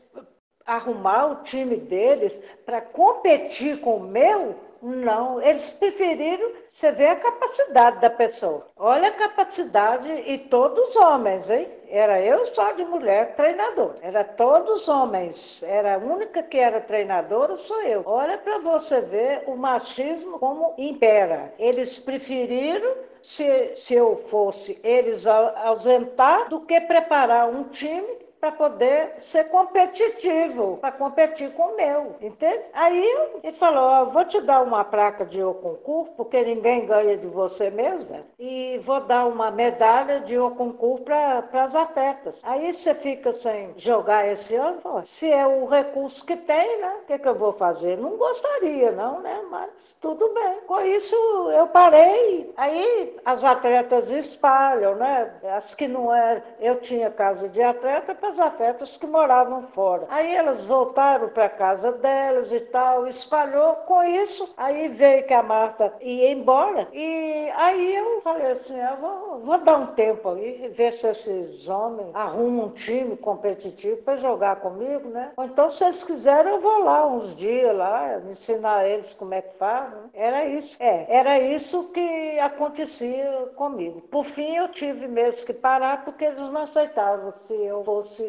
arrumar 0.67 1.27
o 1.27 1.43
time 1.43 1.77
deles 1.77 2.43
para 2.65 2.81
competir 2.81 3.81
com 3.81 3.97
o 3.97 4.03
meu, 4.09 4.59
não, 4.85 5.41
eles 5.41 5.73
preferiram 5.73 6.53
você 6.67 6.93
ver 6.93 7.09
a 7.09 7.17
capacidade 7.17 8.01
da 8.01 8.11
pessoa. 8.11 8.67
Olha 8.77 9.09
a 9.09 9.13
capacidade, 9.13 10.11
e 10.27 10.37
todos 10.37 10.95
homens, 10.97 11.49
hein? 11.49 11.67
Era 11.89 12.21
eu 12.21 12.45
só 12.47 12.73
de 12.73 12.85
mulher 12.85 13.35
treinador. 13.35 13.95
Era 14.03 14.23
todos 14.25 14.89
homens. 14.89 15.63
Era 15.63 15.95
a 15.95 15.99
única 15.99 16.43
que 16.43 16.59
era 16.59 16.81
treinadora, 16.81 17.57
sou 17.57 17.81
eu. 17.83 18.03
Olha 18.05 18.37
para 18.37 18.59
você 18.59 19.01
ver 19.01 19.45
o 19.47 19.57
machismo 19.57 20.39
como 20.39 20.75
impera. 20.77 21.55
Eles 21.59 21.99
preferiram 21.99 22.95
se, 23.23 23.75
se 23.75 23.95
eu 23.95 24.17
fosse 24.29 24.79
eles 24.85 25.27
ausentar 25.27 26.49
do 26.49 26.61
que 26.61 26.79
preparar 26.83 27.49
um 27.49 27.65
time 27.65 28.24
para 28.45 28.53
poder 28.53 29.15
ser 29.17 29.45
competitivo, 29.45 30.77
para 30.77 30.93
competir 30.93 31.51
com 31.53 31.63
o 31.63 31.77
meu, 31.77 32.15
entende? 32.21 32.65
Aí 32.75 33.03
ele 33.43 33.57
falou, 33.57 34.11
vou 34.11 34.23
te 34.27 34.39
dar 34.43 34.61
uma 34.61 34.85
placa 34.85 35.25
de 35.25 35.43
o 35.43 35.55
concurso, 35.55 36.13
porque 36.15 36.43
ninguém 36.43 36.85
ganha 36.85 37.17
de 37.17 37.27
você 37.27 37.71
mesmo, 37.71 38.23
e 38.39 38.79
vou 38.85 39.01
dar 39.01 39.25
uma 39.25 39.51
medalha 39.51 40.21
de 40.21 40.39
o 40.39 40.51
concurso 40.51 41.05
para 41.05 41.63
as 41.63 41.75
atletas. 41.75 42.39
Aí 42.43 42.71
você 42.75 42.93
fica 42.93 43.33
sem 43.33 43.73
jogar 43.79 44.29
esse 44.29 44.55
ano, 44.55 44.79
se 45.05 45.33
é 45.33 45.47
o 45.47 45.65
recurso 45.65 46.27
que 46.27 46.37
tem, 46.37 46.81
né? 46.83 46.97
O 47.03 47.07
que, 47.07 47.19
que 47.19 47.29
eu 47.29 47.35
vou 47.35 47.53
fazer? 47.53 47.97
Não 47.97 48.19
gostaria, 48.19 48.93
não, 48.93 49.21
né? 49.21 49.43
Mas 49.51 49.97
tudo 50.03 50.35
bem. 50.35 50.61
Com 50.67 50.83
isso 50.83 51.17
eu 51.51 51.67
parei. 51.69 52.53
Aí 52.59 53.17
as 53.25 53.43
atletas 53.43 54.11
espalham, 54.11 54.97
né? 54.97 55.33
As 55.57 55.75
que 55.75 55.89
não 55.89 56.15
eram, 56.15 56.43
eu 56.61 56.77
tinha 56.81 57.11
casa 57.11 57.49
de 57.49 57.63
atleta 57.63 58.15
as 58.35 58.41
atletas 58.41 58.97
que 58.97 59.07
moravam 59.07 59.63
fora. 59.63 60.07
Aí 60.09 60.35
elas 60.35 60.67
voltaram 60.67 61.29
para 61.29 61.49
casa 61.49 61.93
delas 61.93 62.53
e 62.53 62.61
tal, 62.61 63.07
espalhou. 63.07 63.75
Com 63.87 64.03
isso, 64.03 64.53
aí 64.57 64.89
veio 64.89 65.25
que 65.27 65.35
a 65.35 65.43
Marta 65.43 65.93
ia 66.01 66.33
embora. 66.33 66.89
E 66.93 67.49
aí 67.57 67.95
eu 67.95 68.21
falei 68.23 68.51
assim, 68.51 68.79
eu 68.79 68.97
vou, 68.97 69.39
vou 69.41 69.59
dar 69.59 69.79
um 69.79 69.87
tempo 69.89 70.31
aí, 70.31 70.69
ver 70.69 70.93
se 70.93 71.07
esses 71.07 71.69
homens 71.69 72.11
arrumam 72.15 72.67
um 72.67 72.71
time 72.71 73.17
competitivo 73.17 73.99
para 73.99 74.17
jogar 74.17 74.57
comigo, 74.57 75.09
né? 75.09 75.33
Ou 75.37 75.45
então, 75.45 75.69
se 75.71 75.85
eles 75.85 76.03
quiserem, 76.03 76.53
eu 76.53 76.61
vou 76.61 76.85
lá 76.85 77.07
uns 77.07 77.35
dias 77.37 77.77
lá, 77.77 78.21
ensinar 78.29 78.87
eles 78.87 79.15
como 79.15 79.35
é 79.35 79.43
que 79.43 79.57
faz. 79.57 79.91
Né? 79.91 79.99
Era 80.15 80.45
isso. 80.47 80.83
É, 80.83 81.07
era 81.09 81.39
isso 81.39 81.91
que 81.93 82.39
acontecia 82.41 83.51
comigo. 83.55 84.01
Por 84.03 84.25
fim, 84.25 84.57
eu 84.57 84.69
tive 84.69 85.07
mesmo 85.07 85.47
que 85.47 85.53
parar 85.53 86.05
porque 86.05 86.25
eles 86.25 86.41
não 86.51 86.63
aceitavam 86.63 87.33
se 87.39 87.55
eu 87.55 87.85
fosse 87.85 88.24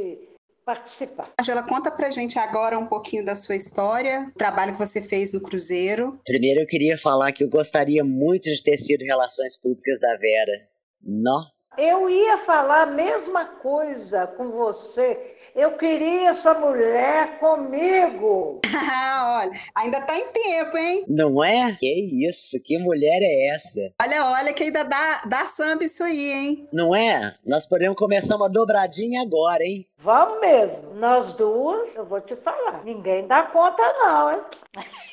participar. 0.66 1.32
Angela, 1.40 1.64
conta 1.64 1.92
pra 1.92 2.10
gente 2.10 2.40
agora 2.40 2.78
um 2.78 2.88
pouquinho 2.88 3.24
da 3.24 3.36
sua 3.36 3.56
história, 3.56 4.32
o 4.36 4.38
trabalho 4.38 4.74
que 4.74 4.80
você 4.80 5.02
fez 5.02 5.32
no 5.34 5.42
Cruzeiro. 5.42 6.20
Primeiro 6.26 6.62
eu 6.62 6.68
queria 6.68 6.98
falar 6.98 7.32
que 7.32 7.44
eu 7.44 7.50
gostaria 7.50 8.04
muito 8.04 8.46
de 8.46 8.64
ter 8.64 8.78
sido 8.78 9.04
Relações 9.04 9.60
Públicas 9.60 10.00
da 10.00 10.18
Vera. 10.18 10.68
Não? 11.02 11.46
Eu 11.78 12.10
ia 12.10 12.38
falar 12.40 12.84
a 12.84 12.92
mesma 12.92 13.46
coisa 13.46 14.26
com 14.26 14.50
você. 14.50 15.35
Eu 15.56 15.78
queria 15.78 16.32
essa 16.32 16.54
mulher 16.54 17.40
comigo. 17.40 18.60
olha, 18.68 19.52
ainda 19.74 20.02
tá 20.02 20.18
em 20.18 20.28
tempo, 20.28 20.78
hein? 20.78 21.06
Não 21.08 21.42
é? 21.42 21.72
Que 21.80 22.28
isso? 22.28 22.60
Que 22.62 22.78
mulher 22.78 23.22
é 23.22 23.56
essa? 23.56 23.80
Olha, 24.02 24.26
olha, 24.26 24.52
que 24.52 24.64
ainda 24.64 24.84
dá, 24.84 25.22
dá 25.26 25.46
samba 25.46 25.86
isso 25.86 26.04
aí, 26.04 26.30
hein? 26.30 26.70
Não 26.74 26.94
é? 26.94 27.34
Nós 27.46 27.66
podemos 27.66 27.96
começar 27.96 28.36
uma 28.36 28.50
dobradinha 28.50 29.22
agora, 29.22 29.64
hein? 29.64 29.88
Vamos 29.98 30.42
mesmo. 30.42 30.94
Nós 30.96 31.32
duas, 31.32 31.96
eu 31.96 32.06
vou 32.06 32.20
te 32.20 32.36
falar. 32.36 32.84
Ninguém 32.84 33.26
dá 33.26 33.44
conta, 33.44 33.82
não, 33.94 34.34
hein? 34.34 34.42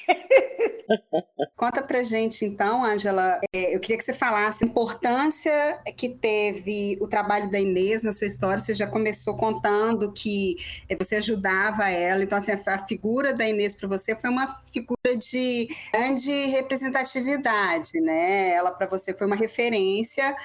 Conta 1.56 1.82
pra 1.82 2.02
gente, 2.02 2.44
então, 2.44 2.84
Angela, 2.84 3.40
é, 3.54 3.74
eu 3.74 3.80
queria 3.80 3.96
que 3.96 4.04
você 4.04 4.12
falasse 4.12 4.64
a 4.64 4.66
importância 4.66 5.80
que 5.96 6.08
teve 6.08 6.98
o 7.00 7.08
trabalho 7.08 7.50
da 7.50 7.58
Inês 7.58 8.02
na 8.02 8.12
sua 8.12 8.26
história. 8.26 8.58
Você 8.58 8.74
já 8.74 8.86
começou 8.86 9.36
contando 9.36 10.12
que 10.12 10.56
é, 10.88 10.96
você 10.96 11.16
ajudava 11.16 11.88
ela, 11.88 12.22
então, 12.22 12.38
assim, 12.38 12.52
a 12.52 12.86
figura 12.86 13.32
da 13.32 13.48
Inês 13.48 13.74
para 13.74 13.88
você 13.88 14.14
foi 14.16 14.30
uma 14.30 14.48
figura 14.72 15.16
de 15.16 15.68
grande 15.92 16.46
representatividade, 16.46 18.00
né? 18.00 18.50
Ela 18.50 18.70
para 18.70 18.86
você 18.86 19.14
foi 19.14 19.26
uma 19.26 19.36
referência 19.36 20.36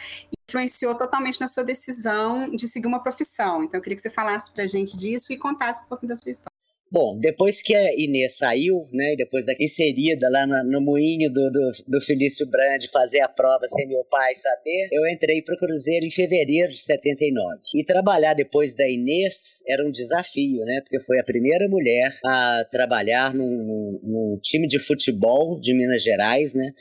influenciou 0.49 0.95
totalmente 0.95 1.41
na 1.41 1.47
sua 1.47 1.61
decisão 1.61 2.49
de 2.51 2.69
seguir 2.69 2.87
uma 2.87 3.03
profissão. 3.03 3.65
Então, 3.65 3.77
eu 3.77 3.81
queria 3.81 3.97
que 3.97 4.01
você 4.01 4.09
falasse 4.09 4.49
para 4.49 4.65
gente 4.65 4.95
disso 4.95 5.33
e 5.33 5.37
contasse 5.37 5.83
um 5.83 5.87
pouco 5.87 6.07
da 6.07 6.15
sua 6.15 6.31
história. 6.31 6.46
Bom, 6.89 7.19
depois 7.19 7.61
que 7.61 7.75
a 7.75 7.93
Inês 7.95 8.37
saiu, 8.37 8.87
né, 8.93 9.13
depois 9.17 9.45
da 9.45 9.53
inserida 9.59 10.29
lá 10.29 10.47
no, 10.47 10.71
no 10.71 10.81
moinho 10.81 11.29
do, 11.29 11.51
do, 11.51 11.71
do 11.85 12.01
Felício 12.01 12.47
Brandi 12.47 12.87
fazer 12.89 13.19
a 13.19 13.27
prova 13.27 13.67
sem 13.67 13.85
meu 13.85 14.05
pai 14.05 14.33
saber, 14.35 14.87
eu 14.93 15.05
entrei 15.07 15.41
para 15.41 15.53
o 15.53 15.57
Cruzeiro 15.57 16.05
em 16.05 16.11
fevereiro 16.11 16.71
de 16.71 16.79
79. 16.79 17.59
E 17.75 17.83
trabalhar 17.83 18.33
depois 18.33 18.73
da 18.73 18.87
Inês 18.89 19.61
era 19.67 19.85
um 19.85 19.91
desafio, 19.91 20.63
né, 20.63 20.79
porque 20.81 21.01
foi 21.01 21.19
a 21.19 21.25
primeira 21.25 21.67
mulher 21.67 22.17
a 22.25 22.65
trabalhar 22.71 23.33
num, 23.33 23.99
num 24.01 24.35
time 24.41 24.65
de 24.65 24.79
futebol 24.79 25.59
de 25.59 25.73
Minas 25.73 26.01
Gerais, 26.01 26.53
né, 26.53 26.71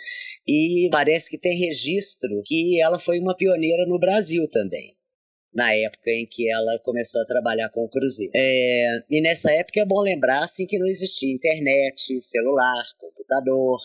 e 0.46 0.88
parece 0.92 1.28
que 1.28 1.38
tem 1.38 1.58
registro 1.58 2.42
que 2.44 2.80
ela 2.80 3.00
foi 3.00 3.18
uma 3.18 3.36
pioneira 3.36 3.84
no 3.86 3.98
Brasil 3.98 4.48
também 4.48 4.95
na 5.56 5.72
época 5.72 6.10
em 6.10 6.26
que 6.26 6.52
ela 6.52 6.78
começou 6.84 7.22
a 7.22 7.24
trabalhar 7.24 7.70
com 7.70 7.82
o 7.82 7.88
Cruzeiro. 7.88 8.30
É, 8.36 9.02
e 9.10 9.22
nessa 9.22 9.50
época 9.50 9.80
é 9.80 9.86
bom 9.86 10.00
lembrar 10.02 10.44
assim, 10.44 10.66
que 10.66 10.78
não 10.78 10.86
existia 10.86 11.32
internet, 11.32 12.20
celular, 12.20 12.84
computador, 13.00 13.78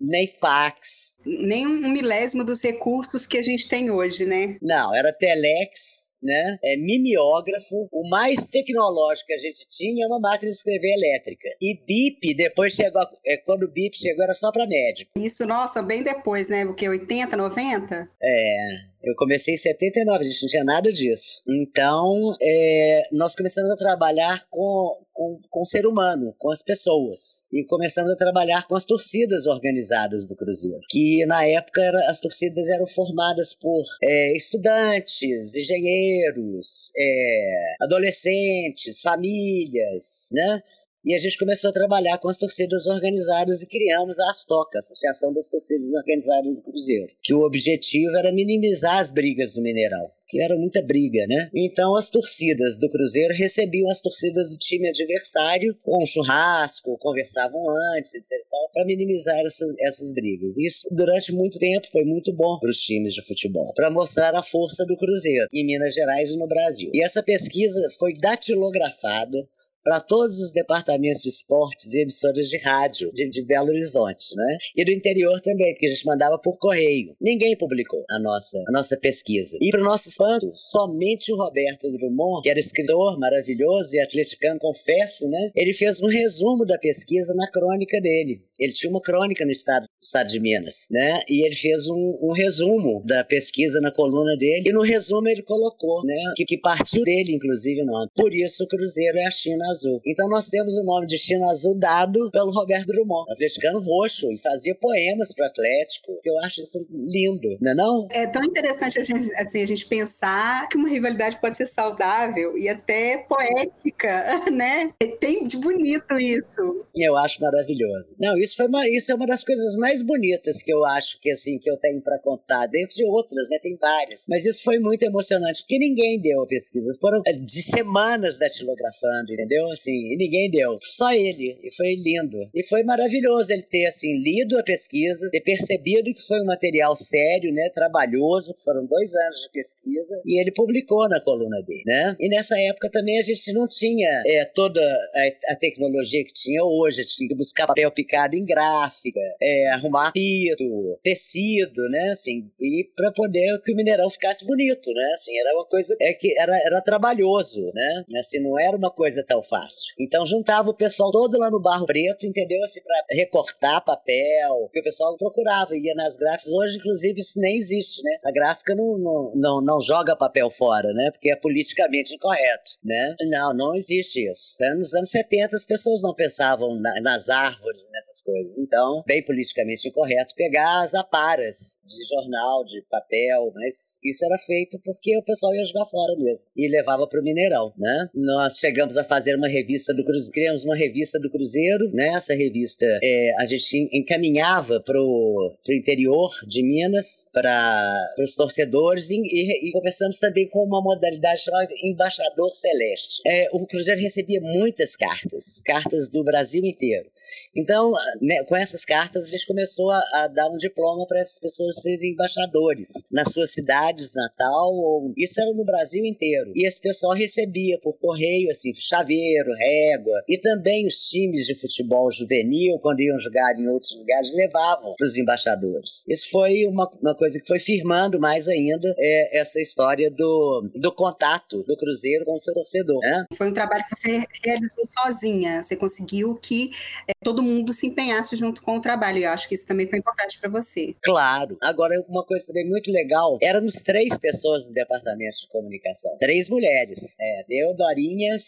nem 0.00 0.26
fax. 0.26 1.18
Nem 1.24 1.66
um 1.66 1.88
milésimo 1.88 2.44
dos 2.44 2.60
recursos 2.60 3.24
que 3.24 3.38
a 3.38 3.42
gente 3.42 3.68
tem 3.68 3.90
hoje, 3.90 4.26
né? 4.26 4.58
Não, 4.60 4.94
era 4.94 5.12
telex, 5.12 6.12
né? 6.20 6.58
É 6.62 6.76
mimeógrafo. 6.76 7.88
O 7.92 8.08
mais 8.08 8.46
tecnológico 8.48 9.28
que 9.28 9.34
a 9.34 9.38
gente 9.38 9.66
tinha 9.68 10.04
é 10.04 10.08
uma 10.08 10.18
máquina 10.18 10.50
de 10.50 10.56
escrever 10.56 10.92
elétrica. 10.92 11.48
E 11.62 11.78
BIP, 11.86 12.34
depois 12.34 12.74
chegou. 12.74 13.02
É, 13.24 13.36
quando 13.38 13.62
o 13.62 13.72
BIP 13.72 13.96
chegou, 13.96 14.24
era 14.24 14.34
só 14.34 14.50
para 14.50 14.66
médico. 14.66 15.12
Isso, 15.16 15.46
nossa, 15.46 15.80
bem 15.80 16.02
depois, 16.02 16.48
né? 16.48 16.64
O 16.64 16.74
que? 16.74 16.88
80, 16.88 17.36
90? 17.36 18.10
É. 18.20 18.93
Eu 19.04 19.14
comecei 19.16 19.54
em 19.54 19.58
79, 19.58 20.24
a 20.24 20.26
gente 20.26 20.42
não 20.42 20.48
tinha 20.48 20.64
nada 20.64 20.92
disso. 20.92 21.42
Então, 21.46 22.34
é, 22.40 23.08
nós 23.12 23.34
começamos 23.34 23.70
a 23.70 23.76
trabalhar 23.76 24.46
com, 24.50 24.96
com, 25.12 25.40
com 25.50 25.60
o 25.62 25.66
ser 25.66 25.86
humano, 25.86 26.34
com 26.38 26.50
as 26.50 26.62
pessoas. 26.62 27.44
E 27.52 27.64
começamos 27.64 28.12
a 28.12 28.16
trabalhar 28.16 28.66
com 28.66 28.74
as 28.74 28.84
torcidas 28.84 29.46
organizadas 29.46 30.26
do 30.26 30.34
Cruzeiro. 30.34 30.80
Que 30.88 31.24
na 31.26 31.44
época 31.46 31.82
era, 31.82 32.10
as 32.10 32.20
torcidas 32.20 32.68
eram 32.68 32.86
formadas 32.86 33.54
por 33.54 33.84
é, 34.02 34.36
estudantes, 34.36 35.54
engenheiros, 35.54 36.90
é, 36.96 37.74
adolescentes, 37.82 39.00
famílias, 39.00 40.28
né? 40.32 40.62
E 41.04 41.14
a 41.14 41.18
gente 41.18 41.36
começou 41.36 41.68
a 41.68 41.72
trabalhar 41.72 42.16
com 42.16 42.30
as 42.30 42.38
torcidas 42.38 42.86
organizadas 42.86 43.60
e 43.60 43.66
criamos 43.66 44.18
a 44.18 44.30
ASTOCA, 44.30 44.78
Associação 44.78 45.34
das 45.34 45.48
Torcidas 45.48 45.92
Organizadas 45.92 46.54
do 46.54 46.62
Cruzeiro, 46.62 47.12
que 47.22 47.34
o 47.34 47.44
objetivo 47.44 48.16
era 48.16 48.32
minimizar 48.32 49.00
as 49.00 49.10
brigas 49.10 49.52
do 49.52 49.60
Mineirão, 49.60 50.10
que 50.26 50.40
era 50.40 50.56
muita 50.56 50.80
briga, 50.80 51.26
né? 51.28 51.50
Então 51.54 51.94
as 51.94 52.08
torcidas 52.08 52.78
do 52.78 52.88
Cruzeiro 52.88 53.34
recebiam 53.34 53.90
as 53.90 54.00
torcidas 54.00 54.48
do 54.48 54.56
time 54.56 54.88
adversário 54.88 55.76
com 55.82 56.02
um 56.02 56.06
churrasco, 56.06 56.96
conversavam 56.96 57.62
antes, 57.98 58.14
etc. 58.14 58.42
para 58.72 58.86
minimizar 58.86 59.38
essas, 59.44 59.74
essas 59.80 60.10
brigas. 60.10 60.56
Isso 60.56 60.88
durante 60.90 61.34
muito 61.34 61.58
tempo 61.58 61.86
foi 61.92 62.04
muito 62.04 62.32
bom 62.32 62.58
para 62.58 62.70
os 62.70 62.80
times 62.80 63.12
de 63.12 63.22
futebol, 63.26 63.74
para 63.74 63.90
mostrar 63.90 64.34
a 64.34 64.42
força 64.42 64.86
do 64.86 64.96
Cruzeiro 64.96 65.44
em 65.54 65.66
Minas 65.66 65.92
Gerais 65.92 66.30
e 66.30 66.38
no 66.38 66.48
Brasil. 66.48 66.90
E 66.94 67.04
essa 67.04 67.22
pesquisa 67.22 67.90
foi 67.98 68.16
datilografada 68.16 69.46
para 69.84 70.00
todos 70.00 70.38
os 70.38 70.52
departamentos 70.52 71.22
de 71.22 71.28
esportes 71.28 71.92
e 71.92 72.00
emissoras 72.00 72.48
de 72.48 72.58
rádio 72.58 73.12
de, 73.12 73.28
de, 73.28 73.44
Belo 73.44 73.68
Horizonte, 73.68 74.34
né? 74.34 74.56
E 74.74 74.84
do 74.84 74.90
interior 74.90 75.38
também, 75.42 75.74
porque 75.74 75.86
a 75.86 75.90
gente 75.90 76.06
mandava 76.06 76.38
por 76.38 76.58
correio. 76.58 77.14
Ninguém 77.20 77.56
publicou 77.56 78.02
a 78.10 78.18
nossa, 78.18 78.56
a 78.66 78.72
nossa 78.72 78.96
pesquisa. 78.96 79.58
E 79.60 79.70
para 79.70 79.80
o 79.80 79.84
nosso 79.84 80.08
espanto, 80.08 80.50
somente 80.56 81.30
o 81.30 81.36
Roberto 81.36 81.92
Drummond, 81.92 82.42
que 82.42 82.48
era 82.48 82.58
escritor 82.58 83.18
maravilhoso 83.18 83.94
e 83.94 84.00
atleticano, 84.00 84.58
confesso, 84.58 85.28
né? 85.28 85.50
Ele 85.54 85.74
fez 85.74 86.00
um 86.00 86.08
resumo 86.08 86.64
da 86.64 86.78
pesquisa 86.78 87.34
na 87.34 87.46
crônica 87.50 88.00
dele. 88.00 88.42
Ele 88.58 88.72
tinha 88.72 88.90
uma 88.90 89.02
crônica 89.02 89.44
no 89.44 89.50
estado, 89.50 89.86
estado 90.02 90.30
de 90.30 90.40
Minas, 90.40 90.86
né? 90.90 91.20
E 91.28 91.44
ele 91.44 91.56
fez 91.56 91.86
um, 91.88 92.18
um 92.22 92.32
resumo 92.32 93.02
da 93.04 93.24
pesquisa 93.24 93.80
na 93.80 93.92
coluna 93.92 94.36
dele. 94.38 94.62
E 94.66 94.72
no 94.72 94.82
resumo 94.82 95.28
ele 95.28 95.42
colocou, 95.42 96.02
né? 96.04 96.32
Que, 96.36 96.44
que 96.44 96.58
partiu 96.58 97.02
dele, 97.02 97.34
inclusive, 97.34 97.82
o 97.82 97.86
nome. 97.86 98.08
Por 98.14 98.32
isso 98.32 98.64
o 98.64 98.68
Cruzeiro 98.68 99.18
é 99.18 99.26
a 99.26 99.30
China 99.30 99.73
Azul. 99.74 100.00
Então 100.06 100.28
nós 100.28 100.48
temos 100.48 100.76
o 100.76 100.84
nome 100.84 101.06
de 101.06 101.18
China 101.18 101.50
Azul 101.50 101.76
dado 101.76 102.30
pelo 102.30 102.52
Roberto 102.52 102.86
Drummond, 102.86 103.30
atleticano 103.30 103.80
roxo, 103.80 104.30
e 104.32 104.38
fazia 104.38 104.74
poemas 104.74 105.34
para 105.34 105.46
Atlético. 105.46 106.18
Eu 106.24 106.38
acho 106.40 106.62
isso 106.62 106.86
lindo, 106.90 107.56
não 107.60 107.72
é 107.72 107.74
não? 107.74 108.08
É 108.10 108.26
tão 108.26 108.42
interessante 108.44 108.98
a 108.98 109.02
gente, 109.02 109.32
assim, 109.34 109.62
a 109.62 109.66
gente 109.66 109.86
pensar 109.86 110.68
que 110.68 110.76
uma 110.76 110.88
rivalidade 110.88 111.40
pode 111.40 111.56
ser 111.56 111.66
saudável 111.66 112.56
e 112.56 112.68
até 112.68 113.18
poética, 113.18 114.44
né? 114.50 114.92
Tem 115.20 115.46
de 115.46 115.56
bonito 115.56 116.14
isso. 116.14 116.86
Eu 116.94 117.16
acho 117.16 117.40
maravilhoso. 117.40 118.14
Não, 118.18 118.36
isso, 118.38 118.56
foi 118.56 118.66
uma, 118.66 118.88
isso 118.88 119.10
é 119.10 119.14
uma 119.14 119.26
das 119.26 119.44
coisas 119.44 119.76
mais 119.76 120.02
bonitas 120.02 120.62
que 120.62 120.72
eu 120.72 120.84
acho 120.84 121.20
que, 121.20 121.30
assim, 121.30 121.58
que 121.58 121.70
eu 121.70 121.76
tenho 121.76 122.00
para 122.00 122.18
contar, 122.20 122.66
dentro 122.66 122.94
de 122.94 123.04
outras, 123.04 123.48
né? 123.50 123.58
Tem 123.60 123.76
várias. 123.76 124.24
Mas 124.28 124.44
isso 124.44 124.62
foi 124.62 124.78
muito 124.78 125.02
emocionante, 125.02 125.62
porque 125.62 125.78
ninguém 125.78 126.20
deu 126.20 126.42
a 126.42 126.46
pesquisa. 126.46 126.96
Foram 127.00 127.22
eh, 127.26 127.32
de 127.32 127.62
semanas 127.62 128.38
datilografando, 128.38 129.32
entendeu? 129.32 129.63
Entendeu? 129.64 129.68
Assim, 129.70 130.12
e 130.12 130.16
ninguém 130.16 130.50
deu. 130.50 130.76
Só 130.80 131.12
ele. 131.12 131.58
E 131.62 131.74
foi 131.74 131.94
lindo. 131.94 132.48
E 132.54 132.64
foi 132.64 132.82
maravilhoso 132.82 133.52
ele 133.52 133.62
ter, 133.62 133.86
assim, 133.86 134.18
lido 134.18 134.58
a 134.58 134.62
pesquisa, 134.62 135.28
ter 135.30 135.40
percebido 135.40 136.12
que 136.14 136.26
foi 136.26 136.40
um 136.40 136.46
material 136.46 136.94
sério, 136.96 137.52
né? 137.52 137.70
Trabalhoso, 137.74 138.54
foram 138.62 138.86
dois 138.86 139.14
anos 139.14 139.42
de 139.42 139.50
pesquisa, 139.52 140.22
e 140.26 140.40
ele 140.40 140.52
publicou 140.52 141.08
na 141.08 141.20
coluna 141.20 141.62
dele, 141.62 141.82
né? 141.86 142.16
E 142.18 142.28
nessa 142.28 142.58
época 142.58 142.90
também 142.90 143.18
a 143.18 143.22
gente 143.22 143.52
não 143.52 143.66
tinha 143.66 144.22
é, 144.26 144.44
toda 144.44 144.80
a, 144.80 145.52
a, 145.52 145.56
tecnologia 145.56 146.24
que 146.24 146.32
tinha 146.32 146.62
hoje, 146.62 147.00
a 147.00 147.04
gente 147.04 147.16
tinha 147.16 147.28
que 147.28 147.34
buscar 147.34 147.66
papel 147.66 147.90
picado 147.90 148.36
em 148.36 148.44
gráfica, 148.44 149.20
é, 149.40 149.68
arrumar 149.70 150.12
pito, 150.12 150.98
tecido, 151.02 151.88
né? 151.90 152.10
Assim, 152.10 152.50
e 152.60 152.88
para 152.96 153.12
poder 153.12 153.60
que 153.64 153.72
o 153.72 153.76
mineral 153.76 154.10
ficasse 154.10 154.44
bonito, 154.44 154.92
né? 154.92 155.04
Assim, 155.14 155.38
era 155.38 155.54
uma 155.54 155.66
coisa 155.66 155.96
é 156.00 156.12
que 156.12 156.36
era, 156.38 156.56
era 156.64 156.80
trabalhoso, 156.80 157.60
né? 157.74 158.04
Assim, 158.18 158.40
não 158.40 158.58
era 158.58 158.76
uma 158.76 158.90
coisa 158.90 159.24
tão 159.26 159.42
fácil. 159.42 159.53
Então 159.98 160.26
juntava 160.26 160.70
o 160.70 160.74
pessoal 160.74 161.10
todo 161.10 161.38
lá 161.38 161.50
no 161.50 161.60
Barro 161.60 161.86
Preto, 161.86 162.26
entendeu? 162.26 162.62
Assim, 162.64 162.80
para 162.82 163.04
recortar 163.10 163.84
papel, 163.84 164.68
que 164.72 164.80
o 164.80 164.82
pessoal 164.82 165.16
procurava, 165.16 165.76
ia 165.76 165.94
nas 165.94 166.16
gráficas. 166.16 166.52
Hoje, 166.52 166.76
inclusive, 166.76 167.20
isso 167.20 167.38
nem 167.38 167.56
existe, 167.56 168.02
né? 168.02 168.18
A 168.24 168.32
gráfica 168.32 168.74
não, 168.74 168.98
não, 168.98 169.32
não, 169.34 169.60
não 169.62 169.80
joga 169.80 170.16
papel 170.16 170.50
fora, 170.50 170.92
né? 170.92 171.10
Porque 171.12 171.30
é 171.30 171.36
politicamente 171.36 172.14
incorreto, 172.14 172.72
né? 172.82 173.14
Não, 173.30 173.54
não 173.54 173.74
existe 173.74 174.28
isso. 174.28 174.54
Então, 174.54 174.76
nos 174.76 174.94
anos 174.94 175.10
70 175.10 175.56
as 175.56 175.64
pessoas 175.64 176.02
não 176.02 176.14
pensavam 176.14 176.74
na, 176.80 177.00
nas 177.00 177.28
árvores, 177.28 177.88
nessas 177.92 178.20
coisas. 178.20 178.58
Então, 178.58 179.02
bem 179.06 179.22
politicamente 179.24 179.88
incorreto 179.88 180.34
pegar 180.36 180.82
as 180.82 180.94
aparas 180.94 181.78
de 181.84 182.14
jornal, 182.14 182.64
de 182.64 182.82
papel, 182.90 183.52
mas 183.54 183.98
isso 184.02 184.24
era 184.24 184.38
feito 184.38 184.78
porque 184.84 185.16
o 185.16 185.22
pessoal 185.22 185.54
ia 185.54 185.64
jogar 185.64 185.86
fora 185.86 186.16
mesmo 186.18 186.48
e 186.56 186.68
levava 186.68 187.06
para 187.06 187.20
o 187.20 187.22
Mineirão, 187.22 187.72
né? 187.76 188.08
Nós 188.14 188.58
chegamos 188.58 188.96
a 188.96 189.04
fazer 189.04 189.33
uma 189.36 189.48
revista 189.48 189.92
do 189.94 190.04
Cruzeiro, 190.04 190.32
criamos 190.32 190.64
uma 190.64 190.76
revista 190.76 191.18
do 191.18 191.30
Cruzeiro, 191.30 191.90
né? 191.92 192.08
Essa 192.08 192.34
revista 192.34 192.86
é, 193.02 193.32
a 193.38 193.46
gente 193.46 193.88
encaminhava 193.92 194.80
para 194.80 195.00
o 195.00 195.56
interior 195.70 196.30
de 196.46 196.62
Minas, 196.62 197.26
para 197.32 198.14
os 198.18 198.34
torcedores 198.34 199.10
e, 199.10 199.16
e, 199.16 199.68
e, 199.68 199.72
começamos 199.72 200.18
também 200.18 200.48
com 200.48 200.64
uma 200.64 200.82
modalidade 200.82 201.42
chamada 201.42 201.68
Embaixador 201.82 202.50
Celeste. 202.54 203.22
É, 203.26 203.48
o 203.52 203.66
Cruzeiro 203.66 204.00
recebia 204.00 204.40
muitas 204.40 204.96
cartas, 204.96 205.62
cartas 205.64 206.08
do 206.08 206.22
Brasil 206.24 206.64
inteiro. 206.64 207.14
Então, 207.56 207.92
né, 208.20 208.42
com 208.48 208.56
essas 208.56 208.84
cartas, 208.84 209.26
a 209.26 209.30
gente 209.30 209.46
começou 209.46 209.90
a, 209.90 210.02
a 210.14 210.28
dar 210.28 210.48
um 210.48 210.56
diploma 210.56 211.06
para 211.06 211.20
essas 211.20 211.38
pessoas 211.38 211.76
serem 211.76 212.12
embaixadores 212.12 212.88
nas 213.10 213.32
suas 213.32 213.52
cidades 213.52 214.12
natal. 214.12 214.74
Ou, 214.74 215.12
isso 215.16 215.40
era 215.40 215.52
no 215.52 215.64
Brasil 215.64 216.04
inteiro. 216.04 216.52
E 216.54 216.66
esse 216.66 216.80
pessoal 216.80 217.12
recebia 217.12 217.78
por 217.78 217.96
correio, 217.98 218.50
assim, 218.50 218.72
chaveiro, 218.74 219.23
régua. 219.58 220.22
E 220.28 220.38
também 220.38 220.86
os 220.86 220.96
times 221.08 221.46
de 221.46 221.54
futebol 221.54 222.10
juvenil, 222.10 222.78
quando 222.80 223.00
iam 223.00 223.18
jogar 223.18 223.58
em 223.58 223.68
outros 223.68 223.96
lugares, 223.96 224.34
levavam 224.34 224.94
para 224.96 225.06
os 225.06 225.16
embaixadores. 225.16 226.04
Isso 226.08 226.30
foi 226.30 226.66
uma, 226.66 226.90
uma 227.00 227.14
coisa 227.14 227.40
que 227.40 227.46
foi 227.46 227.58
firmando 227.58 228.18
mais 228.20 228.48
ainda 228.48 228.94
é, 228.98 229.38
essa 229.38 229.60
história 229.60 230.10
do, 230.10 230.70
do 230.74 230.94
contato 230.94 231.64
do 231.66 231.76
Cruzeiro 231.76 232.24
com 232.24 232.34
o 232.34 232.40
seu 232.40 232.54
torcedor. 232.54 233.00
Né? 233.00 233.26
Foi 233.34 233.48
um 233.48 233.52
trabalho 233.52 233.84
que 233.88 233.96
você 233.96 234.24
realizou 234.44 234.84
sozinha. 234.86 235.62
Você 235.62 235.76
conseguiu 235.76 236.34
que 236.36 236.70
é, 237.08 237.12
todo 237.22 237.42
mundo 237.42 237.72
se 237.72 237.86
empenhasse 237.86 238.36
junto 238.36 238.62
com 238.62 238.76
o 238.76 238.80
trabalho. 238.80 239.18
E 239.18 239.24
eu 239.24 239.30
acho 239.30 239.48
que 239.48 239.54
isso 239.54 239.66
também 239.66 239.86
foi 239.86 239.98
importante 239.98 240.38
para 240.40 240.50
você. 240.50 240.94
Claro. 241.02 241.56
Agora, 241.62 241.94
uma 242.08 242.24
coisa 242.24 242.46
também 242.46 242.68
muito 242.68 242.90
legal: 242.90 243.38
éramos 243.42 243.74
três 243.76 244.18
pessoas 244.18 244.66
no 244.66 244.72
departamento 244.72 245.36
de 245.38 245.48
comunicação. 245.48 246.16
Três 246.18 246.48
mulheres. 246.48 247.16
É, 247.20 247.44
eu, 247.48 247.74
Dorinha, 247.74 248.38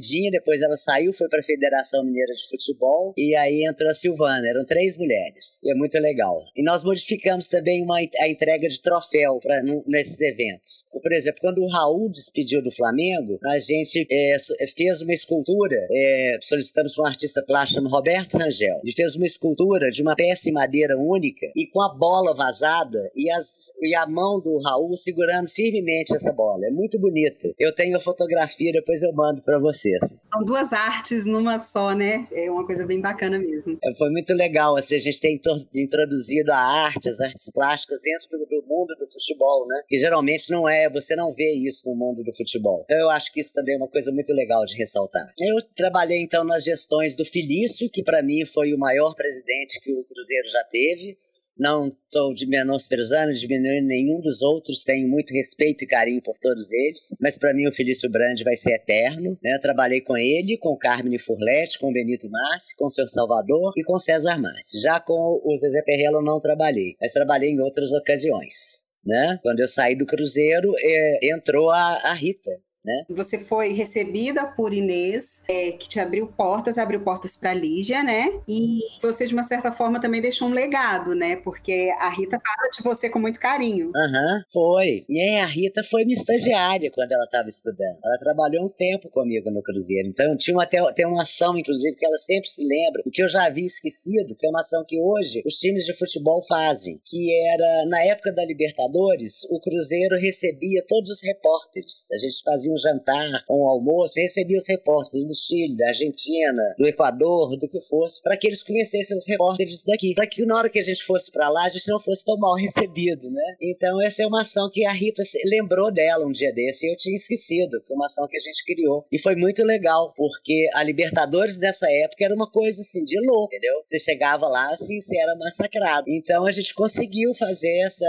Cidinha, 0.00 0.30
depois 0.30 0.62
ela 0.62 0.76
saiu, 0.76 1.12
foi 1.12 1.28
para 1.28 1.40
a 1.40 1.44
Federação 1.44 2.02
Mineira 2.04 2.32
de 2.32 2.48
Futebol. 2.48 3.12
E 3.16 3.36
aí 3.36 3.64
entrou 3.64 3.90
a 3.90 3.94
Silvana. 3.94 4.48
Eram 4.48 4.64
três 4.64 4.96
mulheres. 4.96 5.60
E 5.62 5.70
é 5.70 5.74
muito 5.74 5.98
legal. 5.98 6.42
E 6.56 6.62
nós 6.62 6.82
modificamos 6.82 7.46
também 7.48 7.82
uma, 7.82 7.98
a 7.98 8.28
entrega 8.28 8.68
de 8.68 8.80
troféu 8.80 9.38
pra, 9.40 9.62
nesses 9.86 10.20
eventos. 10.20 10.86
Por 10.90 11.12
exemplo, 11.12 11.40
quando 11.40 11.58
o 11.58 11.68
Raul 11.68 12.10
despediu 12.10 12.62
do 12.62 12.72
Flamengo, 12.72 13.38
a 13.44 13.58
gente 13.58 14.06
é, 14.10 14.36
fez 14.74 15.02
uma 15.02 15.12
escultura, 15.12 15.76
é, 15.90 16.38
solicitamos 16.40 16.96
um 16.98 17.04
artista 17.04 17.42
plástico 17.42 17.86
Roberto 17.88 18.38
Rangel. 18.38 18.80
Ele 18.82 18.92
fez 18.92 19.16
uma 19.16 19.26
escultura 19.26 19.90
de 19.90 20.02
uma 20.02 20.16
peça 20.16 20.48
em 20.48 20.52
madeira 20.52 20.96
única 20.98 21.46
e 21.54 21.66
com 21.66 21.80
a 21.80 21.94
bola 21.94 22.34
vazada 22.34 22.98
e, 23.14 23.30
as, 23.30 23.70
e 23.80 23.94
a 23.94 24.06
mão 24.06 24.40
do 24.40 24.60
Raul 24.62 24.96
segurando 24.96 25.48
firmemente 25.48 26.14
essa 26.14 26.32
bola. 26.32 26.66
É 26.66 26.70
muito 26.70 26.98
bonita. 26.98 27.48
Eu 27.58 27.74
tenho 27.74 27.96
a 27.96 28.00
fotografia, 28.00 28.72
depois 28.72 29.02
eu 29.02 29.12
mando 29.12 29.42
para 29.42 29.58
vocês. 29.98 30.24
São 30.32 30.44
duas 30.44 30.72
artes 30.72 31.26
numa 31.26 31.58
só, 31.58 31.94
né? 31.94 32.26
É 32.32 32.50
uma 32.50 32.66
coisa 32.66 32.86
bem 32.86 33.00
bacana 33.00 33.38
mesmo. 33.38 33.78
É, 33.82 33.94
foi 33.96 34.10
muito 34.10 34.32
legal, 34.34 34.76
assim, 34.76 34.96
a 34.96 35.00
gente 35.00 35.20
tem 35.20 35.40
introduzido 35.74 36.52
a 36.52 36.56
arte, 36.56 37.08
as 37.08 37.20
artes 37.20 37.50
plásticas 37.52 38.00
dentro 38.00 38.28
do, 38.30 38.46
do 38.46 38.66
mundo 38.66 38.94
do 38.98 39.06
futebol, 39.06 39.66
né? 39.66 39.82
Que 39.88 39.98
geralmente 39.98 40.50
não 40.50 40.68
é, 40.68 40.88
você 40.90 41.16
não 41.16 41.32
vê 41.32 41.52
isso 41.54 41.88
no 41.88 41.96
mundo 41.96 42.22
do 42.22 42.32
futebol. 42.34 42.82
Então 42.84 42.98
eu 42.98 43.10
acho 43.10 43.32
que 43.32 43.40
isso 43.40 43.52
também 43.52 43.74
é 43.74 43.78
uma 43.78 43.88
coisa 43.88 44.12
muito 44.12 44.32
legal 44.32 44.64
de 44.64 44.76
ressaltar. 44.76 45.26
Eu 45.38 45.56
trabalhei 45.76 46.20
então 46.20 46.44
nas 46.44 46.64
gestões 46.64 47.16
do 47.16 47.24
Felício, 47.24 47.90
que 47.90 48.02
para 48.02 48.22
mim 48.22 48.44
foi 48.46 48.72
o 48.72 48.78
maior 48.78 49.14
presidente 49.14 49.80
que 49.80 49.92
o 49.92 50.04
Cruzeiro 50.04 50.48
já 50.48 50.64
teve. 50.70 51.18
Não 51.60 51.88
estou 51.88 52.32
de 52.32 52.46
menosprezando, 52.46 53.34
diminuindo 53.34 53.86
nenhum 53.86 54.18
dos 54.22 54.40
outros, 54.40 54.82
tenho 54.82 55.06
muito 55.06 55.34
respeito 55.34 55.84
e 55.84 55.86
carinho 55.86 56.22
por 56.22 56.38
todos 56.38 56.72
eles, 56.72 57.14
mas 57.20 57.36
para 57.36 57.52
mim 57.52 57.68
o 57.68 57.72
Felício 57.72 58.10
Brandi 58.10 58.42
vai 58.42 58.56
ser 58.56 58.72
eterno. 58.72 59.38
Né? 59.42 59.56
Eu 59.56 59.60
trabalhei 59.60 60.00
com 60.00 60.16
ele, 60.16 60.56
com 60.56 60.74
Carmine 60.78 61.18
Furlete, 61.18 61.78
com 61.78 61.92
Benito 61.92 62.30
Massi, 62.30 62.74
com 62.76 62.86
o 62.86 62.90
Sr. 62.90 63.10
Salvador 63.10 63.74
e 63.76 63.84
com 63.84 63.98
César 63.98 64.38
Massi. 64.38 64.80
Já 64.80 64.98
com 64.98 65.12
o 65.12 65.56
Zezé 65.58 65.82
Perrella 65.82 66.20
eu 66.20 66.24
não 66.24 66.40
trabalhei, 66.40 66.96
mas 66.98 67.12
trabalhei 67.12 67.50
em 67.50 67.60
outras 67.60 67.92
ocasiões. 67.92 68.86
Né? 69.04 69.38
Quando 69.42 69.60
eu 69.60 69.68
saí 69.68 69.94
do 69.94 70.06
Cruzeiro, 70.06 70.72
é, 70.78 71.34
entrou 71.34 71.68
a, 71.68 71.98
a 72.04 72.14
Rita, 72.14 72.50
né? 72.84 73.04
Você 73.10 73.38
foi 73.38 73.72
recebida 73.72 74.46
por 74.46 74.72
Inês, 74.72 75.42
é, 75.48 75.72
que 75.72 75.88
te 75.88 76.00
abriu 76.00 76.26
portas, 76.26 76.78
abriu 76.78 77.00
portas 77.00 77.36
para 77.36 77.54
Lígia, 77.54 78.02
né? 78.02 78.40
E 78.48 78.80
você, 79.02 79.26
de 79.26 79.34
uma 79.34 79.42
certa 79.42 79.70
forma, 79.70 80.00
também 80.00 80.20
deixou 80.20 80.48
um 80.48 80.52
legado, 80.52 81.14
né? 81.14 81.36
Porque 81.36 81.92
a 81.98 82.08
Rita 82.08 82.38
fala 82.40 82.68
de 82.70 82.82
você 82.82 83.08
com 83.08 83.18
muito 83.18 83.38
carinho. 83.38 83.90
Aham, 83.94 84.34
uhum, 84.36 84.42
foi. 84.52 85.04
E 85.08 85.38
a 85.38 85.46
Rita 85.46 85.82
foi 85.84 86.04
minha 86.04 86.16
estagiária 86.16 86.90
quando 86.90 87.12
ela 87.12 87.24
estava 87.24 87.48
estudando. 87.48 87.98
Ela 88.04 88.18
trabalhou 88.18 88.64
um 88.64 88.68
tempo 88.68 89.08
comigo 89.10 89.50
no 89.50 89.62
Cruzeiro. 89.62 90.08
Então, 90.08 90.36
tinha 90.36 90.56
uma, 90.56 90.66
tem 90.66 91.06
uma 91.06 91.22
ação, 91.22 91.56
inclusive, 91.56 91.96
que 91.96 92.06
ela 92.06 92.18
sempre 92.18 92.48
se 92.48 92.62
lembra, 92.62 93.02
que 93.12 93.22
eu 93.22 93.28
já 93.28 93.44
havia 93.44 93.66
esquecido, 93.66 94.34
que 94.36 94.46
é 94.46 94.50
uma 94.50 94.60
ação 94.60 94.84
que 94.86 94.98
hoje 94.98 95.42
os 95.44 95.54
times 95.56 95.84
de 95.84 95.96
futebol 95.96 96.42
fazem, 96.46 97.00
que 97.04 97.28
era, 97.52 97.86
na 97.86 98.02
época 98.04 98.32
da 98.32 98.44
Libertadores, 98.44 99.44
o 99.50 99.60
Cruzeiro 99.60 100.16
recebia 100.16 100.84
todos 100.86 101.10
os 101.10 101.22
repórteres. 101.22 102.10
A 102.12 102.16
gente 102.16 102.42
fazia 102.42 102.69
um 102.72 102.78
jantar, 102.78 103.44
um 103.50 103.68
almoço, 103.68 104.18
e 104.18 104.22
recebia 104.22 104.58
os 104.58 104.68
repórteres 104.68 105.26
do 105.26 105.34
Chile, 105.34 105.76
da 105.76 105.88
Argentina, 105.88 106.74
do 106.78 106.86
Equador, 106.86 107.56
do 107.56 107.68
que 107.68 107.80
fosse, 107.80 108.22
para 108.22 108.36
que 108.36 108.46
eles 108.46 108.62
conhecessem 108.62 109.16
os 109.16 109.26
repórteres 109.26 109.84
daqui, 109.84 110.14
para 110.14 110.26
que 110.26 110.44
na 110.44 110.56
hora 110.56 110.70
que 110.70 110.78
a 110.78 110.82
gente 110.82 111.02
fosse 111.02 111.30
para 111.30 111.48
lá, 111.48 111.64
a 111.64 111.68
gente 111.68 111.88
não 111.88 112.00
fosse 112.00 112.24
tão 112.24 112.36
mal 112.36 112.54
recebido, 112.60 113.30
né? 113.30 113.56
Então 113.60 114.00
essa 114.02 114.22
é 114.22 114.26
uma 114.26 114.42
ação 114.42 114.70
que 114.72 114.84
a 114.84 114.92
Rita 114.92 115.22
lembrou 115.44 115.92
dela 115.92 116.26
um 116.26 116.32
dia 116.32 116.52
desse 116.52 116.86
e 116.86 116.92
eu 116.92 116.96
tinha 116.96 117.14
esquecido, 117.14 117.82
foi 117.86 117.96
uma 117.96 118.06
ação 118.06 118.26
que 118.28 118.36
a 118.36 118.40
gente 118.40 118.64
criou. 118.64 119.06
E 119.10 119.18
foi 119.18 119.36
muito 119.36 119.62
legal, 119.64 120.12
porque 120.16 120.68
a 120.74 120.82
Libertadores 120.82 121.58
dessa 121.58 121.90
época 121.90 122.24
era 122.24 122.34
uma 122.34 122.50
coisa 122.50 122.80
assim 122.80 123.04
de 123.04 123.18
louco, 123.20 123.54
entendeu? 123.54 123.80
Você 123.84 123.98
chegava 123.98 124.46
lá 124.48 124.70
assim, 124.70 125.00
você 125.00 125.16
era 125.18 125.36
massacrado. 125.36 126.06
Então 126.08 126.46
a 126.46 126.52
gente 126.52 126.74
conseguiu 126.74 127.34
fazer 127.34 127.78
essa, 127.80 128.06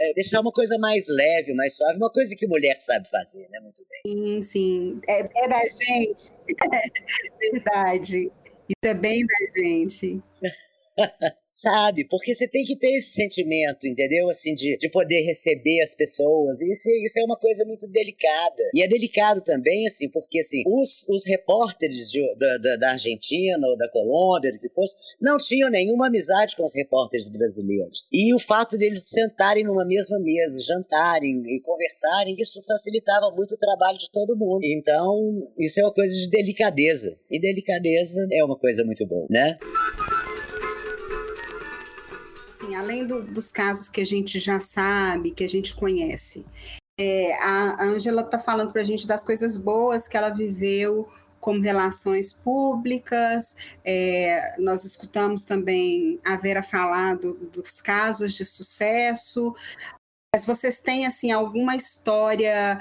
é, 0.00 0.14
deixar 0.14 0.40
uma 0.40 0.52
coisa 0.52 0.78
mais 0.78 1.06
leve, 1.08 1.54
mais 1.54 1.76
suave, 1.76 1.96
uma 1.96 2.10
coisa 2.10 2.34
que 2.36 2.46
mulher 2.46 2.76
sabe 2.80 3.08
fazer, 3.08 3.48
né? 3.50 3.60
Muito 3.76 3.86
bem. 4.04 4.26
Sim, 4.38 4.42
sim. 4.42 5.00
É, 5.08 5.44
é 5.44 5.48
da 5.48 5.60
gente. 5.68 6.32
Verdade. 7.40 8.32
Isso 8.68 8.90
é 8.90 8.94
bem 8.94 9.24
da 9.26 9.60
gente. 9.62 10.22
sabe? 11.56 12.04
Porque 12.04 12.34
você 12.34 12.46
tem 12.46 12.64
que 12.64 12.76
ter 12.76 12.98
esse 12.98 13.12
sentimento, 13.12 13.86
entendeu? 13.86 14.28
Assim, 14.28 14.54
de, 14.54 14.76
de 14.76 14.90
poder 14.90 15.22
receber 15.22 15.82
as 15.82 15.94
pessoas. 15.94 16.60
Isso, 16.60 16.88
isso 17.04 17.18
é 17.18 17.24
uma 17.24 17.36
coisa 17.36 17.64
muito 17.64 17.88
delicada. 17.88 18.62
E 18.74 18.82
é 18.82 18.88
delicado 18.88 19.40
também, 19.40 19.86
assim, 19.86 20.08
porque, 20.10 20.40
assim, 20.40 20.62
os, 20.66 21.06
os 21.08 21.24
repórteres 21.24 22.10
de, 22.10 22.20
da, 22.36 22.76
da 22.76 22.90
Argentina 22.90 23.66
ou 23.66 23.76
da 23.76 23.88
Colômbia, 23.88 24.52
do 24.52 24.58
que 24.58 24.68
fosse, 24.68 24.94
não 25.20 25.38
tinham 25.38 25.70
nenhuma 25.70 26.08
amizade 26.08 26.54
com 26.54 26.64
os 26.64 26.74
repórteres 26.74 27.30
brasileiros. 27.30 28.10
E 28.12 28.34
o 28.34 28.38
fato 28.38 28.76
deles 28.76 29.04
sentarem 29.08 29.64
numa 29.64 29.86
mesma 29.86 30.18
mesa, 30.18 30.62
jantarem 30.62 31.42
e 31.46 31.60
conversarem, 31.60 32.36
isso 32.38 32.62
facilitava 32.66 33.30
muito 33.34 33.54
o 33.54 33.58
trabalho 33.58 33.96
de 33.96 34.10
todo 34.10 34.36
mundo. 34.36 34.60
Então, 34.64 35.48
isso 35.58 35.80
é 35.80 35.82
uma 35.82 35.94
coisa 35.94 36.14
de 36.14 36.28
delicadeza. 36.28 37.18
E 37.30 37.40
delicadeza 37.40 38.26
é 38.30 38.44
uma 38.44 38.58
coisa 38.58 38.84
muito 38.84 39.06
boa, 39.06 39.26
né? 39.30 39.56
Assim, 42.66 42.74
além 42.74 43.06
do, 43.06 43.22
dos 43.22 43.52
casos 43.52 43.88
que 43.88 44.00
a 44.00 44.04
gente 44.04 44.38
já 44.38 44.60
sabe, 44.60 45.30
que 45.30 45.44
a 45.44 45.48
gente 45.48 45.74
conhece, 45.74 46.44
é, 46.98 47.34
a 47.42 47.84
Ângela 47.84 48.22
está 48.22 48.38
falando 48.38 48.72
para 48.72 48.82
a 48.82 48.84
gente 48.84 49.06
das 49.06 49.24
coisas 49.24 49.56
boas 49.56 50.08
que 50.08 50.16
ela 50.16 50.30
viveu 50.30 51.08
como 51.38 51.60
relações 51.60 52.32
públicas. 52.32 53.56
É, 53.84 54.58
nós 54.58 54.84
escutamos 54.84 55.44
também 55.44 56.18
a 56.24 56.36
Vera 56.36 56.62
falar 56.62 57.16
do, 57.16 57.34
dos 57.34 57.80
casos 57.80 58.34
de 58.34 58.44
sucesso. 58.44 59.54
Mas 60.34 60.44
vocês 60.44 60.80
têm 60.80 61.06
assim 61.06 61.30
alguma 61.30 61.76
história 61.76 62.80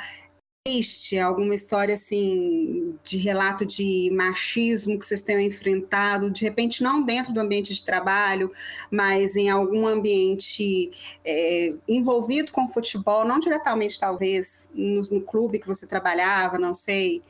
triste, 0.66 1.20
alguma 1.20 1.54
história 1.54 1.94
assim 1.94 2.98
de 3.04 3.18
relato 3.20 3.64
de 3.64 4.10
machismo 4.12 4.98
que 4.98 5.06
vocês 5.06 5.22
tenham 5.22 5.40
enfrentado, 5.40 6.32
de 6.32 6.44
repente 6.44 6.82
não 6.82 7.04
dentro 7.04 7.32
do 7.32 7.40
ambiente 7.40 7.72
de 7.72 7.86
trabalho, 7.86 8.52
mas 8.90 9.36
em 9.36 9.48
algum 9.48 9.86
ambiente 9.86 10.92
é, 11.24 11.76
envolvido 11.88 12.52
com 12.52 12.68
futebol, 12.68 13.24
não 13.24 13.40
diretamente 13.40 14.00
talvez 14.00 14.72
no, 14.74 15.02
no 15.04 15.22
clube 15.22 15.60
que 15.60 15.68
você 15.68 15.86
trabalhava, 15.86 16.58
não 16.58 16.74
sei, 16.74 17.22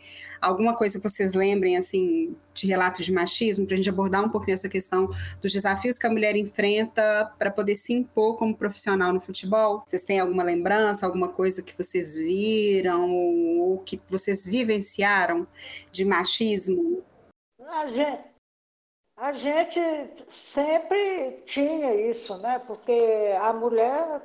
alguma 0.45 0.75
coisa 0.75 0.99
que 0.99 1.09
vocês 1.09 1.33
lembrem, 1.33 1.75
assim, 1.75 2.35
de 2.53 2.67
relatos 2.67 3.05
de 3.05 3.11
machismo, 3.11 3.65
para 3.65 3.73
a 3.73 3.77
gente 3.77 3.89
abordar 3.89 4.23
um 4.23 4.29
pouquinho 4.29 4.53
essa 4.53 4.69
questão 4.69 5.09
dos 5.41 5.51
desafios 5.51 5.97
que 5.97 6.05
a 6.05 6.09
mulher 6.09 6.35
enfrenta 6.35 7.33
para 7.37 7.51
poder 7.51 7.75
se 7.75 7.93
impor 7.93 8.37
como 8.37 8.55
profissional 8.55 9.11
no 9.11 9.19
futebol? 9.19 9.83
Vocês 9.85 10.03
têm 10.03 10.19
alguma 10.19 10.43
lembrança, 10.43 11.05
alguma 11.05 11.29
coisa 11.29 11.63
que 11.63 11.75
vocês 11.75 12.17
viram 12.17 13.11
ou 13.11 13.79
que 13.79 13.99
vocês 14.07 14.45
vivenciaram 14.45 15.47
de 15.91 16.05
machismo? 16.05 17.03
A 17.67 17.87
gente, 17.87 18.23
a 19.17 19.31
gente 19.31 19.81
sempre 20.27 21.41
tinha 21.45 22.09
isso, 22.09 22.37
né? 22.37 22.59
Porque 22.59 23.35
a 23.41 23.51
mulher 23.51 24.21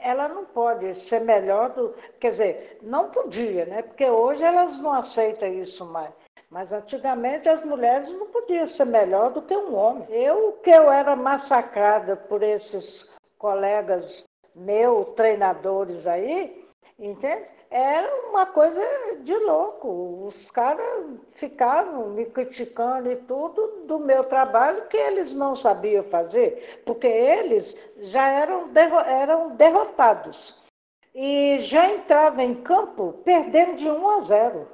ela 0.00 0.28
não 0.28 0.44
pode 0.44 0.94
ser 0.94 1.20
melhor 1.20 1.70
do. 1.70 1.94
Quer 2.20 2.30
dizer, 2.30 2.78
não 2.82 3.10
podia, 3.10 3.64
né? 3.66 3.82
Porque 3.82 4.08
hoje 4.08 4.42
elas 4.42 4.78
não 4.78 4.92
aceitam 4.92 5.48
isso 5.48 5.84
mais. 5.86 6.12
Mas 6.50 6.72
antigamente 6.72 7.48
as 7.48 7.64
mulheres 7.64 8.12
não 8.12 8.26
podiam 8.26 8.66
ser 8.66 8.84
melhor 8.84 9.32
do 9.32 9.42
que 9.42 9.56
um 9.56 9.74
homem. 9.74 10.06
Eu, 10.10 10.52
que 10.62 10.70
eu 10.70 10.90
era 10.90 11.16
massacrada 11.16 12.14
por 12.14 12.42
esses 12.42 13.10
colegas 13.38 14.24
meus, 14.54 15.08
treinadores 15.14 16.06
aí, 16.06 16.68
entende? 16.98 17.48
Era 17.72 18.28
uma 18.28 18.44
coisa 18.44 18.80
de 19.22 19.34
louco. 19.34 20.26
Os 20.28 20.50
caras 20.50 21.06
ficavam 21.32 22.10
me 22.10 22.26
criticando 22.26 23.10
e 23.10 23.16
tudo 23.16 23.84
do 23.86 23.98
meu 23.98 24.24
trabalho 24.24 24.86
que 24.88 24.96
eles 24.96 25.32
não 25.32 25.56
sabiam 25.56 26.04
fazer, 26.04 26.82
porque 26.84 27.06
eles 27.06 27.74
já 27.96 28.28
eram, 28.28 28.68
derro 28.68 29.00
eram 29.00 29.56
derrotados. 29.56 30.54
E 31.14 31.58
já 31.60 31.90
entravam 31.90 32.44
em 32.44 32.54
campo 32.54 33.14
perdendo 33.24 33.76
de 33.76 33.90
1 33.90 34.10
a 34.10 34.20
0 34.20 34.68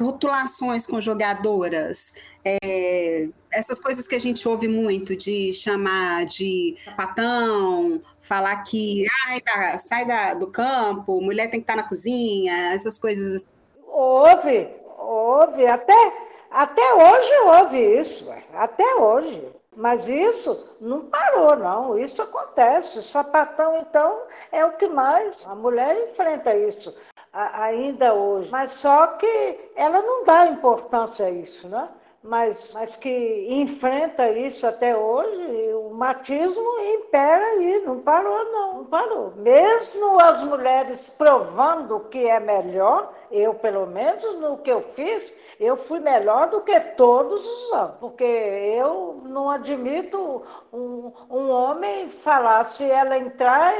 rotulações 0.00 0.86
com 0.86 1.00
jogadoras, 1.00 2.14
é, 2.44 3.28
essas 3.54 3.80
coisas 3.80 4.06
que 4.06 4.14
a 4.14 4.20
gente 4.20 4.46
ouve 4.48 4.68
muito 4.68 5.16
de 5.16 5.54
chamar 5.54 6.24
de 6.24 6.76
sapatão, 6.84 8.02
falar 8.20 8.62
que 8.64 9.06
ai, 9.26 9.40
tá, 9.40 9.78
sai 9.78 10.04
da, 10.04 10.34
do 10.34 10.48
campo, 10.48 11.20
mulher 11.20 11.50
tem 11.50 11.60
que 11.60 11.70
estar 11.70 11.76
na 11.76 11.88
cozinha, 11.88 12.72
essas 12.74 12.98
coisas. 12.98 13.36
Assim. 13.36 13.52
Houve, 13.86 14.68
houve, 14.98 15.66
até, 15.66 16.12
até 16.50 16.94
hoje 16.94 17.32
houve 17.44 18.00
isso, 18.00 18.26
até 18.52 18.96
hoje. 18.96 19.42
Mas 19.76 20.06
isso 20.06 20.68
não 20.80 21.00
parou, 21.06 21.56
não. 21.56 21.98
Isso 21.98 22.22
acontece. 22.22 23.02
Sapatão, 23.02 23.78
então, 23.78 24.22
é 24.52 24.64
o 24.64 24.76
que 24.76 24.86
mais. 24.86 25.44
A 25.46 25.54
mulher 25.56 25.96
enfrenta 26.08 26.54
isso 26.54 26.94
ainda 27.32 28.14
hoje. 28.14 28.50
Mas 28.50 28.70
só 28.70 29.06
que 29.08 29.70
ela 29.74 30.00
não 30.00 30.24
dá 30.24 30.46
importância 30.46 31.26
a 31.26 31.30
isso, 31.30 31.68
né? 31.68 31.88
Mas, 32.26 32.72
mas 32.72 32.96
que 32.96 33.46
enfrenta 33.50 34.30
isso 34.30 34.66
até 34.66 34.96
hoje, 34.96 35.74
o 35.74 35.90
matismo 35.90 36.64
impera 36.80 37.44
aí, 37.44 37.82
não 37.84 38.00
parou 38.00 38.44
não, 38.50 38.74
não 38.78 38.84
parou. 38.86 39.34
Mesmo 39.36 40.18
as 40.18 40.42
mulheres 40.42 41.10
provando 41.10 42.00
que 42.08 42.26
é 42.26 42.40
melhor, 42.40 43.12
eu 43.30 43.52
pelo 43.52 43.86
menos 43.86 44.24
no 44.40 44.56
que 44.56 44.70
eu 44.72 44.80
fiz, 44.94 45.36
eu 45.60 45.76
fui 45.76 46.00
melhor 46.00 46.48
do 46.48 46.62
que 46.62 46.80
todos 46.80 47.46
os 47.46 47.72
anos, 47.74 47.96
porque 48.00 48.24
eu 48.24 49.20
não 49.26 49.50
admito 49.50 50.42
um, 50.72 51.12
um 51.28 51.50
homem 51.50 52.08
falar, 52.08 52.64
se 52.64 52.90
ela 52.90 53.18
entrar, 53.18 53.74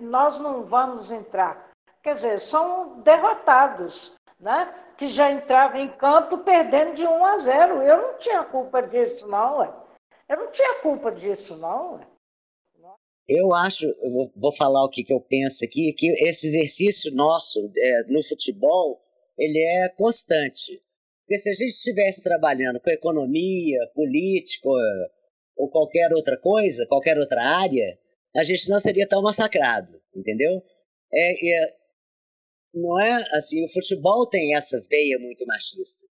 nós 0.00 0.38
não 0.38 0.62
vamos 0.62 1.10
entrar. 1.10 1.70
Quer 2.04 2.14
dizer, 2.14 2.38
são 2.38 3.00
derrotados, 3.00 4.14
né? 4.38 4.72
Que 4.96 5.06
já 5.06 5.32
entravam 5.32 5.80
em 5.80 5.88
campo 5.96 6.38
perdendo 6.38 6.94
de 6.94 7.06
1 7.06 7.24
a 7.24 7.38
0. 7.38 7.82
Eu 7.82 7.96
não 8.02 8.18
tinha 8.18 8.44
culpa 8.44 8.80
disso, 8.82 9.26
não. 9.26 9.58
Ué. 9.58 9.72
Eu 10.28 10.36
não 10.38 10.50
tinha 10.50 10.74
culpa 10.80 11.10
disso, 11.10 11.56
não. 11.56 11.94
Ué. 11.94 12.06
Eu 13.26 13.54
acho, 13.54 13.86
eu 13.86 14.30
vou 14.36 14.54
falar 14.54 14.84
o 14.84 14.90
que, 14.90 15.02
que 15.02 15.12
eu 15.12 15.20
penso 15.20 15.64
aqui, 15.64 15.94
que 15.94 16.06
esse 16.28 16.46
exercício 16.48 17.10
nosso 17.14 17.72
é, 17.74 18.02
no 18.08 18.22
futebol, 18.22 19.00
ele 19.38 19.58
é 19.58 19.88
constante. 19.88 20.82
Porque 21.20 21.38
se 21.38 21.48
a 21.48 21.54
gente 21.54 21.70
estivesse 21.70 22.22
trabalhando 22.22 22.80
com 22.80 22.90
economia, 22.90 23.78
política 23.94 24.68
ou 25.56 25.70
qualquer 25.70 26.12
outra 26.12 26.38
coisa, 26.38 26.86
qualquer 26.86 27.18
outra 27.18 27.42
área, 27.42 27.98
a 28.36 28.44
gente 28.44 28.68
não 28.68 28.78
seria 28.78 29.08
tão 29.08 29.22
massacrado, 29.22 29.98
entendeu? 30.14 30.62
É, 31.10 31.32
é, 31.32 31.76
não 32.74 33.00
é 33.00 33.24
assim, 33.32 33.64
o 33.64 33.68
futebol 33.68 34.26
tem 34.28 34.54
essa 34.54 34.80
veia 34.90 35.18
muito 35.18 35.44
machista. 35.46 36.04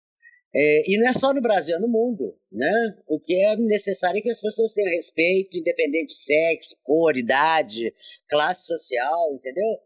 É, 0.54 0.90
e 0.90 0.98
não 0.98 1.08
é 1.08 1.12
só 1.14 1.32
no 1.32 1.40
Brasil, 1.40 1.76
é 1.76 1.78
no 1.78 1.88
mundo. 1.88 2.36
Né? 2.50 2.96
O 3.06 3.18
que 3.18 3.34
é 3.34 3.56
necessário 3.56 4.18
é 4.18 4.20
que 4.20 4.30
as 4.30 4.40
pessoas 4.40 4.74
tenham 4.74 4.90
respeito, 4.90 5.56
independente 5.56 6.08
de 6.08 6.14
sexo, 6.14 6.76
cor, 6.82 7.16
idade, 7.16 7.92
classe 8.28 8.66
social, 8.66 9.34
entendeu? 9.34 9.78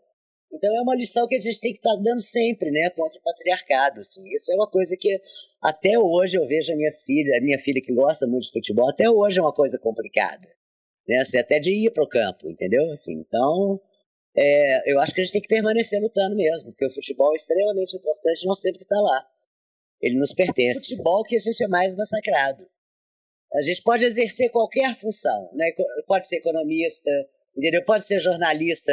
Então 0.53 0.75
é 0.77 0.81
uma 0.81 0.97
lição 0.97 1.27
que 1.29 1.37
a 1.37 1.39
gente 1.39 1.61
tem 1.61 1.73
que 1.73 1.79
estar 1.79 1.95
tá 1.95 2.03
dando 2.03 2.21
sempre, 2.21 2.71
né, 2.71 2.91
contra 2.91 3.19
o 3.19 3.23
patriarcado. 3.23 4.01
Assim. 4.01 4.23
Isso 4.35 4.51
é 4.51 4.55
uma 4.57 4.69
coisa 4.69 4.97
que 4.99 5.21
até 5.63 5.99
hoje 5.99 6.37
eu 6.37 6.47
vejo 6.47 6.73
a 6.73 6.77
minhas 6.77 7.03
filhas, 7.03 7.37
a 7.37 7.41
minha 7.41 7.59
filha 7.59 7.81
que 7.81 7.95
gosta 7.95 8.27
muito 8.27 8.47
de 8.47 8.53
futebol, 8.53 8.89
até 8.91 9.09
hoje 9.09 9.39
é 9.39 9.43
uma 9.43 9.55
coisa 9.55 9.79
complicada. 9.79 10.49
Né? 11.07 11.19
Assim, 11.19 11.39
até 11.39 11.59
de 11.61 11.71
ir 11.73 11.91
para 11.93 12.03
o 12.03 12.09
campo, 12.09 12.51
entendeu? 12.51 12.91
Assim, 12.91 13.15
então, 13.15 13.81
é, 14.39 14.93
eu 14.93 15.01
acho 15.01 15.15
que 15.15 15.21
a 15.21 15.25
gente 15.25 15.33
tem 15.33 15.41
que 15.41 15.49
permanecer 15.49 16.01
lutando 16.01 16.37
mesmo, 16.37 16.71
porque 16.71 16.87
o 16.87 16.95
futebol 16.95 17.33
é 17.33 17.37
extremamente 17.37 17.97
importante, 17.97 18.47
nós 18.47 18.61
temos 18.61 18.79
que 18.79 18.85
estar 18.85 19.01
lá. 19.01 19.27
Ele 20.01 20.19
nos 20.19 20.35
pertence. 20.35 20.81
O 20.81 20.83
futebol 20.91 21.23
que 21.25 21.37
a 21.37 21.39
gente 21.39 21.65
é 21.65 21.69
mais 21.69 21.97
massacrado. 21.97 22.67
A 23.55 23.63
gente 23.63 23.83
pode 23.83 24.05
exercer 24.05 24.51
qualquer 24.51 24.95
função, 24.97 25.51
né? 25.55 25.71
Pode 26.07 26.29
ser 26.29 26.37
economista, 26.37 27.11
entendeu? 27.57 27.83
Pode 27.85 28.05
ser 28.05 28.21
jornalista 28.21 28.93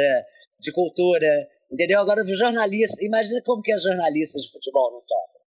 de 0.58 0.72
cultura, 0.72 1.48
entendeu? 1.70 2.00
Agora, 2.00 2.22
o 2.22 2.34
jornalista, 2.34 2.96
imagina 3.04 3.42
como 3.44 3.60
que 3.60 3.72
as 3.72 3.82
jornalistas 3.82 4.42
de 4.42 4.52
futebol 4.52 4.92
não 4.92 5.00
sofrem. 5.00 5.44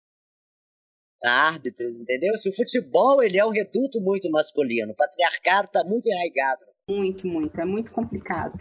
Árbitros, 1.24 2.00
entendeu? 2.00 2.38
Se 2.38 2.48
o 2.48 2.56
futebol 2.56 3.22
ele 3.22 3.38
é 3.38 3.46
um 3.46 3.52
reduto 3.52 4.00
muito 4.00 4.32
masculino, 4.32 4.94
o 4.94 4.96
patriarcado 4.96 5.68
está 5.68 5.84
muito 5.84 6.08
enraigado. 6.08 6.66
Muito, 6.90 7.28
muito, 7.28 7.60
é 7.60 7.66
muito 7.66 7.92
complicado. 7.92 8.58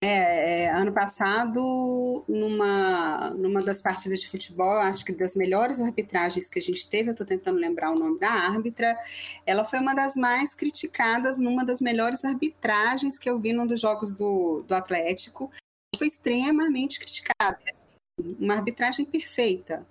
É, 0.00 0.62
é, 0.62 0.70
ano 0.70 0.92
passado, 0.92 2.24
numa, 2.28 3.30
numa 3.30 3.60
das 3.64 3.82
partidas 3.82 4.20
de 4.20 4.28
futebol, 4.28 4.76
acho 4.76 5.04
que 5.04 5.12
das 5.12 5.34
melhores 5.34 5.80
arbitragens 5.80 6.48
que 6.48 6.60
a 6.60 6.62
gente 6.62 6.88
teve, 6.88 7.08
eu 7.08 7.12
estou 7.12 7.26
tentando 7.26 7.58
lembrar 7.58 7.90
o 7.90 7.98
nome 7.98 8.16
da 8.16 8.30
árbitra, 8.30 8.96
ela 9.44 9.64
foi 9.64 9.80
uma 9.80 9.94
das 9.94 10.14
mais 10.14 10.54
criticadas 10.54 11.40
numa 11.40 11.64
das 11.64 11.80
melhores 11.80 12.24
arbitragens 12.24 13.18
que 13.18 13.28
eu 13.28 13.40
vi 13.40 13.52
num 13.52 13.66
dos 13.66 13.80
jogos 13.80 14.14
do, 14.14 14.62
do 14.62 14.72
Atlético. 14.72 15.50
Foi 15.96 16.06
extremamente 16.06 17.00
criticada. 17.00 17.58
Assim, 17.68 18.36
uma 18.38 18.54
arbitragem 18.54 19.04
perfeita. 19.04 19.84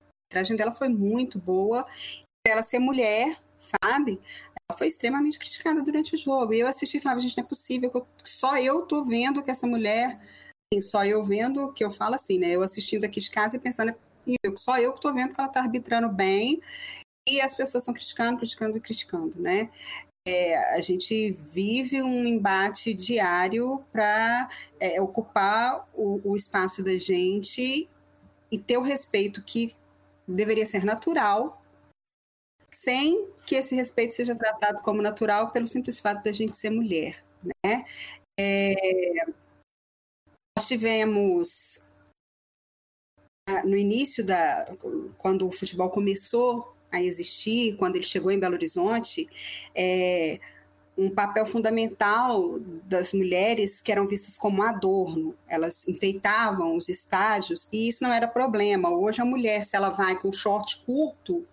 A 0.00 0.06
arbitragem 0.24 0.56
dela 0.56 0.72
foi 0.72 0.88
muito 0.88 1.38
boa. 1.38 1.86
Ela 2.46 2.62
ser 2.62 2.78
mulher, 2.78 3.38
sabe? 3.58 4.18
Foi 4.72 4.86
extremamente 4.86 5.38
criticada 5.38 5.82
durante 5.82 6.14
o 6.14 6.18
jogo. 6.18 6.54
E 6.54 6.60
eu 6.60 6.66
assisti 6.66 6.96
e 6.96 7.00
falava, 7.00 7.20
gente, 7.20 7.36
não 7.36 7.44
é 7.44 7.46
possível, 7.46 8.06
só 8.24 8.56
eu 8.56 8.82
tô 8.82 9.04
vendo 9.04 9.42
que 9.42 9.50
essa 9.50 9.66
mulher, 9.66 10.18
assim, 10.72 10.80
só 10.80 11.04
eu 11.04 11.22
vendo, 11.22 11.72
que 11.72 11.84
eu 11.84 11.90
falo 11.90 12.14
assim, 12.14 12.38
né? 12.38 12.50
Eu 12.50 12.62
assistindo 12.62 13.04
aqui 13.04 13.20
de 13.20 13.30
casa 13.30 13.56
e 13.56 13.60
pensando, 13.60 13.90
é 13.90 13.92
possível, 13.92 14.58
só 14.58 14.78
eu 14.78 14.92
que 14.94 15.00
tô 15.00 15.12
vendo 15.12 15.34
que 15.34 15.40
ela 15.40 15.50
tá 15.50 15.60
arbitrando 15.60 16.08
bem. 16.08 16.60
E 17.28 17.40
as 17.40 17.54
pessoas 17.54 17.82
estão 17.82 17.94
criticando, 17.94 18.38
criticando 18.38 18.76
e 18.76 18.80
criticando, 18.80 19.40
né? 19.40 19.70
É, 20.26 20.76
a 20.76 20.80
gente 20.80 21.32
vive 21.32 22.02
um 22.02 22.24
embate 22.24 22.94
diário 22.94 23.84
para 23.92 24.48
é, 24.80 25.00
ocupar 25.00 25.86
o, 25.94 26.20
o 26.24 26.34
espaço 26.34 26.82
da 26.82 26.96
gente 26.96 27.88
e 28.50 28.58
ter 28.58 28.78
o 28.78 28.82
respeito 28.82 29.42
que 29.42 29.74
deveria 30.26 30.64
ser 30.64 30.84
natural 30.84 31.62
sem 32.74 33.28
que 33.46 33.54
esse 33.54 33.74
respeito 33.74 34.14
seja 34.14 34.34
tratado 34.34 34.82
como 34.82 35.00
natural 35.00 35.50
pelo 35.50 35.66
simples 35.66 36.00
fato 36.00 36.22
da 36.24 36.32
gente 36.32 36.56
ser 36.56 36.70
mulher. 36.70 37.24
Né? 37.64 37.84
É, 38.38 38.74
nós 40.56 40.66
tivemos 40.66 41.88
no 43.64 43.76
início 43.76 44.24
da 44.24 44.74
quando 45.18 45.46
o 45.46 45.52
futebol 45.52 45.90
começou 45.90 46.74
a 46.90 47.02
existir, 47.02 47.76
quando 47.76 47.96
ele 47.96 48.04
chegou 48.04 48.30
em 48.30 48.38
Belo 48.38 48.54
Horizonte, 48.54 49.28
é, 49.74 50.40
um 50.96 51.10
papel 51.10 51.44
fundamental 51.44 52.58
das 52.84 53.12
mulheres 53.12 53.80
que 53.80 53.90
eram 53.90 54.06
vistas 54.06 54.38
como 54.38 54.62
adorno. 54.62 55.34
Elas 55.48 55.86
enfeitavam 55.88 56.76
os 56.76 56.88
estádios 56.88 57.68
e 57.72 57.88
isso 57.88 58.02
não 58.02 58.12
era 58.12 58.28
problema. 58.28 58.90
Hoje 58.90 59.20
a 59.20 59.24
mulher, 59.24 59.64
se 59.64 59.76
ela 59.76 59.90
vai 59.90 60.16
com 60.16 60.32
short 60.32 60.82
curto, 60.86 61.46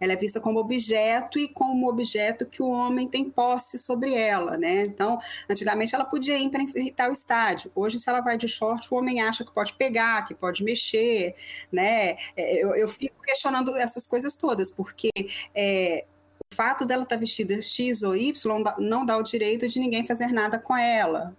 ela 0.00 0.12
é 0.12 0.16
vista 0.16 0.40
como 0.40 0.58
objeto 0.58 1.38
e 1.38 1.48
como 1.48 1.88
objeto 1.88 2.46
que 2.46 2.62
o 2.62 2.68
homem 2.68 3.08
tem 3.08 3.28
posse 3.30 3.78
sobre 3.78 4.14
ela, 4.14 4.56
né? 4.56 4.82
Então, 4.82 5.18
antigamente 5.48 5.94
ela 5.94 6.04
podia 6.04 6.38
ir 6.38 6.50
para 6.50 6.62
enfeitar 6.62 7.08
o 7.08 7.12
estádio. 7.12 7.70
Hoje, 7.74 7.98
se 7.98 8.08
ela 8.08 8.20
vai 8.20 8.36
de 8.36 8.48
short, 8.48 8.92
o 8.92 8.96
homem 8.96 9.22
acha 9.22 9.44
que 9.44 9.52
pode 9.52 9.72
pegar, 9.74 10.26
que 10.26 10.34
pode 10.34 10.62
mexer, 10.62 11.34
né? 11.72 12.16
É, 12.36 12.62
eu, 12.62 12.74
eu 12.74 12.88
fico 12.88 13.22
questionando 13.22 13.76
essas 13.76 14.06
coisas 14.06 14.36
todas, 14.36 14.70
porque 14.70 15.10
é, 15.54 16.04
o 16.52 16.54
fato 16.54 16.84
dela 16.84 17.02
estar 17.02 17.16
tá 17.16 17.20
vestida 17.20 17.60
X 17.60 18.02
ou 18.02 18.16
Y 18.16 18.32
não 18.78 19.04
dá 19.04 19.16
o 19.16 19.22
direito 19.22 19.68
de 19.68 19.80
ninguém 19.80 20.04
fazer 20.04 20.28
nada 20.28 20.58
com 20.58 20.76
ela, 20.76 21.36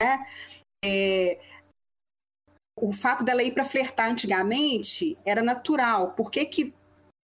né? 0.00 0.26
É, 0.84 1.38
o 2.80 2.92
fato 2.92 3.24
dela 3.24 3.42
ir 3.42 3.52
para 3.52 3.64
flertar 3.64 4.10
antigamente 4.10 5.16
era 5.24 5.42
natural. 5.42 6.12
Por 6.12 6.30
que, 6.30 6.46
que 6.46 6.74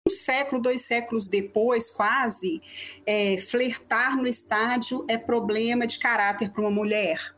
um 0.06 0.10
século, 0.10 0.60
dois 0.60 0.82
séculos 0.82 1.26
depois, 1.26 1.88
quase, 1.88 2.62
é, 3.06 3.38
flertar 3.38 4.16
no 4.16 4.26
estádio 4.26 5.04
é 5.08 5.16
problema 5.16 5.86
de 5.86 5.98
caráter 5.98 6.50
para 6.50 6.60
uma 6.60 6.70
mulher? 6.70 7.34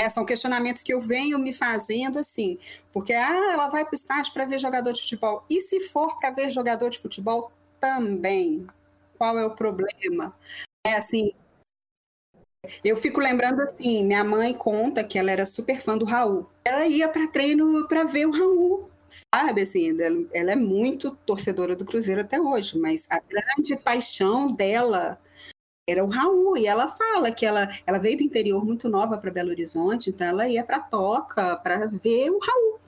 É, 0.00 0.08
são 0.08 0.24
questionamentos 0.24 0.82
que 0.82 0.92
eu 0.92 1.00
venho 1.00 1.38
me 1.38 1.52
fazendo 1.52 2.18
assim, 2.18 2.58
porque 2.92 3.12
ah, 3.12 3.52
ela 3.52 3.68
vai 3.68 3.84
para 3.84 3.92
o 3.92 3.94
estádio 3.94 4.32
para 4.32 4.46
ver 4.46 4.58
jogador 4.58 4.92
de 4.92 5.02
futebol. 5.02 5.44
E 5.48 5.60
se 5.60 5.80
for 5.80 6.18
para 6.18 6.30
ver 6.30 6.50
jogador 6.50 6.88
de 6.88 6.98
futebol 6.98 7.52
também? 7.78 8.66
Qual 9.18 9.38
é 9.38 9.44
o 9.44 9.54
problema? 9.54 10.34
É 10.86 10.94
assim, 10.94 11.32
eu 12.82 12.96
fico 12.96 13.20
lembrando 13.20 13.60
assim, 13.60 14.02
minha 14.04 14.24
mãe 14.24 14.54
conta 14.54 15.04
que 15.04 15.18
ela 15.18 15.30
era 15.30 15.44
super 15.44 15.80
fã 15.80 15.96
do 15.96 16.06
Raul. 16.06 16.48
Ela 16.64 16.86
ia 16.86 17.08
para 17.08 17.28
treino 17.28 17.86
para 17.86 18.04
ver 18.04 18.26
o 18.26 18.32
Raul 18.32 18.93
sabe, 19.08 19.62
assim, 19.62 19.96
ela 20.32 20.52
é 20.52 20.56
muito 20.56 21.12
torcedora 21.26 21.76
do 21.76 21.84
Cruzeiro 21.84 22.20
até 22.20 22.40
hoje, 22.40 22.78
mas 22.78 23.06
a 23.10 23.20
grande 23.20 23.76
paixão 23.76 24.46
dela 24.46 25.18
era 25.86 26.02
o 26.02 26.08
Raul, 26.08 26.56
e 26.56 26.66
ela 26.66 26.88
fala 26.88 27.30
que 27.30 27.44
ela, 27.44 27.68
ela 27.86 27.98
veio 27.98 28.16
do 28.16 28.22
interior 28.22 28.64
muito 28.64 28.88
nova 28.88 29.18
para 29.18 29.30
Belo 29.30 29.50
Horizonte, 29.50 30.10
então 30.10 30.26
ela 30.26 30.48
ia 30.48 30.64
para 30.64 30.80
Toca 30.80 31.56
para 31.56 31.86
ver 31.86 32.30
o 32.30 32.38
Raul. 32.38 32.78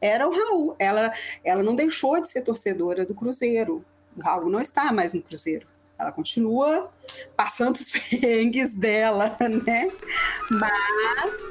Era 0.00 0.28
o 0.28 0.32
Raul. 0.32 0.76
Ela, 0.78 1.12
ela 1.44 1.62
não 1.62 1.76
deixou 1.76 2.20
de 2.20 2.28
ser 2.28 2.42
torcedora 2.42 3.06
do 3.06 3.14
Cruzeiro. 3.14 3.84
O 4.16 4.20
Raul 4.20 4.50
não 4.50 4.60
está 4.60 4.92
mais 4.92 5.14
no 5.14 5.22
Cruzeiro. 5.22 5.66
Ela 5.96 6.10
continua 6.10 6.92
passando 7.36 7.76
os 7.76 7.88
perrengues 8.10 8.74
dela, 8.74 9.36
né? 9.64 9.90
Mas 10.50 11.50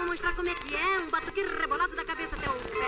vou 0.00 0.08
mostrar 0.08 0.34
como 0.34 0.48
é 0.48 0.54
que 0.54 0.74
é. 0.74 1.02
Um 1.02 1.10
batuque 1.10 1.42
rebolado 1.42 1.94
da 1.94 2.04
cabeça 2.04 2.34
até 2.34 2.48
o 2.48 2.54
pé. 2.54 2.86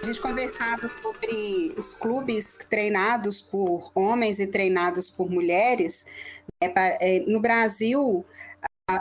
A 0.00 0.06
gente 0.06 0.20
conversava 0.20 0.88
sobre 1.02 1.74
os 1.76 1.92
clubes 1.92 2.58
treinados 2.70 3.42
por 3.42 3.90
homens 3.94 4.38
e 4.38 4.46
treinados 4.46 5.10
por 5.10 5.28
mulheres. 5.28 6.06
É, 6.60 7.20
no 7.20 7.40
Brasil, 7.40 8.24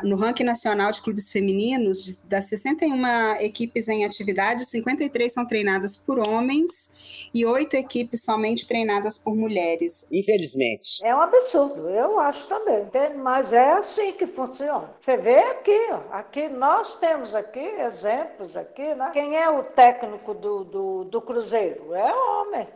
no 0.04 0.18
ranking 0.18 0.44
nacional 0.44 0.92
de 0.92 1.02
clubes 1.02 1.32
femininos, 1.32 2.18
das 2.26 2.46
61 2.46 3.42
equipes 3.42 3.88
em 3.88 4.06
atividade, 4.06 4.66
53 4.66 5.32
são 5.32 5.46
treinadas 5.46 5.96
por 5.96 6.20
homens 6.20 7.30
e 7.34 7.46
oito 7.46 7.76
equipes 7.76 8.24
somente 8.24 8.68
treinadas 8.68 9.18
por 9.18 9.36
mulheres. 9.36 10.08
Infelizmente. 10.12 11.04
É 11.04 11.16
um 11.16 11.22
absurdo, 11.22 11.90
eu 11.90 12.20
acho 12.20 12.48
também. 12.48 12.88
Mas 13.18 13.54
é 13.54 13.72
assim 13.72 14.14
que 14.14 14.28
funciona. 14.28 14.94
Você 15.00 15.18
vê 15.18 15.40
aqui, 15.40 15.80
aqui 16.12 16.50
nós 16.50 16.96
temos 16.96 17.34
aqui 17.34 17.60
exemplos 17.60 18.56
aqui, 18.58 18.94
né? 18.96 19.10
Quem 19.14 19.36
é 19.38 19.50
o 19.50 19.64
técnico 19.64 20.34
do, 20.34 20.64
do, 20.64 21.04
do 21.06 21.22
Cruzeiro? 21.22 21.94
É 21.94 22.14
homem 22.14 22.68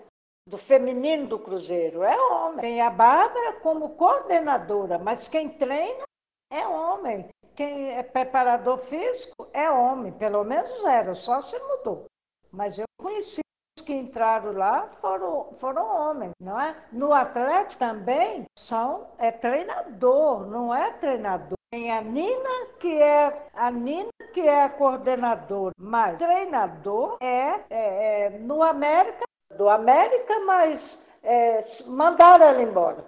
do 0.47 0.57
feminino 0.57 1.27
do 1.27 1.39
Cruzeiro 1.39 2.03
é 2.03 2.19
homem. 2.19 2.61
Tem 2.61 2.81
a 2.81 2.89
Bárbara 2.89 3.53
como 3.61 3.89
coordenadora, 3.89 4.97
mas 4.97 5.27
quem 5.27 5.47
treina 5.47 6.03
é 6.51 6.67
homem. 6.67 7.29
Quem 7.55 7.91
é 7.91 8.03
preparador 8.03 8.77
físico 8.79 9.47
é 9.53 9.69
homem, 9.69 10.11
pelo 10.11 10.43
menos 10.43 10.83
era, 10.85 11.13
só 11.15 11.41
se 11.41 11.57
mudou. 11.57 12.05
Mas 12.51 12.77
eu 12.77 12.85
conheci 12.99 13.41
os 13.77 13.85
que 13.85 13.93
entraram 13.93 14.53
lá 14.53 14.87
foram, 15.01 15.53
foram 15.53 15.85
homens, 15.85 16.33
não 16.39 16.59
é? 16.59 16.75
No 16.91 17.13
Atlético 17.13 17.79
também 17.79 18.45
são 18.57 19.07
é 19.17 19.31
treinador, 19.31 20.45
não 20.47 20.73
é 20.73 20.91
treinador. 20.93 21.57
Tem 21.71 21.89
a 21.91 22.01
Nina, 22.01 22.67
que 22.79 23.01
é 23.01 23.49
a 23.53 23.71
Nina, 23.71 24.09
que 24.33 24.41
é 24.41 24.63
a 24.63 24.69
coordenadora, 24.69 25.73
mas 25.77 26.17
treinador 26.17 27.17
é, 27.21 27.61
é, 27.69 28.25
é 28.25 28.29
no 28.39 28.61
América, 28.61 29.23
do 29.55 29.69
América, 29.69 30.39
mas 30.39 31.07
é, 31.23 31.61
mandaram 31.85 32.47
ela 32.47 32.61
embora. 32.61 33.05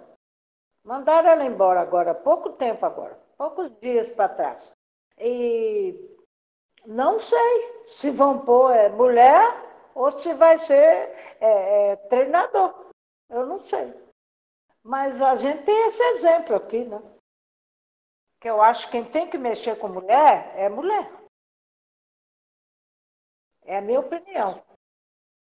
Mandaram 0.82 1.30
ela 1.30 1.44
embora 1.44 1.80
agora, 1.80 2.12
há 2.12 2.14
pouco 2.14 2.50
tempo 2.50 2.86
agora 2.86 3.23
poucos 3.36 3.70
dias 3.80 4.10
para 4.10 4.28
trás. 4.28 4.72
E 5.18 5.94
não 6.86 7.18
sei 7.18 7.84
se 7.84 8.10
vão 8.10 8.44
pôr 8.44 8.72
é, 8.72 8.88
mulher 8.88 9.64
ou 9.94 10.10
se 10.18 10.34
vai 10.34 10.58
ser 10.58 10.74
é, 11.40 11.92
é, 11.92 11.96
treinador. 12.08 12.92
Eu 13.30 13.46
não 13.46 13.64
sei. 13.64 13.92
Mas 14.82 15.20
a 15.20 15.34
gente 15.34 15.64
tem 15.64 15.86
esse 15.86 16.02
exemplo 16.02 16.56
aqui, 16.56 16.84
né? 16.84 17.00
Que 18.40 18.50
eu 18.50 18.60
acho 18.60 18.86
que 18.86 18.92
quem 18.92 19.04
tem 19.04 19.30
que 19.30 19.38
mexer 19.38 19.78
com 19.78 19.88
mulher 19.88 20.52
é 20.56 20.68
mulher. 20.68 21.10
É 23.62 23.78
a 23.78 23.80
minha 23.80 24.00
opinião. 24.00 24.62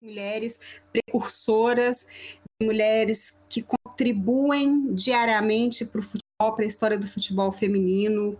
Mulheres 0.03 0.83
precursoras, 0.91 2.41
mulheres 2.61 3.45
que 3.49 3.63
contribuem 3.63 4.93
diariamente 4.95 5.85
para 5.85 6.01
o 6.01 6.03
futuro 6.03 6.28
para 6.39 6.65
a 6.65 6.69
história 6.69 6.97
do 6.97 7.07
futebol 7.07 7.51
feminino, 7.51 8.39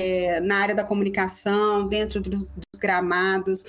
é, 0.00 0.38
na 0.38 0.58
área 0.60 0.74
da 0.74 0.84
comunicação, 0.84 1.88
dentro 1.88 2.20
dos, 2.20 2.48
dos 2.48 2.80
gramados. 2.80 3.64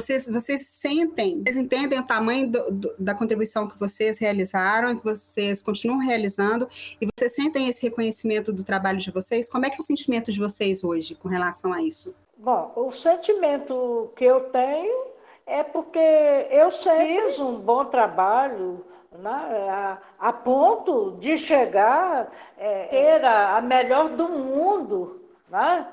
Vocês, 0.00 0.28
vocês 0.28 0.68
sentem, 0.68 1.42
vocês 1.44 1.56
entendem 1.56 1.98
o 1.98 2.06
tamanho 2.06 2.48
do, 2.48 2.70
do, 2.70 2.94
da 2.96 3.16
contribuição 3.16 3.68
que 3.68 3.76
vocês 3.76 4.20
realizaram, 4.20 4.96
que 4.96 5.04
vocês 5.04 5.60
continuam 5.60 5.98
realizando, 5.98 6.68
e 7.00 7.08
vocês 7.12 7.34
sentem 7.34 7.68
esse 7.68 7.82
reconhecimento 7.82 8.52
do 8.52 8.64
trabalho 8.64 8.98
de 8.98 9.10
vocês? 9.10 9.50
Como 9.50 9.66
é 9.66 9.70
que 9.70 9.74
é 9.74 9.80
o 9.80 9.82
sentimento 9.82 10.30
de 10.30 10.38
vocês 10.38 10.84
hoje 10.84 11.16
com 11.16 11.28
relação 11.28 11.72
a 11.72 11.82
isso? 11.82 12.14
Bom, 12.36 12.72
o 12.76 12.92
sentimento 12.92 14.12
que 14.14 14.24
eu 14.24 14.42
tenho 14.50 15.08
é 15.44 15.64
porque 15.64 15.98
eu 15.98 16.70
fiz 16.70 17.40
um 17.40 17.58
bom 17.58 17.84
trabalho 17.86 18.84
né, 19.12 19.68
a, 19.70 19.98
a, 20.18 20.32
ponto 20.32 21.12
de 21.18 21.38
chegar 21.38 22.30
é, 22.56 22.86
ter 22.86 23.24
a, 23.24 23.56
a, 23.56 23.60
melhor 23.60 24.10
do 24.10 24.28
mundo, 24.28 25.28
né? 25.48 25.90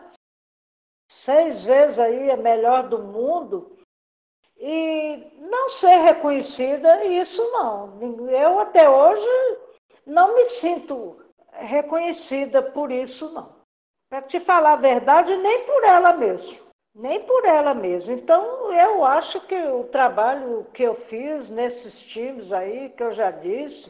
seis 1.09 1.63
vezes 1.63 1.99
aí 1.99 2.29
a 2.29 2.37
melhor 2.37 2.89
do 2.89 2.99
mundo, 2.99 3.77
e 4.57 5.31
não 5.39 5.69
ser 5.69 5.97
reconhecida, 5.97 7.03
isso 7.05 7.43
não. 7.51 7.99
Eu 8.29 8.59
até 8.59 8.89
hoje 8.89 9.57
não 10.05 10.33
me 10.33 10.45
sinto 10.45 11.23
reconhecida 11.51 12.61
por 12.61 12.91
isso, 12.91 13.31
não. 13.33 13.55
Para 14.09 14.21
te 14.21 14.39
falar 14.39 14.73
a 14.73 14.77
verdade, 14.77 15.35
nem 15.37 15.65
por 15.65 15.83
ela 15.83 16.13
mesma 16.13 16.64
nem 16.95 17.25
por 17.25 17.43
ela 17.43 17.73
mesma. 17.73 18.13
Então, 18.13 18.73
eu 18.73 19.03
acho 19.03 19.45
que 19.45 19.55
o 19.55 19.83
trabalho 19.83 20.63
que 20.73 20.83
eu 20.83 20.95
fiz 20.95 21.49
nesses 21.49 22.01
times 22.01 22.53
aí, 22.53 22.89
que 22.91 23.03
eu 23.03 23.11
já 23.11 23.29
disse, 23.29 23.89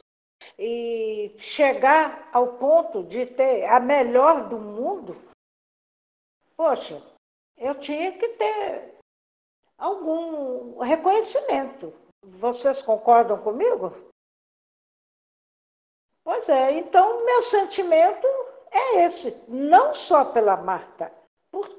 e 0.58 1.36
chegar 1.38 2.30
ao 2.34 2.58
ponto 2.58 3.04
de 3.04 3.26
ter 3.26 3.66
a 3.66 3.80
melhor 3.80 4.50
do 4.50 4.58
mundo, 4.58 5.16
poxa, 6.58 7.02
eu 7.58 7.76
tinha 7.76 8.18
que 8.18 8.28
ter 8.30 8.96
algum 9.78 10.80
reconhecimento. 10.80 11.94
Vocês 12.24 12.82
concordam 12.82 13.38
comigo? 13.42 13.94
Pois 16.24 16.50
é, 16.50 16.72
então 16.72 17.24
meu 17.24 17.44
sentimento 17.44 18.28
é 18.72 19.04
esse, 19.04 19.44
não 19.48 19.94
só 19.94 20.26
pela 20.26 20.58
Marta, 20.58 21.14
por 21.56 21.70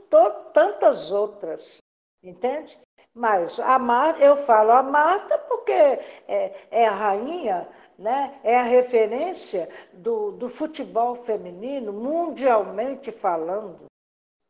tantas 0.52 1.12
outras, 1.12 1.78
entende? 2.22 2.78
Mas 3.12 3.58
a 3.60 3.78
Marta, 3.78 4.22
eu 4.22 4.36
falo 4.36 4.72
a 4.72 4.82
Marta 4.82 5.38
porque 5.38 5.72
é, 5.72 6.66
é 6.70 6.86
a 6.86 6.92
rainha 6.92 7.68
né, 7.98 8.38
é 8.44 8.58
a 8.58 8.62
referência 8.62 9.68
do, 9.92 10.32
do 10.32 10.48
futebol 10.48 11.16
feminino, 11.24 11.92
mundialmente 11.92 13.10
falando. 13.10 13.86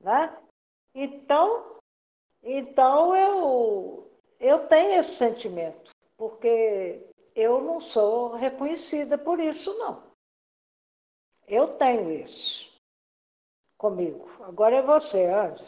Né? 0.00 0.36
Então, 0.94 1.76
então 2.42 3.16
eu, 3.16 4.10
eu 4.40 4.66
tenho 4.66 4.98
esse 4.98 5.14
sentimento, 5.14 5.92
porque 6.16 7.06
eu 7.34 7.60
não 7.60 7.80
sou 7.80 8.34
reconhecida 8.34 9.16
por 9.16 9.38
isso, 9.38 9.72
não. 9.78 10.02
Eu 11.46 11.76
tenho 11.76 12.10
isso 12.10 12.65
comigo. 13.76 14.28
Agora 14.40 14.76
é 14.76 14.82
você, 14.82 15.24
Anjo. 15.26 15.64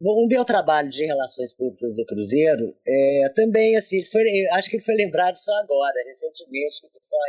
Bom, 0.00 0.24
o 0.24 0.26
meu 0.26 0.44
trabalho 0.44 0.90
de 0.90 1.06
relações 1.06 1.54
públicas 1.54 1.94
do 1.94 2.04
Cruzeiro 2.04 2.76
é, 2.86 3.28
também, 3.34 3.76
assim, 3.76 4.04
foi, 4.04 4.24
acho 4.52 4.68
que 4.68 4.80
foi 4.80 4.94
lembrado 4.94 5.36
só 5.36 5.54
agora, 5.60 5.94
recentemente, 6.06 6.80
que 6.80 6.86
o 6.86 6.90
pessoal 6.90 7.22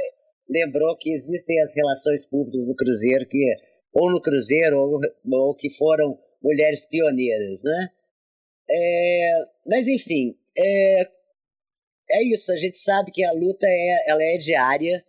lembrou 0.50 0.98
que 0.98 1.14
existem 1.14 1.62
as 1.62 1.76
relações 1.76 2.26
públicas 2.28 2.68
do 2.68 2.76
Cruzeiro, 2.76 3.28
que 3.28 3.56
ou 3.94 4.12
no 4.12 4.22
Cruzeiro, 4.22 4.78
ou, 4.78 5.00
ou 5.32 5.56
que 5.56 5.70
foram 5.70 6.20
mulheres 6.44 6.86
pioneiras, 6.86 7.64
né? 7.64 7.90
É, 8.70 9.44
mas, 9.68 9.88
enfim, 9.88 10.38
é, 10.58 11.02
é 12.12 12.24
isso, 12.24 12.52
a 12.52 12.58
gente 12.58 12.78
sabe 12.78 13.12
que 13.12 13.24
a 13.24 13.32
luta 13.32 13.66
é, 13.68 14.06
ela 14.08 14.24
é 14.24 14.38
diária, 14.38 15.04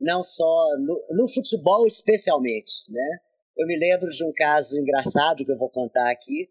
não 0.00 0.24
só 0.24 0.68
no, 0.78 1.04
no 1.10 1.28
futebol 1.28 1.86
especialmente, 1.86 2.72
né? 2.88 3.18
Eu 3.60 3.66
me 3.66 3.78
lembro 3.78 4.08
de 4.08 4.24
um 4.24 4.32
caso 4.32 4.74
engraçado 4.78 5.44
que 5.44 5.52
eu 5.52 5.58
vou 5.58 5.70
contar 5.70 6.10
aqui, 6.10 6.48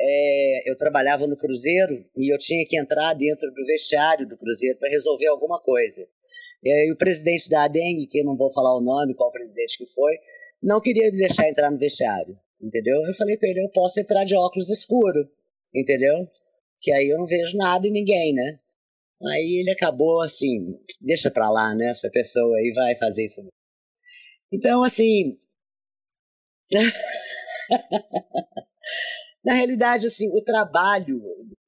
é, 0.00 0.68
eu 0.68 0.76
trabalhava 0.76 1.24
no 1.28 1.36
Cruzeiro 1.36 1.94
e 2.16 2.34
eu 2.34 2.38
tinha 2.38 2.66
que 2.66 2.76
entrar 2.76 3.14
dentro 3.14 3.48
do 3.52 3.64
vestiário 3.66 4.26
do 4.26 4.36
Cruzeiro 4.36 4.76
para 4.76 4.90
resolver 4.90 5.28
alguma 5.28 5.60
coisa. 5.60 6.04
E 6.60 6.72
aí 6.72 6.90
o 6.90 6.96
presidente 6.96 7.48
da 7.48 7.62
ADENG, 7.62 8.04
que 8.08 8.24
não 8.24 8.36
vou 8.36 8.52
falar 8.52 8.76
o 8.76 8.80
nome, 8.80 9.14
qual 9.14 9.30
presidente 9.30 9.78
que 9.78 9.86
foi, 9.86 10.18
não 10.60 10.80
queria 10.80 11.08
me 11.12 11.18
deixar 11.18 11.48
entrar 11.48 11.70
no 11.70 11.78
vestiário, 11.78 12.36
entendeu? 12.60 13.00
Eu 13.00 13.14
falei 13.14 13.36
com 13.36 13.46
ele, 13.46 13.62
eu 13.62 13.70
posso 13.70 14.00
entrar 14.00 14.24
de 14.24 14.34
óculos 14.34 14.70
escuro, 14.70 15.30
entendeu? 15.72 16.28
Que 16.80 16.90
aí 16.90 17.10
eu 17.10 17.18
não 17.18 17.26
vejo 17.26 17.56
nada 17.56 17.86
e 17.86 17.92
ninguém, 17.92 18.34
né? 18.34 18.58
Aí 19.24 19.60
ele 19.60 19.70
acabou 19.70 20.20
assim, 20.20 20.74
deixa 21.00 21.30
pra 21.30 21.48
lá, 21.48 21.76
né? 21.76 21.90
Essa 21.90 22.10
pessoa 22.10 22.56
aí 22.56 22.72
vai 22.74 22.96
fazer 22.96 23.24
isso. 23.24 23.40
Então, 24.50 24.82
assim. 24.82 25.38
Na 29.44 29.54
realidade, 29.54 30.06
assim, 30.06 30.28
o 30.28 30.40
trabalho, 30.42 31.20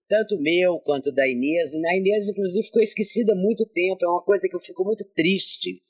tanto 0.09 0.41
meu 0.41 0.79
quanto 0.81 1.11
da 1.11 1.29
Inês, 1.29 1.73
a 1.75 1.97
Inês, 1.97 2.29
inclusive, 2.29 2.67
ficou 2.67 2.83
esquecida 2.83 3.33
há 3.33 3.37
muito 3.37 3.67
tempo, 3.67 4.05
é 4.05 4.09
uma 4.09 4.23
coisa 4.23 4.49
que 4.49 4.55
eu 4.55 4.61
fico 4.61 4.85
muito 4.85 5.05
triste, 5.15 5.83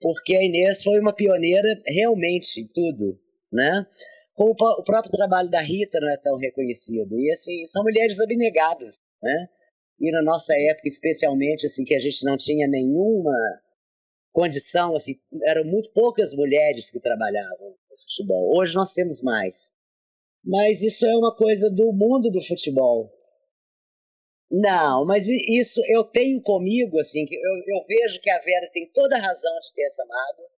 porque 0.00 0.36
a 0.36 0.42
Inês 0.42 0.82
foi 0.82 0.98
uma 1.00 1.12
pioneira 1.12 1.68
realmente 1.86 2.60
em 2.60 2.68
tudo, 2.72 3.18
né? 3.52 3.86
Como 4.34 4.52
o 4.52 4.84
próprio 4.84 5.12
trabalho 5.12 5.48
da 5.48 5.60
Rita 5.60 6.00
não 6.00 6.10
é 6.10 6.16
tão 6.16 6.36
reconhecido. 6.36 7.16
E, 7.18 7.30
assim, 7.32 7.64
são 7.66 7.84
mulheres 7.84 8.18
abnegadas, 8.20 8.96
né? 9.22 9.48
E 10.00 10.10
na 10.10 10.22
nossa 10.22 10.52
época, 10.58 10.88
especialmente, 10.88 11.66
assim, 11.66 11.84
que 11.84 11.94
a 11.94 12.00
gente 12.00 12.24
não 12.24 12.36
tinha 12.36 12.66
nenhuma 12.66 13.32
condição, 14.32 14.96
assim, 14.96 15.14
eram 15.44 15.64
muito 15.64 15.92
poucas 15.92 16.34
mulheres 16.34 16.90
que 16.90 16.98
trabalhavam 16.98 17.63
no 17.94 18.10
futebol. 18.10 18.56
Hoje 18.58 18.74
nós 18.74 18.92
temos 18.92 19.22
mais 19.22 19.74
mas 20.44 20.82
isso 20.82 21.06
é 21.06 21.16
uma 21.16 21.34
coisa 21.34 21.70
do 21.70 21.90
mundo 21.92 22.30
do 22.30 22.42
futebol. 22.42 23.10
Não, 24.50 25.04
mas 25.06 25.26
isso 25.26 25.80
eu 25.88 26.04
tenho 26.04 26.40
comigo, 26.42 27.00
assim, 27.00 27.24
que 27.24 27.34
eu, 27.34 27.54
eu 27.66 27.84
vejo 27.86 28.20
que 28.20 28.30
a 28.30 28.38
Vera 28.38 28.70
tem 28.72 28.88
toda 28.92 29.16
a 29.16 29.20
razão 29.20 29.58
de 29.60 29.72
ter 29.74 29.84
essa 29.84 30.04
mágoa, 30.04 30.50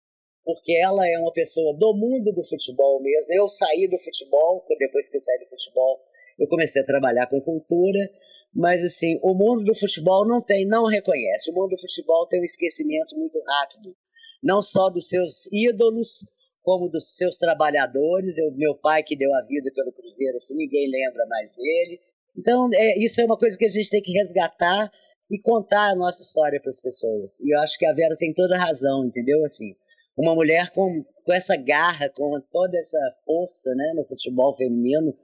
porque 0.44 0.76
ela 0.76 1.08
é 1.08 1.18
uma 1.18 1.32
pessoa 1.32 1.72
do 1.78 1.94
mundo 1.94 2.32
do 2.32 2.44
futebol 2.44 3.00
mesmo. 3.00 3.32
Eu 3.32 3.48
saí 3.48 3.88
do 3.88 3.98
futebol, 3.98 4.64
depois 4.78 5.08
que 5.08 5.16
eu 5.16 5.20
saí 5.20 5.38
do 5.38 5.46
futebol, 5.46 6.00
eu 6.38 6.48
comecei 6.48 6.82
a 6.82 6.86
trabalhar 6.86 7.28
com 7.28 7.40
cultura, 7.40 8.10
mas 8.52 8.82
assim, 8.84 9.18
o 9.22 9.34
mundo 9.34 9.64
do 9.64 9.74
futebol 9.74 10.26
não 10.26 10.42
tem, 10.42 10.66
não 10.66 10.86
reconhece. 10.86 11.50
O 11.50 11.54
mundo 11.54 11.70
do 11.70 11.80
futebol 11.80 12.26
tem 12.26 12.40
um 12.40 12.44
esquecimento 12.44 13.16
muito 13.16 13.40
rápido, 13.40 13.96
não 14.42 14.60
só 14.60 14.90
dos 14.90 15.08
seus 15.08 15.46
ídolos, 15.52 16.26
como 16.66 16.88
dos 16.88 17.16
seus 17.16 17.38
trabalhadores. 17.38 18.36
Eu, 18.36 18.50
meu 18.50 18.74
pai 18.74 19.04
que 19.04 19.16
deu 19.16 19.32
a 19.32 19.42
vida 19.42 19.70
pelo 19.72 19.92
Cruzeiro, 19.92 20.36
assim, 20.36 20.56
ninguém 20.56 20.90
lembra 20.90 21.24
mais 21.26 21.54
dele. 21.54 22.00
Então, 22.36 22.68
é, 22.74 22.98
isso 22.98 23.20
é 23.20 23.24
uma 23.24 23.38
coisa 23.38 23.56
que 23.56 23.64
a 23.64 23.68
gente 23.68 23.88
tem 23.88 24.02
que 24.02 24.10
resgatar 24.10 24.90
e 25.30 25.40
contar 25.40 25.90
a 25.90 25.94
nossa 25.94 26.24
história 26.24 26.60
para 26.60 26.70
as 26.70 26.80
pessoas. 26.80 27.38
E 27.40 27.54
eu 27.54 27.60
acho 27.60 27.78
que 27.78 27.86
a 27.86 27.94
Vera 27.94 28.16
tem 28.16 28.34
toda 28.34 28.56
a 28.56 28.58
razão, 28.58 29.06
entendeu? 29.06 29.42
Assim, 29.44 29.76
uma 30.18 30.34
mulher 30.34 30.70
com, 30.72 31.04
com 31.24 31.32
essa 31.32 31.56
garra, 31.56 32.10
com 32.10 32.40
toda 32.50 32.76
essa 32.76 32.98
força 33.24 33.72
né, 33.76 33.92
no 33.94 34.04
futebol 34.04 34.54
feminino, 34.56 35.16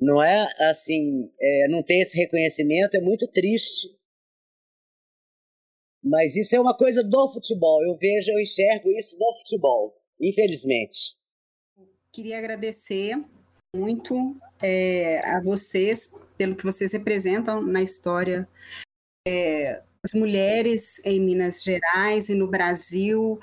não 0.00 0.22
é 0.22 0.48
assim, 0.70 1.28
é, 1.40 1.68
não 1.68 1.82
ter 1.82 1.98
esse 1.98 2.16
reconhecimento 2.16 2.96
é 2.96 3.00
muito 3.00 3.26
triste. 3.26 3.88
Mas 6.00 6.36
isso 6.36 6.54
é 6.54 6.60
uma 6.60 6.76
coisa 6.76 7.02
do 7.02 7.28
futebol. 7.32 7.82
Eu 7.82 7.96
vejo, 7.96 8.30
eu 8.30 8.38
enxergo 8.38 8.88
isso 8.92 9.18
do 9.18 9.34
futebol 9.40 9.98
infelizmente. 10.20 11.16
Queria 12.12 12.38
agradecer 12.38 13.22
muito 13.74 14.36
é, 14.60 15.20
a 15.30 15.40
vocês 15.40 16.14
pelo 16.36 16.56
que 16.56 16.64
vocês 16.64 16.92
representam 16.92 17.62
na 17.62 17.82
história 17.82 18.48
é, 19.26 19.82
das 20.02 20.12
mulheres 20.14 21.00
em 21.04 21.20
Minas 21.20 21.62
Gerais 21.62 22.28
e 22.28 22.34
no 22.34 22.48
Brasil, 22.48 23.38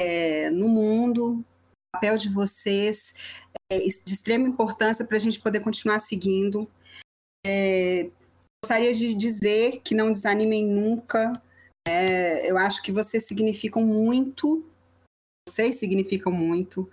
é, 0.00 0.50
no 0.50 0.68
mundo. 0.68 1.40
O 1.40 1.44
papel 1.92 2.16
de 2.18 2.28
vocês 2.28 3.14
é 3.70 3.78
de 3.78 4.12
extrema 4.12 4.48
importância 4.48 5.04
para 5.04 5.16
a 5.16 5.20
gente 5.20 5.40
poder 5.40 5.60
continuar 5.60 5.98
seguindo. 6.00 6.70
É, 7.46 8.10
gostaria 8.64 8.94
de 8.94 9.14
dizer 9.14 9.80
que 9.82 9.94
não 9.94 10.12
desanimem 10.12 10.66
nunca. 10.66 11.40
É, 11.86 12.50
eu 12.50 12.56
acho 12.56 12.82
que 12.82 12.92
vocês 12.92 13.26
significam 13.26 13.84
muito 13.84 14.64
vocês 15.54 15.76
significam 15.76 16.32
muito. 16.32 16.88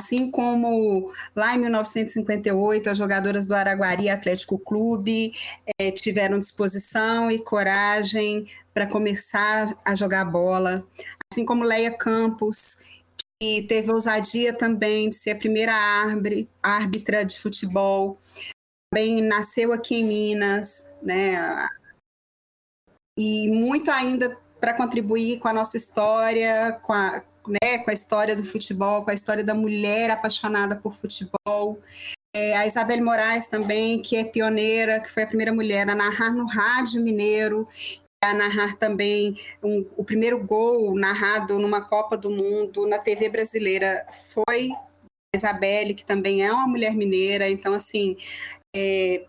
Assim 0.00 0.30
como 0.30 1.12
lá 1.36 1.54
em 1.54 1.58
1958, 1.58 2.90
as 2.90 2.98
jogadoras 2.98 3.46
do 3.46 3.54
Araguari 3.54 4.08
Atlético 4.08 4.58
Clube 4.58 5.32
é, 5.80 5.92
tiveram 5.92 6.38
disposição 6.38 7.30
e 7.30 7.38
coragem 7.38 8.48
para 8.74 8.86
começar 8.86 9.78
a 9.84 9.94
jogar 9.94 10.24
bola. 10.24 10.84
Assim 11.32 11.44
como 11.44 11.62
Leia 11.62 11.96
Campos, 11.96 12.78
que 13.40 13.62
teve 13.68 13.92
ousadia 13.92 14.52
também 14.52 15.10
de 15.10 15.16
ser 15.16 15.30
a 15.30 15.38
primeira 15.38 15.74
árbitra 16.62 17.24
de 17.24 17.38
futebol. 17.38 18.18
Também 18.92 19.22
nasceu 19.22 19.72
aqui 19.72 19.96
em 19.96 20.04
Minas, 20.04 20.88
né? 21.00 21.68
E 23.16 23.48
muito 23.48 23.90
ainda 23.90 24.36
para 24.60 24.74
contribuir 24.74 25.38
com 25.38 25.46
a 25.46 25.52
nossa 25.52 25.76
história, 25.76 26.72
com 26.82 26.92
a, 26.92 27.22
né, 27.46 27.78
com 27.78 27.90
a 27.90 27.94
história 27.94 28.36
do 28.36 28.44
futebol, 28.44 29.04
com 29.04 29.10
a 29.10 29.14
história 29.14 29.44
da 29.44 29.54
mulher 29.54 30.10
apaixonada 30.10 30.76
por 30.76 30.92
futebol. 30.92 31.78
É, 32.34 32.56
a 32.56 32.66
Isabelle 32.66 33.02
Moraes 33.02 33.46
também, 33.46 34.00
que 34.00 34.16
é 34.16 34.24
pioneira, 34.24 35.00
que 35.00 35.10
foi 35.10 35.24
a 35.24 35.26
primeira 35.26 35.52
mulher 35.52 35.88
a 35.88 35.94
narrar 35.94 36.32
no 36.32 36.46
Rádio 36.46 37.02
Mineiro, 37.02 37.66
a 38.22 38.34
narrar 38.34 38.76
também 38.76 39.34
um, 39.62 39.86
o 39.96 40.04
primeiro 40.04 40.38
gol 40.44 40.94
narrado 40.94 41.58
numa 41.58 41.80
Copa 41.80 42.16
do 42.16 42.30
Mundo 42.30 42.86
na 42.86 42.98
TV 42.98 43.28
brasileira 43.30 44.06
foi 44.32 44.70
a 45.34 45.36
Isabelle, 45.36 45.94
que 45.94 46.04
também 46.04 46.44
é 46.44 46.52
uma 46.52 46.66
mulher 46.66 46.94
mineira. 46.94 47.48
Então, 47.48 47.74
assim, 47.74 48.16
é, 48.76 49.24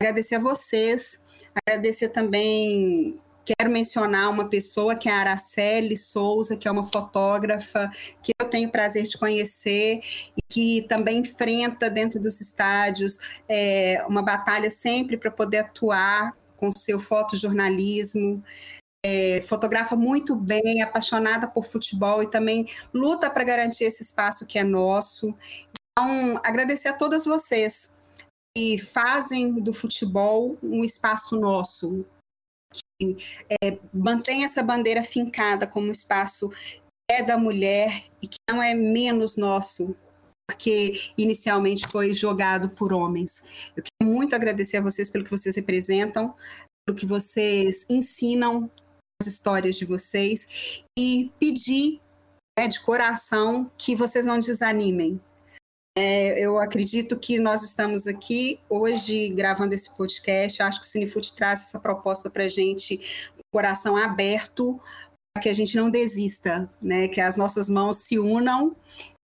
agradecer 0.00 0.36
a 0.36 0.40
vocês, 0.40 1.20
agradecer 1.66 2.10
também 2.10 3.18
Quero 3.46 3.70
mencionar 3.70 4.28
uma 4.28 4.48
pessoa 4.48 4.96
que 4.96 5.08
é 5.08 5.12
a 5.12 5.20
Araceli 5.20 5.96
Souza, 5.96 6.56
que 6.56 6.66
é 6.66 6.70
uma 6.70 6.84
fotógrafa 6.84 7.88
que 8.20 8.32
eu 8.40 8.48
tenho 8.48 8.72
prazer 8.72 9.04
de 9.04 9.16
conhecer 9.16 10.00
e 10.36 10.42
que 10.48 10.82
também 10.88 11.18
enfrenta 11.18 11.88
dentro 11.88 12.20
dos 12.20 12.40
estádios 12.40 13.18
é, 13.48 14.04
uma 14.08 14.20
batalha 14.20 14.68
sempre 14.68 15.16
para 15.16 15.30
poder 15.30 15.58
atuar 15.58 16.36
com 16.56 16.72
seu 16.72 16.98
fotojornalismo. 16.98 18.42
É, 19.04 19.40
fotografa 19.42 19.94
muito 19.94 20.34
bem, 20.34 20.82
apaixonada 20.82 21.46
por 21.46 21.64
futebol 21.64 22.24
e 22.24 22.26
também 22.28 22.66
luta 22.92 23.30
para 23.30 23.44
garantir 23.44 23.84
esse 23.84 24.02
espaço 24.02 24.44
que 24.44 24.58
é 24.58 24.64
nosso. 24.64 25.32
Então, 25.92 26.40
agradecer 26.44 26.88
a 26.88 26.92
todas 26.92 27.24
vocês 27.24 27.94
que 28.56 28.76
fazem 28.78 29.52
do 29.52 29.72
futebol 29.72 30.58
um 30.60 30.82
espaço 30.82 31.38
nosso, 31.38 32.04
é, 33.00 33.78
mantém 33.92 34.44
essa 34.44 34.62
bandeira 34.62 35.02
fincada 35.02 35.66
como 35.66 35.88
um 35.88 35.92
espaço 35.92 36.50
é 37.10 37.22
da 37.22 37.36
mulher 37.36 38.04
e 38.20 38.26
que 38.26 38.38
não 38.50 38.62
é 38.62 38.74
menos 38.74 39.36
nosso, 39.36 39.94
porque 40.48 41.12
inicialmente 41.16 41.86
foi 41.86 42.12
jogado 42.12 42.70
por 42.70 42.92
homens. 42.92 43.42
Eu 43.76 43.82
quero 43.82 44.10
muito 44.12 44.34
agradecer 44.34 44.78
a 44.78 44.82
vocês 44.82 45.08
pelo 45.10 45.24
que 45.24 45.30
vocês 45.30 45.54
representam, 45.54 46.34
pelo 46.84 46.98
que 46.98 47.06
vocês 47.06 47.84
ensinam 47.88 48.70
as 49.20 49.28
histórias 49.28 49.76
de 49.76 49.84
vocês 49.84 50.82
e 50.98 51.30
pedir 51.38 52.00
né, 52.58 52.68
de 52.68 52.80
coração 52.80 53.70
que 53.78 53.94
vocês 53.94 54.26
não 54.26 54.38
desanimem. 54.38 55.20
É, 55.98 56.38
eu 56.38 56.58
acredito 56.58 57.18
que 57.18 57.38
nós 57.38 57.62
estamos 57.62 58.06
aqui 58.06 58.60
hoje 58.68 59.30
gravando 59.30 59.74
esse 59.74 59.96
podcast. 59.96 60.60
Eu 60.60 60.66
acho 60.66 60.80
que 60.80 60.86
o 60.86 60.90
Cinefoot 60.90 61.34
traz 61.34 61.60
essa 61.62 61.80
proposta 61.80 62.28
para 62.28 62.44
a 62.44 62.48
gente, 62.50 63.32
coração 63.50 63.96
aberto, 63.96 64.78
para 65.32 65.42
que 65.42 65.48
a 65.48 65.54
gente 65.54 65.74
não 65.74 65.88
desista, 65.88 66.68
né? 66.82 67.08
que 67.08 67.20
as 67.20 67.38
nossas 67.38 67.70
mãos 67.70 67.96
se 67.96 68.18
unam 68.18 68.76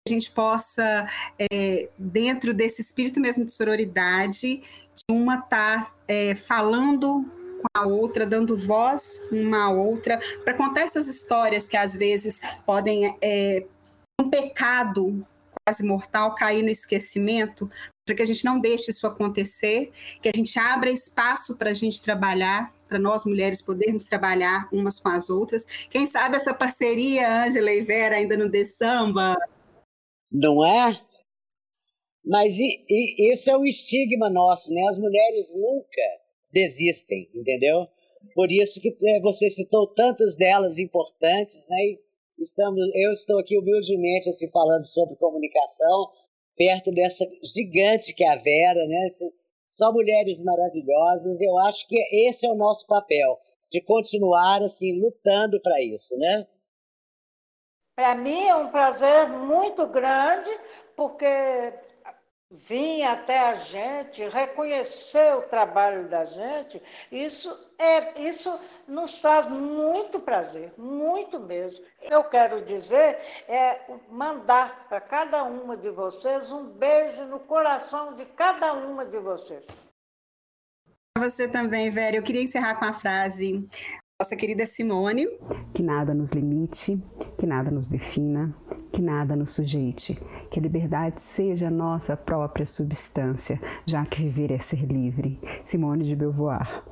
a 0.09 0.13
gente 0.13 0.33
possa, 0.33 1.07
é, 1.53 1.89
dentro 1.97 2.53
desse 2.53 2.83
espírito 2.83 3.21
mesmo 3.21 3.45
de 3.45 3.53
sororidade, 3.53 4.57
de 4.59 5.05
uma 5.09 5.37
estar 5.37 5.85
tá, 5.85 5.97
é, 6.09 6.35
falando 6.35 7.25
com 7.63 7.81
a 7.81 7.87
outra, 7.87 8.27
dando 8.27 8.57
voz 8.57 9.23
uma 9.31 9.67
à 9.67 9.71
outra, 9.71 10.19
para 10.45 10.55
contar 10.55 10.81
essas 10.81 11.07
histórias 11.07 11.69
que 11.69 11.77
às 11.77 11.95
vezes 11.95 12.41
podem, 12.67 13.17
é, 13.23 13.65
um 14.21 14.29
pecado 14.29 15.25
quase 15.67 15.85
mortal, 15.85 16.35
cair 16.35 16.63
no 16.63 16.71
esquecimento, 16.71 17.71
para 18.05 18.17
que 18.17 18.23
a 18.23 18.27
gente 18.27 18.45
não 18.45 18.61
deixe 18.61 18.91
isso 18.91 19.07
acontecer, 19.07 19.93
que 20.21 20.29
a 20.29 20.33
gente 20.35 20.59
abra 20.59 20.91
espaço 20.91 21.57
para 21.57 21.71
a 21.71 21.75
gente 21.75 22.03
trabalhar, 22.03 22.75
para 22.89 22.99
nós 22.99 23.25
mulheres 23.25 23.63
podermos 23.63 24.07
trabalhar 24.07 24.69
umas 24.73 24.99
com 24.99 25.09
as 25.09 25.31
outras. 25.31 25.87
Quem 25.89 26.07
sabe 26.07 26.37
essa 26.37 26.53
parceria, 26.53 27.45
Ângela 27.45 27.73
e 27.73 27.83
Vera, 27.83 28.17
ainda 28.17 28.37
no 28.37 28.51
The 28.51 28.65
Samba, 28.65 29.37
não 30.31 30.67
é? 30.67 31.01
Mas 32.27 32.59
e, 32.59 32.85
e, 32.89 33.33
isso 33.33 33.51
é 33.51 33.57
o 33.57 33.65
estigma 33.65 34.31
nosso, 34.31 34.73
né? 34.73 34.83
As 34.89 34.99
mulheres 34.99 35.55
nunca 35.55 36.03
desistem, 36.53 37.29
entendeu? 37.35 37.87
Por 38.35 38.51
isso 38.51 38.81
que 38.81 38.97
é, 39.05 39.21
você 39.21 39.49
citou 39.49 39.87
tantas 39.87 40.37
delas 40.37 40.79
importantes, 40.79 41.67
né? 41.69 41.77
E 41.77 42.01
estamos, 42.43 42.81
eu 42.95 43.13
estou 43.13 43.39
aqui 43.39 43.57
humildemente 43.57 44.29
assim, 44.29 44.49
falando 44.51 44.87
sobre 44.87 45.17
comunicação, 45.17 46.11
perto 46.57 46.91
dessa 46.93 47.25
gigante 47.55 48.15
que 48.15 48.25
é 48.25 48.29
a 48.29 48.37
Vera, 48.37 48.87
né? 48.87 49.09
Só 49.69 49.93
mulheres 49.93 50.43
maravilhosas. 50.43 51.41
Eu 51.41 51.59
acho 51.61 51.87
que 51.89 51.97
esse 52.29 52.47
é 52.47 52.51
o 52.51 52.57
nosso 52.57 52.87
papel, 52.87 53.39
de 53.71 53.81
continuar 53.83 54.63
assim 54.63 55.01
lutando 55.01 55.61
para 55.63 55.83
isso, 55.83 56.17
né? 56.19 56.47
Para 57.97 58.15
mim 58.15 58.47
é 58.47 58.55
um 58.57 58.71
prazer 58.71 59.29
muito 59.29 59.87
grande, 59.87 60.51
porque 60.97 61.27
vir 62.53 63.03
até 63.05 63.39
a 63.39 63.55
gente, 63.55 64.29
reconhecer 64.29 65.35
o 65.37 65.43
trabalho 65.43 66.09
da 66.09 66.27
gente, 66.27 66.83
isso, 67.11 67.51
é, 67.79 68.21
isso 68.21 68.61
nos 68.87 69.21
traz 69.21 69.47
muito 69.47 70.21
prazer, 70.21 70.73
muito 70.77 71.41
mesmo. 71.41 71.83
Eu 72.03 72.25
quero 72.25 72.63
dizer 72.65 73.19
é 73.49 73.81
mandar 74.11 74.87
para 74.89 75.01
cada 75.01 75.43
uma 75.45 75.77
de 75.77 75.89
vocês 75.91 76.53
um 76.53 76.65
beijo 76.65 77.25
no 77.25 77.41
coração 77.41 78.15
de 78.15 78.27
cada 78.27 78.75
uma 78.75 79.07
de 79.07 79.19
vocês. 79.19 79.65
Você 81.19 81.49
também, 81.49 81.91
Vera. 81.91 82.17
Eu 82.17 82.23
queria 82.23 82.43
encerrar 82.43 82.75
com 82.75 82.85
a 82.85 82.93
frase 82.93 83.69
nossa 84.23 84.37
querida 84.37 84.65
Simone. 84.65 85.27
Que 85.75 85.83
nada 85.83 86.15
nos 86.15 86.31
limite, 86.31 86.97
que 87.37 87.45
nada 87.45 87.73
nos 87.73 87.89
defina, 87.89 88.55
que 88.93 89.03
nada 89.03 89.35
nos 89.35 89.51
sujeite, 89.51 90.17
que 90.49 90.61
a 90.61 90.63
liberdade 90.63 91.21
seja 91.21 91.67
a 91.67 91.71
nossa 91.73 92.17
própria 92.17 92.65
substância, 92.65 93.61
já 93.85 94.07
que 94.07 94.23
viver 94.23 94.53
é 94.53 94.61
ser 94.61 94.87
livre. 94.87 95.41
Simone 95.65 96.05
de 96.05 96.15
Beauvoir. 96.15 96.85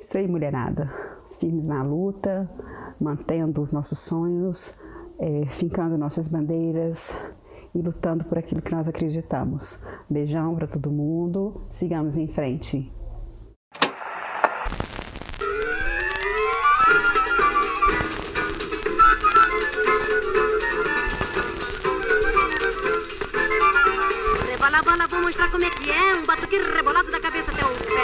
Isso 0.00 0.16
aí, 0.16 0.26
mulherada. 0.26 0.90
Firmes 1.38 1.66
na 1.66 1.82
luta, 1.82 2.48
mantendo 2.98 3.60
os 3.60 3.70
nossos 3.70 3.98
sonhos, 3.98 4.76
é, 5.18 5.44
fincando 5.44 5.98
nossas 5.98 6.28
bandeiras 6.28 7.12
e 7.74 7.82
lutando 7.82 8.24
por 8.24 8.38
aquilo 8.38 8.62
que 8.62 8.72
nós 8.72 8.88
acreditamos. 8.88 9.84
Beijão 10.08 10.54
para 10.54 10.66
todo 10.66 10.90
mundo, 10.90 11.60
sigamos 11.70 12.16
em 12.16 12.26
frente. 12.26 12.90
Como 25.54 25.64
é 25.64 25.70
que 25.70 25.88
é 25.88 26.18
um 26.18 26.24
batuque 26.26 26.58
rebolado 26.58 27.12
da 27.12 27.20
cabeça 27.20 27.48
até 27.52 27.64
o 27.64 27.68
pé. 27.68 28.02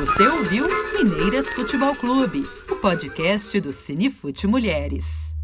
Você 0.00 0.26
ouviu 0.26 0.66
Mineiras 0.94 1.52
Futebol 1.52 1.94
Clube, 1.94 2.48
o 2.70 2.76
podcast 2.76 3.60
do 3.60 3.70
Cinefute 3.70 4.46
Mulheres. 4.46 5.37